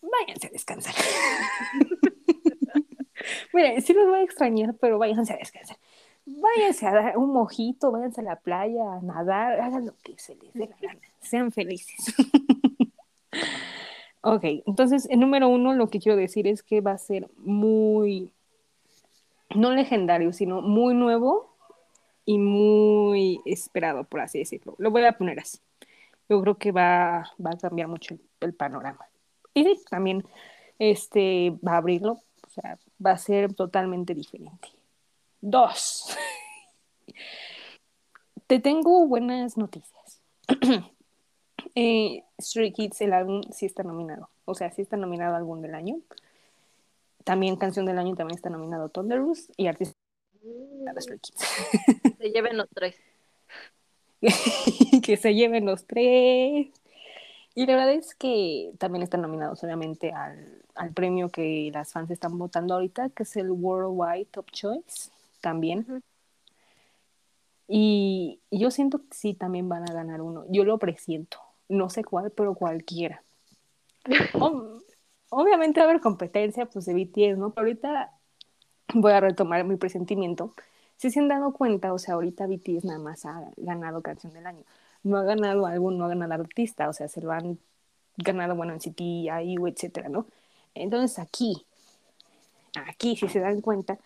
váyanse 0.00 0.48
a 0.48 0.50
descansar. 0.50 0.94
Miren, 3.52 3.82
sí 3.82 3.92
los 3.92 4.06
voy 4.06 4.20
a 4.20 4.22
extrañar, 4.22 4.74
pero 4.80 4.98
váyanse 4.98 5.34
a 5.34 5.36
descansar. 5.36 5.76
Váyanse 6.26 6.86
a 6.86 6.92
dar 6.92 7.18
un 7.18 7.32
mojito, 7.32 7.90
váyanse 7.90 8.20
a 8.20 8.24
la 8.24 8.36
playa, 8.36 8.94
a 8.94 9.00
nadar, 9.00 9.60
hagan 9.60 9.86
lo 9.86 9.94
que 10.02 10.18
se 10.18 10.36
les 10.36 10.52
dé 10.54 10.68
la 10.68 10.76
gana. 10.80 11.00
Sean 11.20 11.52
felices. 11.52 12.14
ok, 14.22 14.44
entonces, 14.66 15.08
el 15.10 15.20
número 15.20 15.48
uno, 15.48 15.74
lo 15.74 15.88
que 15.88 16.00
quiero 16.00 16.16
decir 16.16 16.46
es 16.46 16.62
que 16.62 16.80
va 16.80 16.92
a 16.92 16.98
ser 16.98 17.28
muy, 17.36 18.32
no 19.54 19.72
legendario, 19.72 20.32
sino 20.32 20.62
muy 20.62 20.94
nuevo 20.94 21.56
y 22.24 22.38
muy 22.38 23.40
esperado, 23.44 24.04
por 24.04 24.20
así 24.20 24.38
decirlo. 24.38 24.74
Lo 24.78 24.90
voy 24.90 25.04
a 25.04 25.12
poner 25.12 25.40
así. 25.40 25.58
Yo 26.28 26.40
creo 26.42 26.58
que 26.58 26.72
va, 26.72 27.32
va 27.44 27.50
a 27.50 27.58
cambiar 27.58 27.88
mucho 27.88 28.16
el, 28.40 28.54
panorama. 28.54 29.06
Y 29.52 29.64
sí, 29.64 29.80
también 29.90 30.24
este, 30.78 31.58
va 31.66 31.72
a 31.72 31.76
abrirlo 31.78 32.20
o 32.50 32.52
sea, 32.52 32.78
va 33.04 33.12
a 33.12 33.18
ser 33.18 33.54
totalmente 33.54 34.14
diferente. 34.14 34.68
Dos. 35.40 36.16
Te 38.46 38.58
tengo 38.58 39.06
buenas 39.06 39.56
noticias. 39.56 40.20
eh, 41.74 42.24
Stray 42.40 42.72
Kids, 42.72 43.00
el 43.00 43.12
álbum 43.12 43.42
sí 43.52 43.66
está 43.66 43.82
nominado. 43.82 44.28
O 44.44 44.54
sea, 44.54 44.70
sí 44.70 44.82
está 44.82 44.96
nominado 44.96 45.36
álbum 45.36 45.60
del 45.60 45.74
año. 45.74 45.96
También 47.24 47.56
canción 47.56 47.86
del 47.86 47.98
año 47.98 48.14
también 48.16 48.36
está 48.36 48.50
nominado 48.50 48.88
Thunderous 48.88 49.50
y 49.56 49.66
artista 49.66 49.94
de 50.42 51.00
Stray 51.00 51.18
Kids. 51.18 51.38
Se 52.18 52.30
lleven 52.30 52.56
los 52.56 52.68
tres. 52.74 52.96
que 55.02 55.16
se 55.16 55.34
lleven 55.34 55.66
los 55.66 55.86
tres. 55.86 56.68
Y 57.54 57.66
la 57.66 57.74
verdad 57.74 57.94
es 57.94 58.14
que 58.14 58.72
también 58.78 59.02
están 59.02 59.22
nominados, 59.22 59.62
obviamente, 59.64 60.12
al, 60.12 60.62
al, 60.74 60.92
premio 60.92 61.30
que 61.30 61.70
las 61.72 61.92
fans 61.92 62.10
están 62.10 62.38
votando 62.38 62.74
ahorita, 62.74 63.10
que 63.10 63.24
es 63.24 63.36
el 63.36 63.50
Worldwide 63.50 64.26
Top 64.26 64.50
Choice, 64.52 65.10
también. 65.40 66.02
y, 67.68 68.40
yo 68.50 68.70
siento 68.70 68.98
que 68.98 69.14
sí, 69.14 69.34
también 69.34 69.68
van 69.68 69.88
a 69.90 69.92
ganar 69.92 70.20
uno. 70.20 70.44
Yo 70.48 70.64
lo 70.64 70.78
presiento. 70.78 71.38
No 71.70 71.88
sé 71.88 72.04
cuál, 72.04 72.30
pero 72.30 72.54
cualquiera. 72.54 73.22
obviamente 75.30 75.80
va 75.80 75.86
a 75.86 75.88
haber 75.90 76.02
competencia, 76.02 76.66
pues 76.66 76.84
de 76.84 76.94
BTS, 76.94 77.38
¿no? 77.38 77.54
Pero 77.54 77.66
ahorita 77.66 78.12
voy 78.94 79.12
a 79.12 79.20
retomar 79.20 79.64
mi 79.64 79.76
presentimiento. 79.76 80.54
Si 80.96 81.10
se 81.10 81.20
han 81.20 81.28
dado 81.28 81.52
cuenta, 81.52 81.94
o 81.94 81.98
sea, 81.98 82.14
ahorita 82.14 82.46
BTS 82.46 82.84
nada 82.84 82.98
más 82.98 83.24
ha 83.24 83.50
ganado 83.56 84.02
canción 84.02 84.34
del 84.34 84.46
año 84.46 84.64
no 85.02 85.18
ha 85.18 85.22
ganado 85.22 85.66
algo, 85.66 85.90
no 85.90 86.04
ha 86.04 86.08
ganado 86.08 86.42
artista, 86.42 86.88
o 86.88 86.92
sea, 86.92 87.08
se 87.08 87.20
lo 87.20 87.32
han 87.32 87.58
ganado, 88.16 88.54
bueno, 88.54 88.72
en 88.72 88.80
City, 88.80 89.28
IU, 89.28 89.66
etcétera, 89.66 90.08
¿no? 90.08 90.26
Entonces 90.74 91.18
aquí, 91.18 91.66
aquí, 92.86 93.16
si 93.16 93.28
se 93.28 93.40
dan 93.40 93.60
cuenta, 93.60 93.98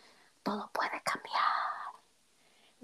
todo 0.43 0.71
puede 0.73 1.01
cambiar. 1.03 1.43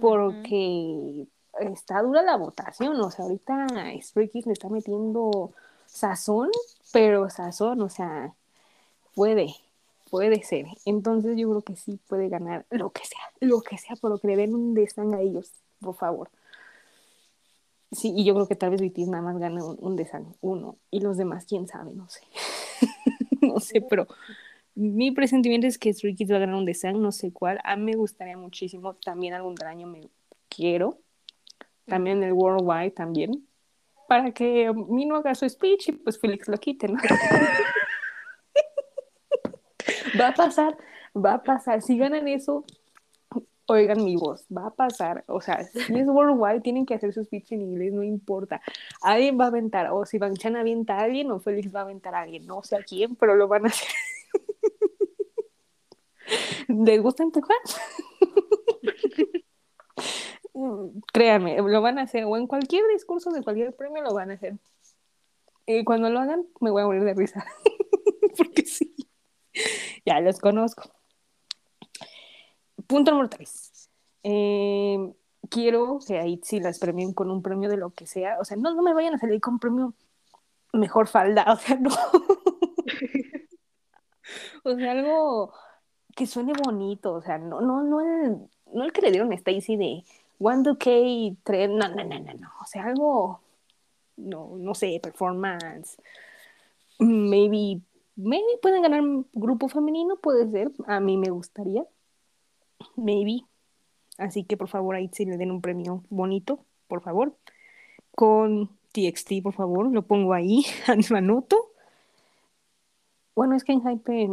Porque 0.01 1.27
está 1.61 2.03
dura 2.03 2.23
la 2.23 2.37
votación, 2.37 3.01
o 3.01 3.11
sea, 3.11 3.25
ahorita 3.25 3.67
Stray 4.01 4.31
le 4.45 4.53
está 4.53 4.69
metiendo 4.69 5.53
sazón, 5.87 6.51
pero 6.93 7.29
sazón, 7.31 7.81
o 7.83 7.89
sea, 7.89 8.35
puede, 9.15 9.55
puede 10.11 10.43
ser. 10.43 10.67
Entonces 10.85 11.37
yo 11.37 11.49
creo 11.51 11.63
que 11.63 11.77
sí 11.77 11.99
puede 12.09 12.29
ganar 12.29 12.67
lo 12.71 12.91
que 12.91 13.05
sea, 13.05 13.21
lo 13.41 13.61
que 13.63 13.79
sea, 13.79 13.97
pero 14.01 14.19
que 14.19 14.29
le 14.29 14.37
den 14.37 14.55
un 14.55 14.75
desang 14.75 15.15
a 15.15 15.21
ellos, 15.21 15.53
por 15.81 15.95
favor. 15.95 16.31
Sí, 17.93 18.13
y 18.15 18.25
yo 18.25 18.35
creo 18.35 18.47
que 18.47 18.55
tal 18.55 18.71
vez 18.71 18.81
BTS 18.81 19.09
nada 19.09 19.23
más 19.23 19.39
gana 19.39 19.65
un, 19.65 19.77
un 19.81 20.37
uno, 20.41 20.77
y 20.91 21.01
los 21.01 21.17
demás, 21.17 21.45
quién 21.45 21.67
sabe, 21.67 21.93
no 21.93 22.09
sé. 22.09 22.21
no 23.41 23.59
sé, 23.59 23.81
pero 23.81 24.07
mi 24.75 25.11
presentimiento 25.11 25.67
es 25.67 25.79
que 25.79 25.93
Stray 25.93 26.15
Kids 26.15 26.33
va 26.33 26.37
a 26.37 26.41
ganar 26.41 26.55
un 26.55 26.65
design, 26.65 27.03
no 27.03 27.13
sé 27.13 27.33
cuál. 27.33 27.59
A 27.65 27.77
mí 27.77 27.85
me 27.85 27.97
gustaría 27.97 28.37
muchísimo, 28.37 28.95
también 28.95 29.35
algún 29.35 29.57
año 29.65 29.87
me 29.87 30.09
quiero. 30.49 30.99
También 31.91 32.23
el 32.23 32.33
Worldwide 32.33 32.93
también. 32.93 33.47
Para 34.09 34.33
que 34.33 34.73
mi 34.89 35.05
no 35.05 35.17
haga 35.17 35.35
su 35.35 35.49
speech 35.49 35.89
y 35.89 35.93
pues 35.93 36.19
Felix 36.19 36.49
lo 36.49 36.57
quite, 36.57 36.89
¿no? 36.89 36.99
va 40.21 40.29
a 40.29 40.35
pasar, 40.35 40.77
va 41.15 41.35
a 41.35 41.43
pasar. 41.43 41.83
Si 41.83 41.99
ganan 41.99 42.27
eso, 42.27 42.65
oigan 43.67 44.05
mi 44.05 44.17
voz, 44.17 44.45
va 44.57 44.67
a 44.67 44.71
pasar, 44.71 45.25
o 45.29 45.41
sea, 45.41 45.65
si 45.65 45.95
es 45.95 46.09
worldwide, 46.09 46.61
tienen 46.61 46.85
que 46.85 46.95
hacer 46.95 47.13
sus 47.13 47.27
speech 47.27 47.53
en 47.53 47.63
inglés, 47.63 47.93
no 47.93 48.03
importa. 48.03 48.61
Alguien 49.01 49.39
va 49.39 49.45
a 49.45 49.49
aventar, 49.49 49.91
o 49.93 50.05
si 50.05 50.19
Banchan 50.19 50.57
avienta 50.57 50.99
a 50.99 51.03
alguien, 51.03 51.31
o 51.31 51.39
Félix 51.39 51.73
va 51.73 51.81
a 51.81 51.83
aventar 51.85 52.15
a 52.15 52.23
alguien, 52.23 52.47
no 52.47 52.63
sé 52.65 52.77
a 52.77 52.83
quién, 52.83 53.15
pero 53.15 53.37
lo 53.37 53.47
van 53.47 53.67
a 53.67 53.69
hacer. 53.69 53.89
¿Les 56.69 57.01
gusta 57.01 57.23
empujar? 57.23 57.57
Créanme, 61.13 61.57
lo 61.57 61.81
van 61.81 61.99
a 61.99 62.03
hacer, 62.03 62.25
o 62.25 62.37
en 62.37 62.47
cualquier 62.47 62.83
discurso 62.93 63.31
de 63.31 63.43
cualquier 63.43 63.75
premio 63.75 64.03
lo 64.03 64.15
van 64.15 64.31
a 64.31 64.35
hacer. 64.35 64.59
Y 65.67 65.85
cuando 65.85 66.11
lo 66.11 66.19
hagan, 66.19 66.47
me 66.61 66.71
voy 66.71 66.83
a 66.83 66.87
morir 66.87 67.05
de 67.05 67.15
risa. 67.15 67.45
Porque 68.37 68.65
sí, 68.65 68.95
ya 70.05 70.21
los 70.21 70.41
conozco. 70.41 70.91
Punto 72.87 73.13
número 73.13 73.29
tres. 73.29 73.89
Eh, 74.23 75.13
quiero 75.49 75.99
que 76.07 76.19
ahí 76.19 76.41
sí 76.43 76.61
las 76.61 76.79
premien 76.79 77.13
con 77.13 77.31
un 77.31 77.43
premio 77.43 77.69
de 77.69 77.77
lo 77.77 77.91
que 77.91 78.07
sea. 78.07 78.39
O 78.41 78.45
sea, 78.45 78.57
no, 78.57 78.75
no 78.75 78.83
me 78.83 78.95
vayan 78.95 79.15
a 79.15 79.19
salir 79.19 79.41
con 79.41 79.59
premio 79.59 79.95
mejor 80.73 81.07
falda. 81.07 81.45
O 81.53 81.57
sea, 81.57 81.77
no. 81.77 81.91
o 84.65 84.77
sea, 84.77 84.93
algo 84.93 85.53
que 86.17 86.27
suene 86.27 86.53
bonito. 86.53 87.13
O 87.13 87.23
sea, 87.23 87.39
no, 87.39 87.61
no, 87.61 87.83
no 87.83 88.01
el, 88.01 88.49
no 88.73 88.85
el 88.85 88.93
que 88.93 89.03
le 89.03 89.11
dieron 89.11 89.33
a 89.33 89.37
Stacy 89.37 89.77
de 89.77 90.05
One 90.41 90.65
k 90.79 91.37
3. 91.45 91.71
No, 91.71 91.89
no, 91.89 92.05
no, 92.05 92.19
no, 92.19 92.35
no. 92.35 92.49
O 92.61 92.67
sea, 92.67 92.87
algo. 92.87 93.41
No, 94.17 94.57
no 94.57 94.75
sé, 94.75 94.99
performance. 95.03 95.97
Maybe, 96.99 97.81
maybe 98.17 98.59
pueden 98.61 98.83
ganar 98.83 99.03
grupo 99.33 99.69
femenino, 99.69 100.17
puede 100.17 100.51
ser. 100.51 100.73
A 100.87 101.01
mí 101.01 101.17
me 101.17 101.31
gustaría 101.31 101.87
maybe. 102.97 103.43
Así 104.19 104.45
que 104.45 104.57
por 104.57 104.69
favor 104.69 104.95
ahí 104.95 105.11
sí 105.13 105.25
le 105.25 105.37
den 105.37 105.51
un 105.51 105.61
premio 105.61 106.05
bonito, 106.11 106.65
por 106.89 107.03
favor. 107.03 107.37
Con 108.15 108.69
TXT, 108.93 109.43
por 109.43 109.55
favor, 109.55 109.91
lo 109.91 110.03
pongo 110.03 110.35
ahí, 110.35 110.65
lo 111.09 111.17
anoto. 111.17 111.73
Bueno, 113.35 113.57
es 113.57 113.65
que 113.65 113.73
en 113.73 113.81
Hype, 113.81 114.29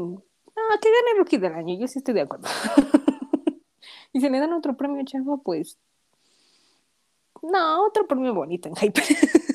ah, 0.58 0.80
que 0.82 0.90
gane 0.90 1.18
Rookie 1.18 1.38
del 1.38 1.54
año, 1.54 1.78
yo 1.80 1.88
sí 1.88 2.00
estoy 2.00 2.14
de 2.14 2.22
acuerdo. 2.22 2.48
y 4.14 4.20
si 4.20 4.30
le 4.30 4.40
dan 4.40 4.54
otro 4.54 4.76
premio 4.76 5.04
chavo, 5.06 5.42
pues. 5.42 5.78
No, 7.52 7.86
otro 7.86 8.08
premio 8.08 8.34
bonito 8.34 8.70
en 8.70 8.76
Hype. 8.76 9.02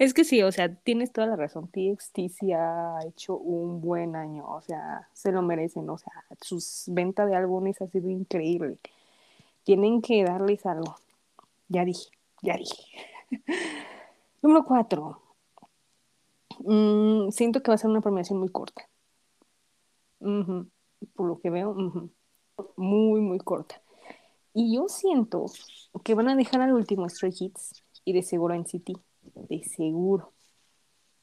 Es 0.00 0.14
que 0.14 0.24
sí, 0.24 0.42
o 0.42 0.50
sea, 0.50 0.74
tienes 0.74 1.12
toda 1.12 1.26
la 1.26 1.36
razón. 1.36 1.68
TXT 1.68 2.18
sí 2.30 2.52
ha 2.54 3.00
hecho 3.06 3.36
un 3.36 3.82
buen 3.82 4.16
año, 4.16 4.46
o 4.50 4.62
sea, 4.62 5.06
se 5.12 5.30
lo 5.30 5.42
merecen, 5.42 5.90
o 5.90 5.98
sea, 5.98 6.24
sus 6.40 6.84
ventas 6.86 7.28
de 7.28 7.36
álbumes 7.36 7.82
ha 7.82 7.86
sido 7.86 8.08
increíble. 8.08 8.78
Tienen 9.62 10.00
que 10.00 10.24
darles 10.24 10.64
algo. 10.64 10.96
Ya 11.68 11.84
dije, 11.84 12.08
ya 12.40 12.56
dije. 12.56 12.82
Número 14.40 14.64
cuatro. 14.64 15.20
Mm, 16.60 17.28
siento 17.30 17.62
que 17.62 17.70
va 17.70 17.74
a 17.74 17.78
ser 17.78 17.90
una 17.90 18.00
premiación 18.00 18.38
muy 18.38 18.48
corta. 18.48 18.88
Por 20.18 21.26
lo 21.26 21.40
que 21.40 21.50
veo, 21.50 21.74
muy, 22.76 23.20
muy 23.20 23.38
corta. 23.38 23.82
Y 24.52 24.74
yo 24.74 24.88
siento 24.88 25.46
que 26.04 26.14
van 26.14 26.28
a 26.28 26.36
dejar 26.36 26.60
al 26.60 26.72
último 26.72 27.08
Stray 27.08 27.32
Hits 27.38 27.82
y 28.04 28.12
de 28.12 28.22
seguro 28.22 28.54
en 28.54 28.66
City 28.66 28.94
de 29.34 29.62
seguro. 29.64 30.32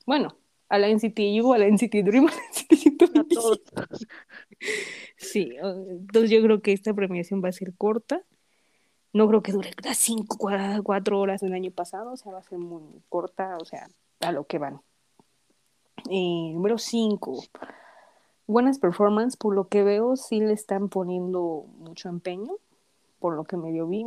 Bueno, 0.06 0.38
a 0.70 0.78
la 0.78 0.90
NCT 0.90 1.20
U, 1.42 1.54
a 1.54 1.58
la 1.58 1.68
NCT 1.68 2.04
Dream, 2.04 2.28
a 2.28 2.32
la 2.32 2.42
NCT 2.50 3.04
Sí, 5.18 5.56
entonces 5.60 6.30
yo 6.32 6.42
creo 6.42 6.62
que 6.62 6.74
esta 6.74 6.94
premiación 6.94 7.44
va 7.44 7.50
a 7.50 7.54
ser 7.54 7.74
corta. 7.76 8.24
No 9.14 9.28
creo 9.28 9.42
que 9.42 9.52
dure 9.52 9.72
las 9.84 9.98
5, 9.98 10.38
4 10.84 11.20
horas 11.20 11.42
del 11.42 11.54
año 11.54 11.72
pasado, 11.72 12.14
o 12.14 12.18
sea, 12.18 12.32
va 12.32 12.40
a 12.40 12.44
ser 12.44 12.60
muy 12.60 13.02
corta, 13.10 13.58
o 13.60 13.66
sea, 13.66 13.88
a 14.20 14.32
lo 14.32 14.46
que 14.46 14.60
van. 14.60 14.82
Eh, 16.10 16.52
número 16.54 16.78
5. 16.78 17.44
Buenas 18.46 18.80
performances, 18.80 19.38
por 19.38 19.56
lo 19.56 19.68
que 19.68 19.84
veo, 19.84 20.16
sí 20.16 20.40
le 20.40 20.54
están 20.54 20.90
poniendo 20.90 21.66
mucho 21.80 22.10
empeño 22.10 22.58
por 23.20 23.36
lo 23.36 23.43
que 23.43 23.57
medio 23.57 23.88
vi, 23.88 24.05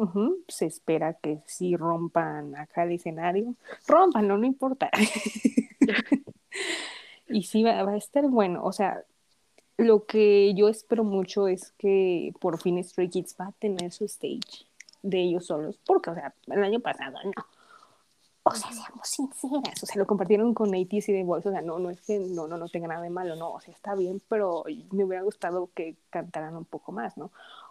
se 0.48 0.66
espera 0.66 1.14
que 1.14 1.40
sí 1.46 1.76
rompan 1.76 2.56
acá 2.56 2.84
el 2.84 2.92
escenario. 2.92 3.54
Rompanlo, 3.86 4.38
no 4.38 4.46
importa. 4.46 4.90
y 7.28 7.42
sí 7.42 7.62
va, 7.62 7.80
a 7.80 7.96
estar 7.96 8.26
bueno. 8.28 8.64
O 8.64 8.72
sea, 8.72 9.02
lo 9.76 10.06
que 10.06 10.54
yo 10.54 10.68
espero 10.68 11.04
mucho 11.04 11.48
es 11.48 11.72
que 11.72 12.32
por 12.40 12.60
fin 12.60 12.82
Stray 12.82 13.08
Kids 13.08 13.36
va 13.40 13.46
a 13.46 13.52
tener 13.52 13.92
su 13.92 14.04
stage 14.04 14.66
de 15.02 15.20
ellos 15.20 15.46
solos. 15.46 15.78
Porque, 15.84 16.10
o 16.10 16.14
sea, 16.14 16.34
el 16.48 16.62
año 16.62 16.80
pasado 16.80 17.18
no. 17.24 17.46
O 18.42 18.52
sea, 18.52 18.72
seamos 18.72 19.06
sinceras, 19.06 19.82
o 19.82 19.86
sea, 19.86 19.96
lo 19.96 20.06
compartieron 20.06 20.54
con 20.54 20.74
ATC 20.74 21.08
de 21.08 21.24
Voice, 21.24 21.48
o 21.48 21.52
sea, 21.52 21.60
no, 21.60 21.78
no 21.78 21.90
es 21.90 22.00
que 22.00 22.18
no, 22.18 22.48
no, 22.48 22.56
no 22.56 22.68
tenga 22.68 22.88
nada 22.88 23.02
de 23.02 23.10
malo, 23.10 23.36
no, 23.36 23.52
o 23.52 23.60
sea, 23.60 23.74
está 23.74 23.94
bien, 23.94 24.22
pero 24.28 24.64
me 24.92 25.04
hubiera 25.04 25.22
gustado 25.22 25.68
que 25.74 25.96
cantaran 26.08 26.56
un 26.56 26.64
poco 26.64 26.90
más, 26.90 27.18
¿no? 27.18 27.30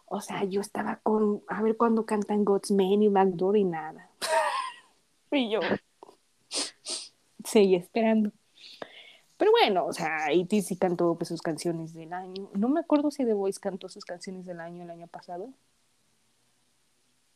O 0.10 0.22
sea, 0.22 0.44
yo 0.44 0.60
estaba 0.62 0.98
con, 1.04 1.44
a 1.48 1.62
ver 1.62 1.78
cuándo 1.78 2.06
cantan 2.06 2.44
God's 2.44 2.72
Man 2.72 3.04
y 3.04 3.10
Backdoor 3.10 3.58
y 3.58 3.64
nada. 3.64 4.10
y 5.32 5.52
yo 5.52 5.60
seguí 7.46 7.76
esperando. 7.76 8.32
Pero 9.38 9.52
bueno, 9.52 9.86
o 9.86 9.94
sea, 9.94 10.26
A.T. 10.26 10.62
sí 10.64 10.78
cantó 10.78 11.16
pues, 11.16 11.30
sus 11.30 11.42
canciones 11.42 11.94
del 11.94 12.12
año. 12.12 12.50
No 12.56 12.70
me 12.70 12.80
acuerdo 12.80 13.12
si 13.12 13.24
The 13.24 13.34
Voice 13.34 13.60
cantó 13.60 13.88
sus 13.88 14.04
canciones 14.04 14.46
del 14.46 14.60
año 14.60 14.84
el 14.84 14.90
año 14.90 15.08
pasado. 15.08 15.54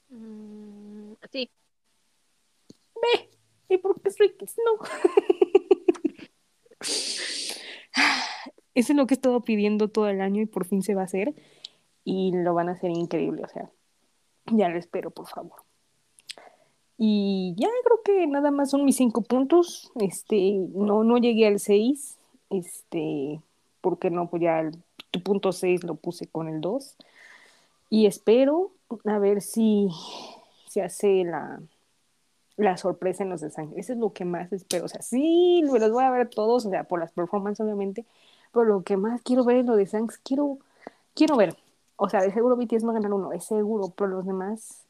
Mm, 0.09 1.13
sí. 1.31 1.49
Ve, 2.95 3.29
¿y 3.69 3.77
por 3.77 4.01
qué 4.01 4.09
Stray 4.11 4.35
no? 4.65 4.79
Eso 8.75 8.91
es 8.93 8.97
lo 8.97 9.05
que 9.05 9.13
he 9.13 9.17
estado 9.17 9.41
pidiendo 9.41 9.87
todo 9.87 10.09
el 10.09 10.19
año 10.19 10.41
y 10.41 10.47
por 10.47 10.65
fin 10.65 10.81
se 10.81 10.95
va 10.95 11.01
a 11.01 11.05
hacer 11.05 11.35
y 12.03 12.31
lo 12.33 12.53
van 12.53 12.69
a 12.69 12.73
hacer 12.73 12.91
increíble, 12.91 13.43
o 13.43 13.47
sea, 13.47 13.69
ya 14.47 14.69
lo 14.69 14.77
espero, 14.77 15.11
por 15.11 15.27
favor. 15.27 15.63
Y 16.97 17.55
ya 17.57 17.69
creo 17.83 18.01
que 18.03 18.27
nada 18.27 18.51
más 18.51 18.69
son 18.69 18.85
mis 18.85 18.97
cinco 18.97 19.21
puntos. 19.21 19.91
Este, 19.95 20.59
no, 20.73 21.03
no 21.03 21.17
llegué 21.17 21.47
al 21.47 21.59
seis, 21.59 22.17
este, 22.49 23.41
porque 23.81 24.09
no, 24.09 24.29
pues 24.29 24.43
ya 24.43 24.59
el, 24.59 24.77
tu 25.11 25.21
punto 25.21 25.51
seis 25.51 25.83
lo 25.83 25.95
puse 25.95 26.27
con 26.27 26.47
el 26.47 26.61
dos. 26.61 26.95
Y 27.89 28.05
espero 28.05 28.71
a 29.05 29.19
ver 29.19 29.41
si 29.41 29.89
se 30.67 30.81
hace 30.81 31.23
la, 31.23 31.61
la 32.57 32.77
sorpresa 32.77 33.23
en 33.23 33.29
los 33.29 33.41
de 33.41 33.49
sangre. 33.49 33.79
Eso 33.79 33.93
es 33.93 33.99
lo 33.99 34.13
que 34.13 34.25
más 34.25 34.51
espero. 34.53 34.85
O 34.85 34.87
sea, 34.87 35.01
sí, 35.01 35.61
los 35.63 35.91
voy 35.91 36.03
a 36.03 36.11
ver 36.11 36.29
todos, 36.29 36.65
o 36.65 36.69
sea, 36.69 36.83
por 36.85 36.99
las 36.99 37.11
performances, 37.11 37.63
obviamente, 37.63 38.05
pero 38.51 38.65
lo 38.65 38.83
que 38.83 38.97
más 38.97 39.21
quiero 39.23 39.43
ver 39.43 39.57
es 39.57 39.65
lo 39.65 39.75
de 39.75 39.87
Sanks. 39.87 40.19
Quiero, 40.19 40.59
quiero 41.15 41.35
ver 41.37 41.55
o 41.95 42.09
sea, 42.09 42.21
de 42.21 42.31
seguro 42.31 42.55
BTS 42.55 42.85
va 42.85 42.91
a 42.91 42.95
ganar 42.95 43.13
uno, 43.13 43.31
es 43.31 43.45
seguro, 43.45 43.93
pero 43.95 44.09
los 44.09 44.25
demás, 44.25 44.85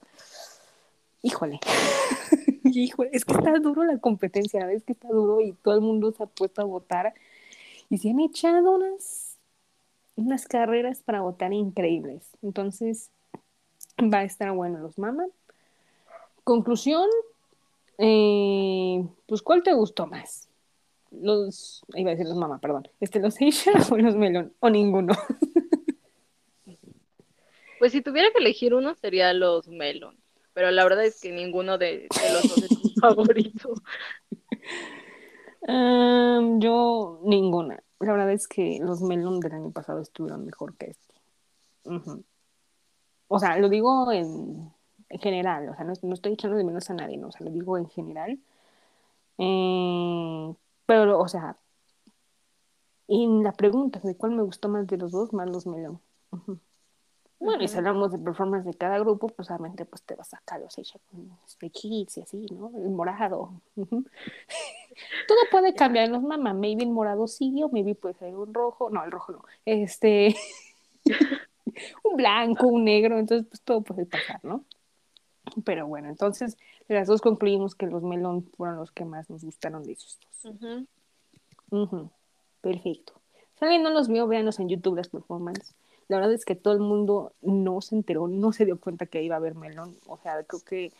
híjole. 1.22 1.60
híjole, 2.64 3.10
es 3.14 3.26
que 3.26 3.34
está 3.34 3.60
duro 3.60 3.84
la 3.84 3.98
competencia, 3.98 4.72
es 4.72 4.84
que 4.84 4.94
está 4.94 5.08
duro 5.10 5.42
y 5.42 5.54
todo 5.54 5.76
el 5.76 5.82
mundo 5.82 6.12
se 6.12 6.24
ha 6.24 6.28
puesto 6.28 6.62
a 6.62 6.66
votar 6.66 7.14
y 7.90 7.98
se 7.98 8.10
han 8.10 8.20
echado 8.20 8.76
unas, 8.76 9.38
unas 10.16 10.46
carreras 10.48 11.02
para 11.04 11.22
votar 11.22 11.54
increíbles. 11.54 12.24
Entonces, 12.42 13.12
va 14.02 14.20
a 14.20 14.24
estar 14.24 14.52
bueno 14.52 14.80
los 14.80 14.98
mamas. 14.98 15.30
Conclusión, 16.44 17.08
eh, 17.98 19.06
pues 19.28 19.42
¿cuál 19.42 19.64
te 19.64 19.74
gustó 19.74 20.08
más? 20.08 20.50
Los, 21.12 21.84
iba 21.94 22.10
a 22.10 22.16
decir 22.16 22.28
los 22.28 22.38
mamá, 22.38 22.58
perdón, 22.58 22.88
este, 23.00 23.20
los 23.20 23.36
Asia 23.36 23.74
o 23.92 23.98
los 23.98 24.16
Melon, 24.16 24.54
o 24.60 24.70
ninguno. 24.70 25.14
Pues 27.84 27.92
si 27.92 28.02
tuviera 28.02 28.32
que 28.32 28.40
elegir 28.40 28.74
uno 28.74 28.96
sería 28.96 29.34
los 29.34 29.68
Melon, 29.68 30.18
pero 30.54 30.72
la 30.72 30.86
verdad 30.86 31.04
es 31.04 31.20
que 31.20 31.34
ninguno 31.34 31.78
de, 31.78 32.08
los 32.32 32.44
dos 32.44 32.58
es 32.64 32.82
mi 32.82 32.94
favorito. 33.02 33.74
yo 36.62 37.20
ninguna. 37.26 37.84
La 38.00 38.14
verdad 38.14 38.32
es 38.32 38.48
que 38.48 38.80
los 38.82 39.02
Melon 39.02 39.42
del 39.42 39.52
año 39.52 39.72
pasado 39.72 40.00
estuvieron 40.00 40.46
mejor 40.46 40.78
que 40.78 40.92
este. 40.92 41.14
O 43.28 43.38
sea, 43.38 43.58
lo 43.58 43.68
digo 43.68 44.14
en, 44.14 44.72
general, 45.20 45.68
o 45.68 45.76
sea, 45.76 45.84
no, 45.84 46.14
estoy 46.14 46.32
echando 46.32 46.56
de 46.56 46.64
menos 46.64 46.90
a 46.90 46.94
nadie, 46.94 47.18
¿no? 47.18 47.28
o 47.28 47.32
sea, 47.34 47.46
lo 47.46 47.52
digo 47.52 47.78
en 47.78 47.90
general. 47.90 48.40
Eh, 49.40 50.54
pero, 50.86 51.20
o 51.20 51.28
sea, 51.28 51.58
en 53.10 53.44
la 53.44 53.52
pregunta 53.52 54.00
de 54.00 54.16
cuál 54.16 54.32
me 54.32 54.44
gustó 54.44 54.70
más 54.70 54.88
de 54.88 54.96
los 54.96 55.12
dos, 55.12 55.34
más 55.34 55.50
los 55.50 55.68
Melon. 55.68 56.00
Bueno, 57.40 57.64
y 57.64 57.68
si 57.68 57.78
hablamos 57.78 58.12
de 58.12 58.20
performance 58.20 58.66
de 58.66 58.74
cada 58.74 58.98
grupo, 59.00 59.28
pues 59.28 59.50
obviamente 59.50 59.84
pues 59.86 60.02
te 60.04 60.16
vas 60.16 60.34
a 60.34 60.38
sacar 60.38 60.62
los 60.62 60.78
Asia 60.78 61.00
con 61.12 61.38
Kids 61.70 62.18
y 62.18 62.22
así, 62.22 62.46
¿no? 62.52 62.72
El 62.76 62.90
morado. 62.90 63.52
Todo 63.76 65.40
puede 65.52 65.74
cambiar 65.74 66.06
en 66.06 66.14
los 66.14 66.24
mamás. 66.24 66.56
Maybe 66.56 66.84
el 66.84 66.90
morado 66.90 67.28
sigue 67.28 67.64
o 67.66 67.70
maybe 67.70 67.96
puede 67.96 68.16
ser 68.16 68.34
un 68.36 68.54
rojo. 68.54 68.90
No, 68.90 69.04
el 69.04 69.12
rojo 69.12 69.34
no. 69.34 69.44
Este. 69.66 70.36
un 72.04 72.18
blanco, 72.18 72.68
un 72.68 72.84
negro, 72.84 73.20
entonces 73.20 73.48
pues 73.50 73.62
todo 73.62 73.82
puede 73.82 74.06
pasar, 74.06 74.44
¿no? 74.44 74.64
Pero 75.66 75.88
bueno, 75.88 76.10
entonces 76.10 76.58
las 76.88 77.08
dos 77.08 77.22
concluimos 77.22 77.76
que 77.76 77.88
los 77.88 78.04
melón 78.04 78.50
fueron 78.56 78.78
los 78.78 78.92
que 78.92 79.06
más 79.06 79.30
nos 79.30 79.44
gustaron 79.44 79.84
de 79.84 79.94
esos 79.94 80.20
dos. 80.20 80.54
Perfecto. 82.62 83.14
Si 83.60 83.66
alguien 83.66 83.84
no 83.84 83.90
los 83.90 84.08
vio, 84.08 84.28
véanos 84.28 84.60
en 84.60 84.70
YouTube 84.70 84.98
las 84.98 85.10
performances. 85.10 85.76
La 86.14 86.20
verdad 86.20 86.36
es 86.36 86.46
que 86.46 86.54
todo 86.54 86.76
el 86.76 86.80
mundo 86.80 87.34
no 87.42 87.82
se 87.82 87.96
enteró, 87.96 88.28
no 88.28 88.52
se 88.52 88.66
dio 88.66 88.80
cuenta 88.80 89.08
que 89.08 89.24
iba 89.24 89.34
a 89.34 89.40
haber 89.40 89.56
melón. 89.56 89.98
O 90.06 90.20
sea, 90.20 90.44
creo 90.44 90.62
que 90.62 90.94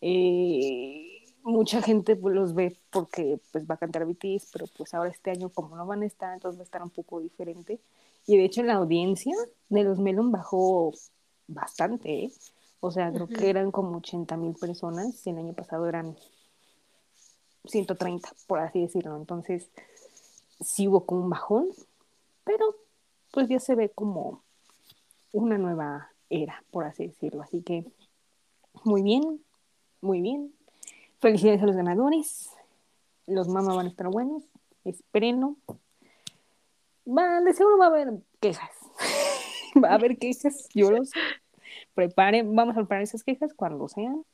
eh, 0.00 1.24
mucha 1.42 1.82
gente 1.82 2.14
pues, 2.14 2.36
los 2.36 2.54
ve 2.54 2.78
porque 2.90 3.40
pues 3.50 3.68
va 3.68 3.74
a 3.74 3.78
cantar 3.78 4.06
BTS, 4.06 4.50
pero 4.52 4.66
pues 4.76 4.94
ahora 4.94 5.10
este 5.10 5.32
año 5.32 5.48
como 5.48 5.74
no 5.74 5.84
van 5.86 6.02
a 6.02 6.06
estar, 6.06 6.32
entonces 6.34 6.56
va 6.56 6.62
a 6.62 6.66
estar 6.66 6.84
un 6.84 6.90
poco 6.90 7.18
diferente. 7.18 7.80
Y 8.26 8.36
de 8.36 8.44
hecho 8.44 8.62
la 8.62 8.74
audiencia 8.74 9.34
de 9.70 9.82
los 9.82 9.98
Melon 9.98 10.30
bajó 10.30 10.92
bastante, 11.48 12.26
¿eh? 12.26 12.32
O 12.78 12.92
sea, 12.92 13.12
creo 13.12 13.26
que 13.26 13.50
eran 13.50 13.72
como 13.72 13.96
80 13.96 14.36
mil 14.36 14.54
personas 14.54 15.26
y 15.26 15.30
el 15.30 15.38
año 15.38 15.52
pasado 15.52 15.88
eran 15.88 16.16
130, 17.64 18.30
por 18.46 18.60
así 18.60 18.82
decirlo. 18.82 19.16
Entonces, 19.16 19.68
sí 20.60 20.86
hubo 20.86 21.06
como 21.06 21.22
un 21.22 21.30
bajón, 21.30 21.66
pero 22.44 22.76
pues 23.32 23.48
ya 23.48 23.58
se 23.58 23.74
ve 23.74 23.90
como 23.90 24.43
una 25.34 25.58
nueva 25.58 26.10
era, 26.30 26.64
por 26.70 26.84
así 26.84 27.08
decirlo. 27.08 27.42
Así 27.42 27.62
que, 27.62 27.84
muy 28.84 29.02
bien, 29.02 29.44
muy 30.00 30.20
bien. 30.20 30.54
Felicidades 31.20 31.62
a 31.62 31.66
los 31.66 31.76
ganadores. 31.76 32.50
Los 33.26 33.48
mamás 33.48 33.76
van 33.76 33.86
a 33.86 33.90
estar 33.90 34.08
buenos. 34.08 34.44
Espérenlo. 34.84 35.56
De 37.04 37.52
seguro 37.52 37.78
va 37.78 37.86
a 37.86 37.88
haber 37.88 38.14
quejas. 38.40 38.70
va 39.82 39.90
a 39.90 39.94
haber 39.94 40.18
quejas, 40.18 40.68
yo 40.74 40.90
lo 40.90 41.04
sé 41.04 41.18
preparen, 41.94 42.54
vamos 42.54 42.76
a 42.76 42.80
preparar 42.80 43.02
esas 43.02 43.24
quejas 43.24 43.54
cuando 43.54 43.88
sean. 43.88 44.24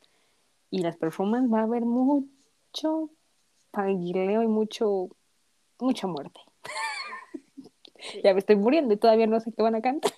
Y 0.69 0.79
las 0.79 0.97
performances 0.97 1.51
va 1.51 1.59
a 1.59 1.63
haber 1.63 1.83
mucho 1.83 3.09
panguileo 3.71 4.43
y 4.43 4.47
mucho, 4.47 5.09
mucha 5.79 6.07
muerte. 6.07 6.39
ya 8.23 8.33
me 8.33 8.39
estoy 8.39 8.55
muriendo 8.55 8.93
y 8.93 8.97
todavía 8.97 9.27
no 9.27 9.39
sé 9.39 9.51
qué 9.51 9.61
van 9.61 9.75
a 9.75 9.81
cantar. 9.81 10.11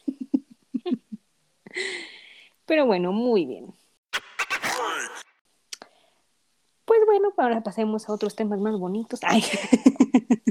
Pero 2.65 2.85
bueno, 2.85 3.11
muy 3.11 3.45
bien. 3.45 3.73
Pues 6.85 6.99
bueno, 7.05 7.33
ahora 7.37 7.61
pasemos 7.61 8.07
a 8.09 8.13
otros 8.13 8.35
temas 8.35 8.59
más 8.59 8.77
bonitos. 8.77 9.19
Ay. 9.23 9.43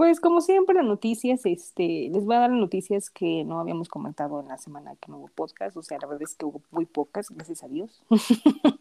Pues 0.00 0.18
como 0.18 0.40
siempre 0.40 0.74
las 0.76 0.86
noticias, 0.86 1.44
este, 1.44 2.08
les 2.10 2.24
voy 2.24 2.34
a 2.34 2.40
dar 2.40 2.50
noticias 2.50 3.10
que 3.10 3.44
no 3.44 3.60
habíamos 3.60 3.90
comentado 3.90 4.40
en 4.40 4.48
la 4.48 4.56
semana 4.56 4.96
que 4.96 5.12
no 5.12 5.18
hubo 5.18 5.28
podcast, 5.28 5.76
o 5.76 5.82
sea, 5.82 5.98
la 6.00 6.06
verdad 6.06 6.22
es 6.22 6.34
que 6.36 6.46
hubo 6.46 6.62
muy 6.70 6.86
pocas, 6.86 7.28
gracias 7.28 7.62
a 7.62 7.68
Dios. 7.68 8.02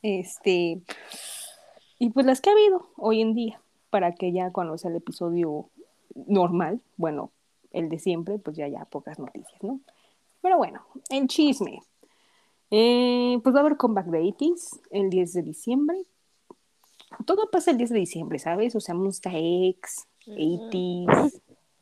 este, 0.00 0.80
y 1.98 2.08
pues 2.08 2.24
las 2.24 2.40
que 2.40 2.48
ha 2.48 2.54
habido 2.54 2.88
hoy 2.96 3.20
en 3.20 3.34
día, 3.34 3.60
para 3.90 4.14
que 4.14 4.32
ya 4.32 4.50
cuando 4.50 4.78
sea 4.78 4.90
el 4.90 4.96
episodio 4.96 5.68
normal, 6.14 6.80
bueno, 6.96 7.30
el 7.74 7.88
de 7.88 7.98
siempre, 7.98 8.38
pues 8.38 8.56
ya 8.56 8.68
ya 8.68 8.84
pocas 8.86 9.18
noticias, 9.18 9.62
¿no? 9.62 9.80
Pero 10.40 10.56
bueno, 10.56 10.86
el 11.10 11.26
chisme. 11.26 11.80
Eh, 12.70 13.38
pues 13.42 13.54
va 13.54 13.60
a 13.60 13.62
haber 13.62 13.76
comeback 13.76 14.06
de 14.06 14.18
80 14.18 14.60
el 14.90 15.10
10 15.10 15.32
de 15.34 15.42
diciembre. 15.42 15.98
Todo 17.26 17.50
pasa 17.50 17.70
el 17.70 17.78
10 17.78 17.90
de 17.90 17.98
diciembre, 17.98 18.38
¿sabes? 18.38 18.74
O 18.74 18.80
sea, 18.80 18.94
Musta 18.94 19.30
X, 19.32 20.06
80 20.26 21.30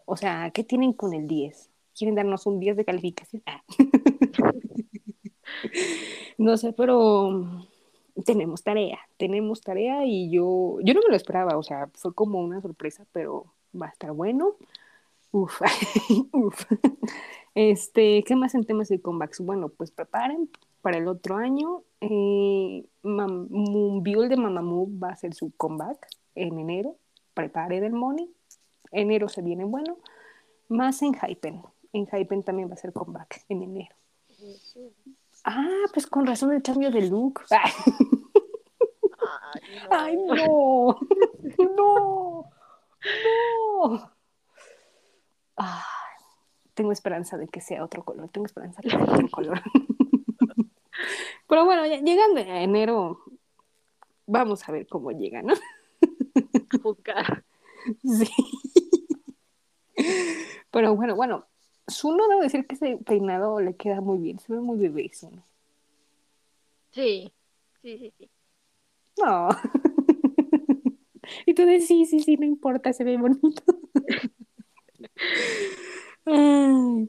O 0.04 0.16
sea, 0.16 0.50
¿qué 0.50 0.64
tienen 0.64 0.92
con 0.92 1.14
el 1.14 1.28
10? 1.28 1.70
¿Quieren 1.96 2.14
darnos 2.14 2.46
un 2.46 2.60
10 2.60 2.76
de 2.76 2.84
calificación? 2.84 3.42
Ah. 3.46 3.62
no 6.38 6.56
sé, 6.56 6.72
pero 6.72 7.66
tenemos 8.24 8.62
tarea, 8.62 8.98
tenemos 9.16 9.62
tarea 9.62 10.04
y 10.04 10.30
yo, 10.30 10.78
yo 10.82 10.94
no 10.94 11.00
me 11.00 11.08
lo 11.08 11.16
esperaba, 11.16 11.56
o 11.56 11.62
sea, 11.62 11.88
fue 11.94 12.14
como 12.14 12.40
una 12.40 12.60
sorpresa, 12.60 13.06
pero 13.12 13.46
va 13.80 13.86
a 13.86 13.90
estar 13.90 14.12
bueno. 14.12 14.56
Uf, 15.32 15.60
uf. 16.32 16.66
Este, 17.54 18.22
¿qué 18.24 18.36
más 18.36 18.54
en 18.54 18.64
temas 18.64 18.88
de 18.88 19.00
comebacks? 19.00 19.40
Bueno, 19.40 19.68
pues 19.68 19.90
preparen 19.90 20.48
para 20.80 20.98
el 20.98 21.08
otro 21.08 21.36
año. 21.36 21.82
Eh, 22.00 22.84
de 23.02 24.36
Mamamoo 24.36 24.88
va 25.02 25.08
a 25.08 25.12
hacer 25.12 25.34
su 25.34 25.52
comeback 25.56 26.06
en 26.34 26.58
enero 26.58 26.96
prepare 27.34 27.80
del 27.80 27.92
money. 27.92 28.30
Enero 28.90 29.28
se 29.28 29.42
viene 29.42 29.64
bueno. 29.64 29.96
Más 30.68 31.02
en 31.02 31.14
Hypen. 31.14 31.62
En 31.92 32.06
Hypen 32.06 32.42
también 32.42 32.70
va 32.70 32.74
a 32.74 32.78
ser 32.78 32.92
comeback 32.92 33.44
en 33.48 33.62
enero. 33.62 33.94
Ah, 35.44 35.84
pues 35.92 36.06
con 36.06 36.26
razón 36.26 36.52
el 36.52 36.62
cambio 36.62 36.90
de 36.90 37.08
look. 37.08 37.42
Ay, 39.90 40.16
no. 40.16 40.98
no. 41.76 42.50
No. 43.84 44.10
Tengo 46.74 46.92
esperanza 46.92 47.36
de 47.36 47.48
que 47.48 47.60
sea 47.60 47.84
otro 47.84 48.04
color. 48.04 48.28
Tengo 48.30 48.46
esperanza 48.46 48.80
de 48.82 48.90
que 48.90 48.96
sea 48.96 49.04
otro 49.04 49.28
color. 49.28 49.60
Pero 51.48 51.64
bueno, 51.64 51.86
llegando 51.86 52.40
a 52.40 52.62
enero, 52.62 53.20
vamos 54.26 54.68
a 54.68 54.72
ver 54.72 54.86
cómo 54.86 55.10
llega, 55.12 55.42
¿no? 55.42 55.54
Sí. 58.04 58.30
Pero 60.70 60.94
bueno, 60.94 61.16
bueno, 61.16 61.46
Zuno 61.90 62.28
debo 62.28 62.42
decir 62.42 62.66
que 62.66 62.76
ese 62.76 62.96
peinado 62.98 63.60
le 63.60 63.76
queda 63.76 64.00
muy 64.00 64.18
bien, 64.18 64.38
se 64.38 64.52
ve 64.52 64.60
muy 64.60 64.78
bebé 64.78 65.10
Zuno. 65.12 65.44
Sí, 66.92 67.32
sí, 67.82 67.98
sí, 67.98 68.12
sí. 68.18 68.30
No. 69.20 69.48
y 71.46 71.54
tú 71.54 71.66
dices, 71.66 71.88
sí, 71.88 72.06
sí, 72.06 72.20
sí, 72.20 72.36
no 72.36 72.46
importa, 72.46 72.92
se 72.92 73.04
ve 73.04 73.16
bonito. 73.16 73.62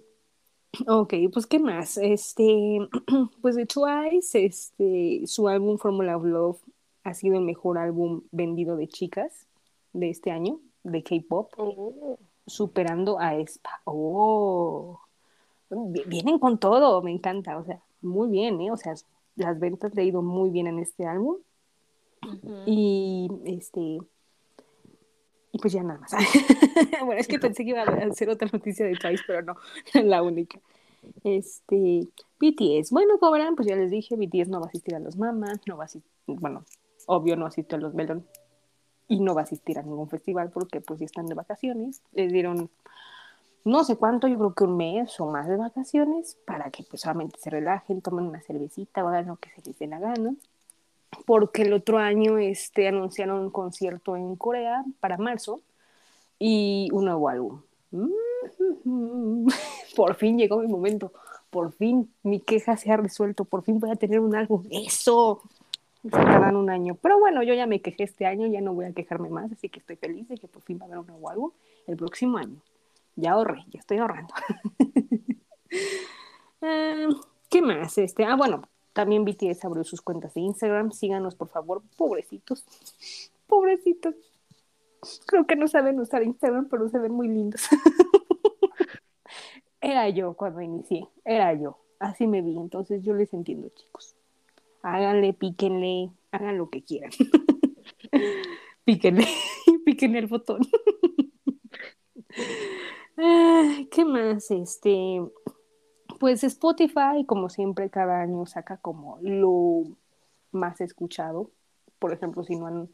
ok, 0.88 1.14
pues 1.32 1.46
qué 1.48 1.60
más. 1.60 1.98
Este, 1.98 2.80
pues 3.42 3.56
de 3.56 3.66
Twice, 3.66 4.46
este, 4.46 5.24
su 5.26 5.48
álbum 5.48 5.78
Formula 5.78 6.18
of 6.18 6.26
Love 6.26 6.62
ha 7.04 7.14
sido 7.14 7.36
el 7.36 7.42
mejor 7.44 7.78
álbum 7.78 8.22
vendido 8.32 8.76
de 8.76 8.88
chicas 8.88 9.48
de 9.94 10.10
este 10.10 10.32
año, 10.32 10.60
de 10.84 11.04
K-pop, 11.04 11.52
oh. 11.58 12.18
superando 12.48 13.20
a 13.20 13.36
Espa. 13.36 13.82
Oh, 13.86 15.00
vienen 15.70 16.40
con 16.40 16.58
todo, 16.58 17.02
me 17.02 17.12
encanta, 17.12 17.58
o 17.58 17.66
sea, 17.66 17.82
muy 18.02 18.30
bien, 18.30 18.62
¿eh? 18.62 18.72
O 18.72 18.78
sea, 18.78 18.94
las 19.36 19.60
ventas 19.60 19.94
le 19.96 20.02
han 20.02 20.08
ido 20.08 20.22
muy 20.22 20.50
bien 20.50 20.68
en 20.68 20.80
este 20.80 21.06
álbum. 21.06 21.38
Y 22.66 23.30
este. 23.46 24.00
Y 25.54 25.60
pues 25.60 25.72
ya 25.72 25.84
nada 25.84 26.00
más. 26.00 26.12
bueno, 27.06 27.22
es 27.22 27.28
que 27.28 27.40
pensé 27.40 27.64
que 27.64 27.70
iba 27.70 27.84
a 27.84 28.08
hacer 28.08 28.30
otra 28.30 28.50
noticia 28.52 28.86
de 28.86 28.96
Twice, 28.96 29.24
pero 29.26 29.44
no, 29.44 29.56
la 30.04 30.22
única. 30.22 30.60
Este, 31.24 32.08
BTS. 32.40 32.92
Bueno, 32.92 33.20
verán, 33.32 33.56
pues 33.56 33.68
ya 33.68 33.76
les 33.76 33.92
dije, 33.92 34.16
BTS 34.16 34.50
no 34.50 34.60
va 34.60 34.66
a 34.66 34.70
asistir 34.70 34.96
a 34.96 35.00
los 35.00 35.16
mamás, 35.16 35.62
no 35.68 35.78
va 35.78 35.84
a 35.84 35.86
asistir, 35.86 36.12
bueno, 36.26 36.66
obvio 37.06 37.36
no 37.36 37.46
asiste 37.46 37.76
a 37.76 37.78
los 37.78 37.94
Melon 37.94 38.26
y 39.08 39.20
no 39.20 39.36
va 39.36 39.42
a 39.42 39.44
asistir 39.44 39.78
a 39.78 39.84
ningún 39.84 40.10
festival 40.10 40.50
porque 40.50 40.82
pues 40.82 41.00
ya 41.00 41.06
están 41.06 41.28
de 41.28 41.36
vacaciones. 41.36 42.02
Les 42.14 42.34
dieron 42.34 42.72
no 43.66 43.84
sé 43.86 43.96
cuánto, 43.96 44.28
yo 44.28 44.38
creo 44.38 44.54
que 44.54 44.64
un 44.66 44.76
mes 44.76 45.18
o 45.22 45.28
más 45.28 45.48
de 45.48 45.56
vacaciones 45.56 46.38
para 46.46 46.70
que 46.70 46.84
pues 46.84 47.02
solamente 47.02 47.40
se 47.40 47.50
relajen, 47.50 48.02
tomen 48.02 48.26
una 48.26 48.42
cervecita 48.42 49.06
o 49.06 49.08
hagan 49.08 49.28
lo 49.28 49.38
que 49.38 49.52
se 49.52 49.62
les 49.62 49.80
dé 49.80 49.88
la 49.88 50.00
gana. 50.00 50.36
Porque 51.26 51.64
el 51.64 51.74
otro 51.74 51.98
año 51.98 52.38
este, 52.38 52.88
anunciaron 52.88 53.40
un 53.40 53.50
concierto 53.50 54.16
en 54.16 54.36
Corea 54.36 54.84
para 55.00 55.18
marzo 55.18 55.62
y 56.40 56.90
un 56.92 57.06
nuevo 57.06 57.30
álbum. 57.30 57.62
Por 59.96 60.16
fin 60.16 60.38
llegó 60.38 60.60
mi 60.60 60.68
momento. 60.68 61.12
Por 61.50 61.72
fin 61.72 62.12
mi 62.24 62.40
queja 62.40 62.78
se 62.78 62.92
ha 62.92 62.98
resuelto. 62.98 63.46
Por 63.46 63.64
fin 63.64 63.80
voy 63.80 63.92
a 63.92 63.96
tener 63.96 64.20
un 64.20 64.36
álbum. 64.36 64.64
Eso 64.72 65.42
se 66.04 66.10
tardan 66.10 66.56
un 66.56 66.70
año. 66.70 66.96
Pero 66.96 67.20
bueno, 67.20 67.44
yo 67.44 67.54
ya 67.54 67.66
me 67.66 67.82
quejé 67.82 68.04
este 68.04 68.26
año, 68.26 68.48
ya 68.48 68.62
no 68.62 68.74
voy 68.74 68.86
a 68.86 68.94
quejarme 68.94 69.30
más, 69.30 69.52
así 69.52 69.70
que 69.70 69.80
estoy 69.80 69.96
feliz 69.96 70.28
de 70.28 70.38
que 70.38 70.48
por 70.48 70.62
fin 70.62 70.78
va 70.78 70.84
a 70.84 70.86
haber 70.88 71.00
un 71.00 71.08
nuevo 71.08 71.30
álbum 71.30 71.52
el 71.88 71.96
próximo 71.96 72.38
año. 72.38 72.58
Ya 73.16 73.34
ahorré, 73.34 73.64
ya 73.70 73.80
estoy 73.80 73.98
ahorrando. 73.98 74.34
Em, 76.62 77.10
¿Qué 77.50 77.62
más? 77.62 77.98
Este, 77.98 78.24
ah, 78.24 78.38
bueno, 78.38 78.62
también 78.94 79.26
BTS 79.26 79.66
abrió 79.66 79.84
sus 79.84 80.02
cuentas 80.02 80.34
de 80.34 80.42
Instagram. 80.42 80.92
Síganos, 80.92 81.36
por 81.36 81.50
favor, 81.50 81.82
pobrecitos. 81.98 82.66
Pobrecitos. 83.48 84.16
Creo 85.26 85.46
que 85.46 85.56
no 85.56 85.68
saben 85.68 86.00
usar 86.00 86.24
Instagram, 86.24 86.70
pero 86.70 86.88
se 86.88 87.00
ven 87.00 87.12
muy 87.12 87.28
lindos. 87.28 87.68
era 89.82 90.08
yo 90.10 90.34
cuando 90.34 90.62
inicié, 90.62 91.08
era 91.26 91.54
yo. 91.54 91.80
Así 92.00 92.28
me 92.28 92.42
vi, 92.42 92.58
entonces 92.58 93.04
yo 93.04 93.14
les 93.14 93.34
entiendo, 93.34 93.70
chicos 93.70 94.16
háganle, 94.84 95.34
píquenle, 95.34 96.12
hagan 96.32 96.58
lo 96.58 96.70
que 96.70 96.84
quieran. 96.84 97.10
píquenle, 98.86 99.26
píquenle 99.86 100.20
el 100.20 100.28
botón. 100.28 100.62
¿Qué 103.92 104.06
más? 104.06 104.52
Este, 104.52 105.22
pues 106.24 106.42
Spotify, 106.46 107.26
como 107.28 107.50
siempre, 107.50 107.90
cada 107.90 108.22
año 108.22 108.46
saca 108.46 108.78
como 108.78 109.18
lo 109.22 109.84
más 110.54 110.80
escuchado. 110.80 111.50
Por 112.00 112.14
ejemplo, 112.14 112.46
si 112.46 112.56
no 112.56 112.66
han 112.66 112.88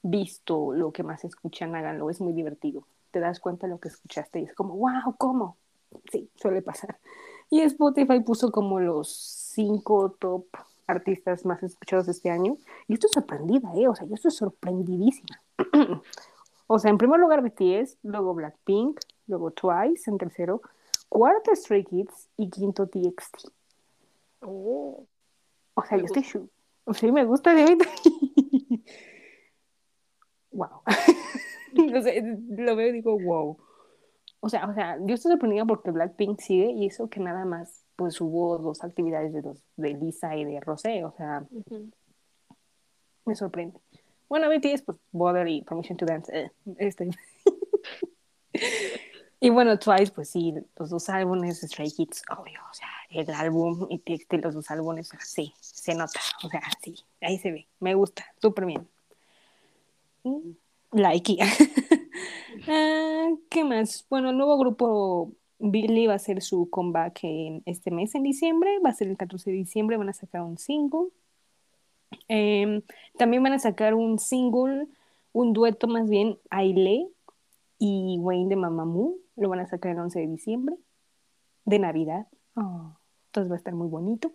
visto 0.00 0.72
lo 0.72 0.90
que 0.90 1.02
más 1.02 1.22
escuchan, 1.26 1.76
háganlo, 1.76 2.08
es 2.08 2.22
muy 2.22 2.32
divertido. 2.32 2.86
Te 3.10 3.20
das 3.20 3.38
cuenta 3.38 3.66
de 3.66 3.74
lo 3.74 3.80
que 3.80 3.88
escuchaste 3.88 4.40
y 4.40 4.44
es 4.44 4.54
como, 4.54 4.76
wow, 4.76 5.14
¿cómo? 5.18 5.58
Sí, 6.10 6.30
suele 6.36 6.62
pasar. 6.62 6.96
Y 7.50 7.60
Spotify 7.60 8.20
puso 8.20 8.50
como 8.50 8.80
los 8.80 9.14
cinco 9.14 10.16
top 10.18 10.46
artistas 10.86 11.44
más 11.44 11.62
escuchados 11.62 12.08
este 12.08 12.30
año. 12.30 12.56
Y 12.88 12.94
estoy 12.94 13.10
sorprendida, 13.12 13.70
¿eh? 13.76 13.88
O 13.88 13.94
sea, 13.94 14.06
yo 14.06 14.14
estoy 14.14 14.30
sorprendidísima. 14.30 15.38
o 16.66 16.78
sea, 16.78 16.90
en 16.90 16.96
primer 16.96 17.20
lugar 17.20 17.42
BTS, 17.42 17.98
luego 18.04 18.32
Blackpink, 18.32 19.00
luego 19.26 19.50
Twice 19.50 20.10
en 20.10 20.16
tercero, 20.16 20.62
cuarto 21.10 21.54
Stray 21.54 21.84
Kids 21.84 22.30
y 22.38 22.48
quinto 22.48 22.86
TXT. 22.86 23.48
Oh, 24.40 25.06
o 25.74 25.84
sea, 25.84 25.98
yo 25.98 26.06
estoy... 26.06 26.24
Sí, 26.94 27.12
me 27.12 27.24
gusta 27.26 27.54
de 27.54 27.76
wow. 30.52 30.82
no 31.92 32.02
sé, 32.02 32.22
lo 32.48 32.76
veo 32.76 32.88
y 32.88 32.92
digo, 32.92 33.18
wow. 33.18 33.58
O 34.40 34.48
sea, 34.48 34.66
o 34.66 34.74
sea, 34.74 34.96
yo 35.04 35.14
estoy 35.14 35.32
sorprendida 35.32 35.64
porque 35.66 35.90
Blackpink 35.90 36.40
sigue 36.40 36.70
y 36.70 36.86
eso 36.86 37.10
que 37.10 37.20
nada 37.20 37.44
más, 37.44 37.84
pues 37.96 38.20
hubo 38.20 38.58
dos 38.58 38.82
actividades 38.82 39.32
de, 39.32 39.42
dos, 39.42 39.62
de 39.76 39.94
Lisa 39.94 40.34
y 40.36 40.44
de 40.44 40.60
Rosé, 40.60 41.04
o 41.04 41.12
sea, 41.12 41.44
me 43.26 43.34
sorprende. 43.36 43.78
Bueno, 44.28 44.48
BTS, 44.48 44.82
pues 44.82 44.98
Bother 45.12 45.46
y 45.48 45.62
Permission 45.62 45.98
to 45.98 46.06
Dance, 46.06 46.32
eh, 46.34 46.50
este. 46.78 47.10
y 49.40 49.50
bueno, 49.50 49.78
Twice, 49.78 50.12
pues 50.12 50.30
sí, 50.30 50.54
los 50.76 50.90
dos 50.90 51.08
álbumes, 51.08 51.60
Stray 51.60 51.90
Kids, 51.90 52.22
obvio, 52.30 52.60
o 52.70 52.74
sea, 52.74 52.88
el 53.10 53.30
álbum 53.30 53.86
y 53.88 54.02
los 54.36 54.54
dos 54.54 54.70
álbumes, 54.70 55.10
sí, 55.20 55.54
se 55.60 55.94
nota, 55.94 56.20
o 56.44 56.48
sea, 56.48 56.62
sí, 56.82 56.94
ahí 57.20 57.38
se 57.38 57.50
ve, 57.50 57.66
me 57.80 57.94
gusta, 57.94 58.24
súper 58.40 58.66
bien. 58.66 58.88
Like. 60.92 61.36
Ah, 62.68 63.30
¿Qué 63.48 63.64
más? 63.64 64.06
Bueno, 64.10 64.30
el 64.30 64.36
nuevo 64.36 64.58
grupo 64.58 65.32
Billy 65.58 66.06
va 66.06 66.12
a 66.14 66.16
hacer 66.16 66.42
su 66.42 66.68
comeback 66.68 67.20
en 67.22 67.62
este 67.64 67.90
mes, 67.90 68.14
en 68.14 68.22
diciembre. 68.22 68.78
Va 68.84 68.90
a 68.90 68.94
ser 68.94 69.08
el 69.08 69.16
14 69.16 69.50
de 69.50 69.56
diciembre. 69.56 69.96
Van 69.96 70.10
a 70.10 70.12
sacar 70.12 70.42
un 70.42 70.58
single. 70.58 71.08
Em, 72.28 72.82
también 73.16 73.42
van 73.42 73.54
a 73.54 73.58
sacar 73.58 73.94
un 73.94 74.18
single, 74.18 74.88
un 75.32 75.52
dueto 75.52 75.86
más 75.88 76.08
bien, 76.08 76.38
Aile 76.50 77.08
y 77.78 78.18
Wayne 78.20 78.50
de 78.50 78.56
Mamamoo. 78.56 79.16
Lo 79.40 79.48
van 79.48 79.60
a 79.60 79.66
sacar 79.66 79.92
el 79.92 79.98
11 79.98 80.20
de 80.20 80.26
diciembre, 80.26 80.76
de 81.64 81.78
Navidad. 81.78 82.28
Oh, 82.56 82.92
entonces 83.28 83.50
va 83.50 83.54
a 83.54 83.58
estar 83.58 83.74
muy 83.74 83.88
bonito. 83.88 84.30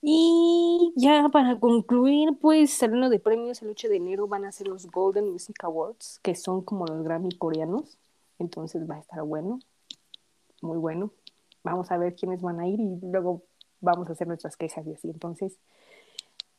Y 0.00 0.92
ya 0.94 1.28
para 1.32 1.58
concluir, 1.58 2.38
pues 2.40 2.72
saliendo 2.72 3.10
de 3.10 3.18
premios 3.18 3.60
el 3.62 3.70
8 3.70 3.88
de 3.88 3.96
enero 3.96 4.28
van 4.28 4.44
a 4.44 4.52
ser 4.52 4.68
los 4.68 4.86
Golden 4.86 5.32
Music 5.32 5.64
Awards, 5.64 6.20
que 6.22 6.36
son 6.36 6.62
como 6.62 6.86
los 6.86 7.02
Grammy 7.02 7.32
coreanos. 7.32 7.98
Entonces 8.38 8.88
va 8.88 8.94
a 8.94 9.00
estar 9.00 9.24
bueno, 9.24 9.58
muy 10.60 10.78
bueno. 10.78 11.10
Vamos 11.64 11.90
a 11.90 11.98
ver 11.98 12.14
quiénes 12.14 12.40
van 12.40 12.60
a 12.60 12.68
ir 12.68 12.78
y 12.78 13.00
luego 13.02 13.42
vamos 13.80 14.08
a 14.08 14.12
hacer 14.12 14.28
nuestras 14.28 14.56
quejas 14.56 14.86
y 14.86 14.92
así. 14.92 15.10
Entonces, 15.10 15.58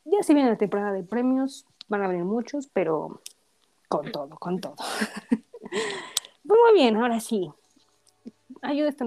ya 0.04 0.22
se 0.24 0.34
viene 0.34 0.50
la 0.50 0.58
temporada 0.58 0.92
de 0.92 1.04
premios, 1.04 1.66
van 1.88 2.04
a 2.04 2.10
venir 2.10 2.26
muchos, 2.26 2.68
pero 2.68 3.22
con 3.88 4.12
todo, 4.12 4.38
con 4.38 4.60
todo. 4.60 4.76
Pues 6.46 6.60
muy 6.60 6.74
bien, 6.80 6.96
ahora 6.98 7.20
sí. 7.20 7.52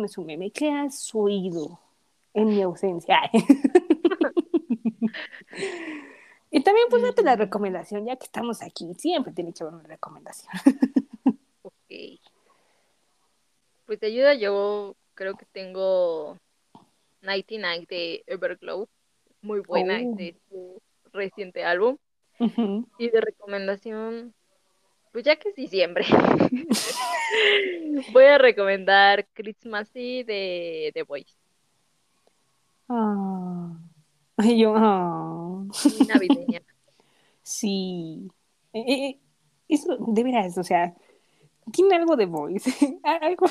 Es 0.05 0.19
un 0.19 0.27
meme. 0.27 0.51
¿Qué 0.51 0.71
has 0.71 1.15
oído 1.15 1.81
en 2.35 2.49
mi 2.49 2.61
ausencia? 2.63 3.19
y 6.51 6.63
también 6.63 6.87
pues 6.91 7.03
date 7.03 7.23
la 7.23 7.37
recomendación, 7.37 8.05
ya 8.05 8.17
que 8.17 8.27
estamos 8.27 8.63
aquí, 8.63 8.93
siempre 8.95 9.33
tiene 9.33 9.53
que 9.53 9.63
haber 9.63 9.75
una 9.77 9.89
recomendación. 9.89 10.53
ok. 11.63 11.73
Pues 13.87 14.01
te 14.01 14.07
ayuda, 14.07 14.35
yo 14.35 14.97
creo 15.15 15.37
que 15.37 15.47
tengo 15.47 16.37
99 17.23 17.87
de 17.89 18.25
Everglow, 18.27 18.89
muy 19.43 19.61
buena, 19.61 20.01
oh. 20.05 20.17
de 20.17 20.37
su 20.49 20.83
reciente 21.13 21.65
álbum. 21.65 21.97
Y 22.99 23.09
de 23.09 23.21
recomendación, 23.23 24.35
pues 25.13 25.25
ya 25.25 25.37
que 25.37 25.49
es 25.49 25.55
diciembre, 25.55 26.05
voy 28.13 28.25
a 28.25 28.39
recomendar 28.39 29.27
Christmasy 29.33 30.23
de 30.23 30.91
The 30.95 31.03
Voice. 31.03 31.35
Ah. 32.89 33.77
Yo, 34.39 34.75
ah. 34.77 35.65
Navideña. 36.09 36.63
sí. 37.43 38.29
Eh, 38.73 38.85
eh, 38.87 39.07
eh, 39.09 39.21
eso, 39.69 39.97
de 39.99 40.23
veras, 40.23 40.59
o 40.59 40.63
sea, 40.63 40.95
tiene 41.73 41.97
algo 41.97 42.17
de 42.17 42.27
Voice. 42.27 42.71
algo, 43.03 43.47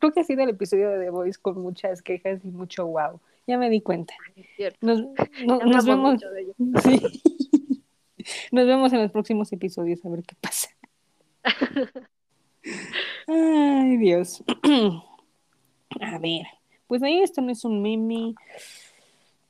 creo 0.00 0.12
que 0.12 0.20
ha 0.20 0.24
sido 0.24 0.42
el 0.42 0.50
episodio 0.50 0.90
de 0.90 1.04
The 1.04 1.10
Voice 1.10 1.38
con 1.40 1.60
muchas 1.60 2.02
quejas 2.02 2.44
y 2.44 2.48
mucho 2.48 2.86
wow. 2.86 3.20
Ya 3.46 3.56
me 3.56 3.70
di 3.70 3.80
cuenta. 3.80 4.14
Nos, 4.82 5.00
nos 5.46 5.84
vemos. 5.86 6.20
Sí. 6.82 7.00
Nos 8.52 8.66
vemos 8.66 8.92
en 8.92 9.00
los 9.00 9.10
próximos 9.10 9.50
episodios 9.52 10.04
a 10.04 10.10
ver 10.10 10.22
qué 10.22 10.36
pasa. 10.38 10.68
Ay, 13.28 13.98
Dios. 13.98 14.42
a 16.00 16.18
ver, 16.18 16.46
pues 16.86 17.02
ahí 17.02 17.20
esto 17.20 17.42
no 17.42 17.52
es 17.52 17.62
un 17.64 17.82
meme. 17.82 18.34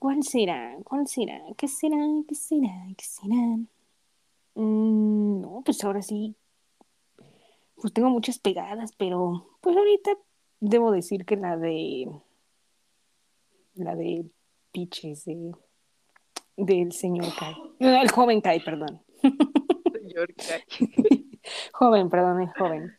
¿Cuál 0.00 0.24
será? 0.24 0.76
¿Cuál 0.82 1.06
será? 1.06 1.40
¿Qué 1.56 1.68
será? 1.68 1.96
¿Qué 2.26 2.34
será? 2.34 2.86
¿Qué 2.96 3.04
será? 3.04 3.36
Mm, 4.54 5.40
no, 5.42 5.62
pues 5.64 5.82
ahora 5.84 6.02
sí. 6.02 6.34
Pues 7.76 7.92
tengo 7.92 8.10
muchas 8.10 8.40
pegadas, 8.40 8.92
pero 8.96 9.46
pues 9.60 9.76
ahorita 9.76 10.10
debo 10.58 10.90
decir 10.90 11.24
que 11.24 11.36
la 11.36 11.56
de. 11.56 12.10
La 13.76 13.94
de 13.94 14.26
Piches, 14.72 15.24
de, 15.24 15.52
del 16.56 16.90
señor 16.90 17.32
Kai. 17.38 17.54
No, 17.78 18.02
el 18.02 18.10
joven 18.10 18.40
Kai, 18.40 18.58
perdón. 18.58 19.00
Señor 19.22 20.34
Kai. 20.34 20.64
joven, 21.72 22.10
perdón, 22.10 22.42
el 22.42 22.48
joven. 22.54 22.98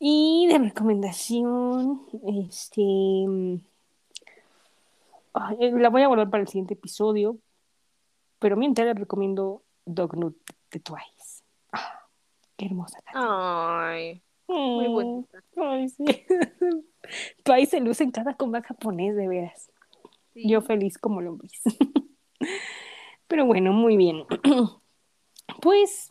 Y 0.00 0.46
de 0.46 0.58
recomendación, 0.58 2.02
este 2.26 2.72
eh, 5.60 5.72
la 5.72 5.88
voy 5.88 6.02
a 6.02 6.08
volver 6.08 6.30
para 6.30 6.42
el 6.42 6.48
siguiente 6.48 6.74
episodio. 6.74 7.38
Pero 8.38 8.56
mientras 8.56 8.86
les 8.86 8.96
recomiendo 8.96 9.62
Dognut 9.84 10.36
de 10.70 10.80
Twice. 10.80 11.42
Ah, 11.72 12.06
qué 12.56 12.66
hermosa 12.66 13.00
Ay, 13.12 14.22
muy 14.46 14.88
mm, 14.88 14.92
bonita. 14.92 15.42
Ay, 15.56 15.88
sí. 15.88 16.04
Twice 17.42 17.70
se 17.70 17.80
luce 17.80 18.04
en 18.04 18.12
cada 18.12 18.34
combate 18.34 18.68
japonés, 18.68 19.16
de 19.16 19.26
veras. 19.26 19.70
Yo 20.34 20.62
feliz 20.62 20.98
como 20.98 21.20
lo 21.20 21.34
vis. 21.36 21.60
Pero 23.26 23.44
bueno, 23.46 23.72
muy 23.72 23.96
bien. 23.96 24.24
Pues 25.62 26.08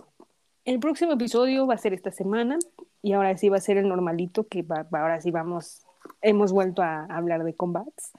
el 0.65 0.79
próximo 0.79 1.13
episodio 1.13 1.67
va 1.67 1.75
a 1.75 1.77
ser 1.77 1.93
esta 1.93 2.11
semana 2.11 2.57
y 3.01 3.13
ahora 3.13 3.37
sí 3.37 3.49
va 3.49 3.57
a 3.57 3.61
ser 3.61 3.77
el 3.77 3.87
normalito 3.87 4.47
que 4.47 4.65
ahora 4.91 5.21
sí 5.21 5.31
vamos, 5.31 5.83
hemos 6.21 6.51
vuelto 6.51 6.81
a 6.81 7.05
hablar 7.05 7.43
de 7.43 7.53
combats. 7.53 8.11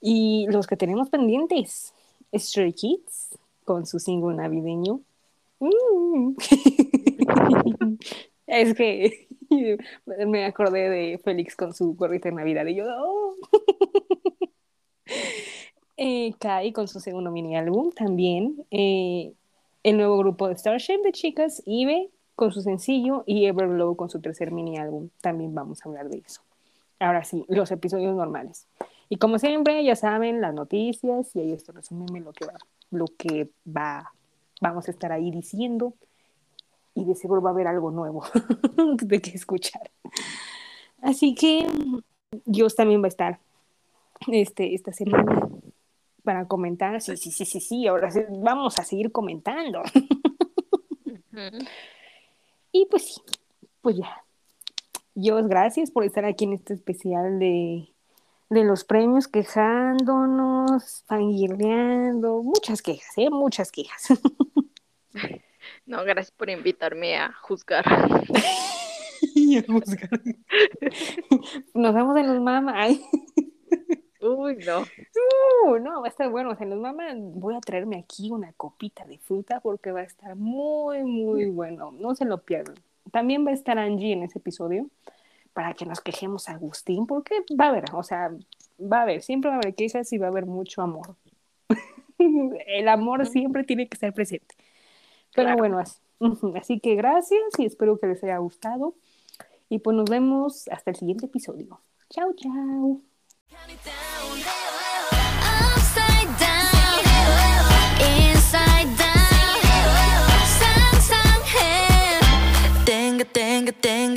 Y 0.00 0.46
los 0.50 0.66
que 0.66 0.76
tenemos 0.76 1.08
pendientes, 1.08 1.92
Stray 2.34 2.72
Kids, 2.72 3.38
con 3.64 3.86
su 3.86 3.98
single 3.98 4.36
navideño. 4.36 5.00
Mm. 5.60 6.34
es 8.46 8.74
que 8.74 9.28
me 10.06 10.44
acordé 10.44 10.88
de 10.88 11.18
Félix 11.18 11.56
con 11.56 11.74
su 11.74 11.94
gorrita 11.94 12.28
de 12.28 12.36
Navidad 12.36 12.66
y 12.66 12.76
yo, 12.76 12.84
oh. 12.86 13.34
eh, 15.96 16.34
Kai 16.38 16.72
con 16.72 16.88
su 16.88 17.00
segundo 17.00 17.30
mini 17.30 17.56
álbum 17.56 17.90
también. 17.90 18.64
Eh, 18.70 19.32
el 19.82 19.96
nuevo 19.96 20.18
grupo 20.18 20.48
de 20.48 20.56
Starship 20.56 21.02
de 21.02 21.12
chicas, 21.12 21.62
Ive 21.66 22.10
con 22.38 22.52
su 22.52 22.62
sencillo 22.62 23.24
y 23.26 23.46
Everglow 23.46 23.96
con 23.96 24.10
su 24.10 24.20
tercer 24.20 24.52
mini 24.52 24.78
álbum. 24.78 25.08
También 25.20 25.56
vamos 25.56 25.80
a 25.80 25.88
hablar 25.88 26.08
de 26.08 26.18
eso. 26.18 26.40
Ahora 27.00 27.24
sí, 27.24 27.44
los 27.48 27.72
episodios 27.72 28.14
normales. 28.14 28.68
Y 29.08 29.16
como 29.16 29.40
siempre, 29.40 29.82
ya 29.82 29.96
saben, 29.96 30.40
las 30.40 30.54
noticias, 30.54 31.34
y 31.34 31.40
ahí 31.40 31.52
esto 31.52 31.72
resumen 31.72 32.22
lo 32.22 32.32
que 32.32 32.46
va, 32.46 32.54
lo 32.92 33.06
que 33.06 33.50
va, 33.66 34.12
vamos 34.60 34.86
a 34.86 34.92
estar 34.92 35.10
ahí 35.10 35.32
diciendo, 35.32 35.94
y 36.94 37.04
de 37.06 37.16
seguro 37.16 37.42
va 37.42 37.50
a 37.50 37.54
haber 37.54 37.66
algo 37.66 37.90
nuevo 37.90 38.22
de 39.02 39.20
que 39.20 39.30
escuchar. 39.30 39.90
Así 41.02 41.34
que 41.34 41.66
Dios 42.44 42.76
también 42.76 43.02
va 43.02 43.06
a 43.06 43.08
estar 43.08 43.40
este, 44.28 44.76
esta 44.76 44.92
semana 44.92 45.48
para 46.22 46.46
comentar. 46.46 47.00
Sí, 47.00 47.16
sí, 47.16 47.32
sí, 47.32 47.44
sí, 47.44 47.60
sí, 47.60 47.88
ahora 47.88 48.12
sí, 48.12 48.20
vamos 48.28 48.78
a 48.78 48.84
seguir 48.84 49.10
comentando. 49.10 49.82
Y 52.72 52.86
pues 52.86 53.14
sí, 53.14 53.22
pues 53.80 53.96
ya, 53.96 54.24
Dios, 55.14 55.46
gracias 55.48 55.90
por 55.90 56.04
estar 56.04 56.24
aquí 56.24 56.44
en 56.44 56.54
este 56.54 56.74
especial 56.74 57.38
de, 57.38 57.88
de 58.50 58.64
los 58.64 58.84
premios, 58.84 59.28
quejándonos, 59.28 61.04
fangirleando, 61.06 62.42
muchas 62.42 62.82
quejas, 62.82 63.16
¿eh? 63.16 63.30
Muchas 63.30 63.72
quejas. 63.72 64.08
No, 65.86 66.04
gracias 66.04 66.30
por 66.30 66.50
invitarme 66.50 67.16
a 67.16 67.32
juzgar. 67.32 67.84
Nos 71.74 71.94
vemos 71.94 72.16
en 72.16 72.26
los 72.26 72.40
mamas. 72.40 72.98
Uy, 74.20 74.56
no. 74.66 74.80
Uh, 74.80 75.78
no, 75.78 76.00
va 76.00 76.06
a 76.06 76.10
estar 76.10 76.28
bueno. 76.30 76.50
O 76.50 76.56
sea, 76.56 76.66
los 76.66 76.78
mamas 76.78 77.14
voy 77.16 77.54
a 77.54 77.60
traerme 77.60 77.98
aquí 77.98 78.30
una 78.30 78.52
copita 78.52 79.04
de 79.04 79.18
fruta 79.18 79.60
porque 79.60 79.92
va 79.92 80.00
a 80.00 80.04
estar 80.04 80.34
muy, 80.36 81.04
muy 81.04 81.46
bueno. 81.50 81.92
No 81.92 82.14
se 82.14 82.24
lo 82.24 82.42
pierdan. 82.42 82.76
También 83.12 83.46
va 83.46 83.50
a 83.50 83.54
estar 83.54 83.78
Angie 83.78 84.12
en 84.12 84.22
ese 84.22 84.38
episodio 84.38 84.88
para 85.52 85.74
que 85.74 85.86
nos 85.86 86.00
quejemos 86.00 86.48
a 86.48 86.52
Agustín, 86.52 87.06
porque 87.06 87.34
va 87.58 87.66
a 87.66 87.68
haber, 87.70 87.84
o 87.92 88.02
sea, 88.02 88.30
va 88.80 88.98
a 88.98 89.02
haber, 89.02 89.22
siempre 89.22 89.50
va 89.50 89.56
a 89.56 89.58
haber 89.58 89.74
quejas 89.74 90.12
y 90.12 90.18
va 90.18 90.26
a 90.26 90.30
haber 90.30 90.46
mucho 90.46 90.82
amor. 90.82 91.16
El 92.18 92.88
amor 92.88 93.26
siempre 93.26 93.64
tiene 93.64 93.88
que 93.88 93.94
estar 93.94 94.12
presente. 94.12 94.54
Pero 95.34 95.56
bueno, 95.56 95.78
así, 95.78 95.98
así 96.56 96.80
que 96.80 96.94
gracias 96.94 97.42
y 97.58 97.64
espero 97.64 97.98
que 97.98 98.06
les 98.06 98.22
haya 98.22 98.38
gustado. 98.38 98.94
Y 99.68 99.80
pues 99.80 99.96
nos 99.96 100.08
vemos 100.08 100.68
hasta 100.68 100.90
el 100.90 100.96
siguiente 100.96 101.26
episodio. 101.26 101.80
Chao, 102.08 102.32
chao. 102.34 103.02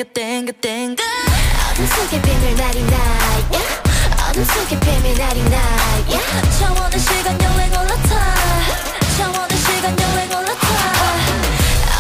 땡그 0.04 0.14
땡그 0.14 0.54
땡겨. 0.54 1.04
어둠 1.72 1.86
속에 1.86 2.22
비밀 2.22 2.56
날이 2.56 2.84
나야. 2.84 3.52
어둠 4.30 4.44
속에 4.46 4.80
비밀 4.80 5.16
날이 5.16 5.44
나야. 5.44 6.42
차원의 6.60 7.00
시간 7.00 7.40
여행 7.40 7.72
올라타. 7.72 8.36
차원의 9.18 9.58
시간 9.58 10.00
여행 10.00 10.32
올라타. 10.32 10.68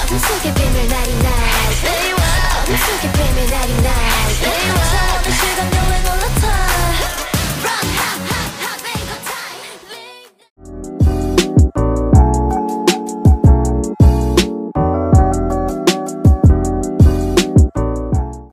어둠 0.01 0.17
속에 0.17 0.51
비밀 0.53 0.87
날이 0.89 1.13
나야. 1.15 1.31
어둠 2.63 2.75
속에 2.77 3.11
비밀 3.11 3.49
날이 3.51 3.73
나야. 3.81 3.93
차원의 4.41 5.31
시간 5.33 5.71
여행 5.75 6.05
올라타. 6.05 7.20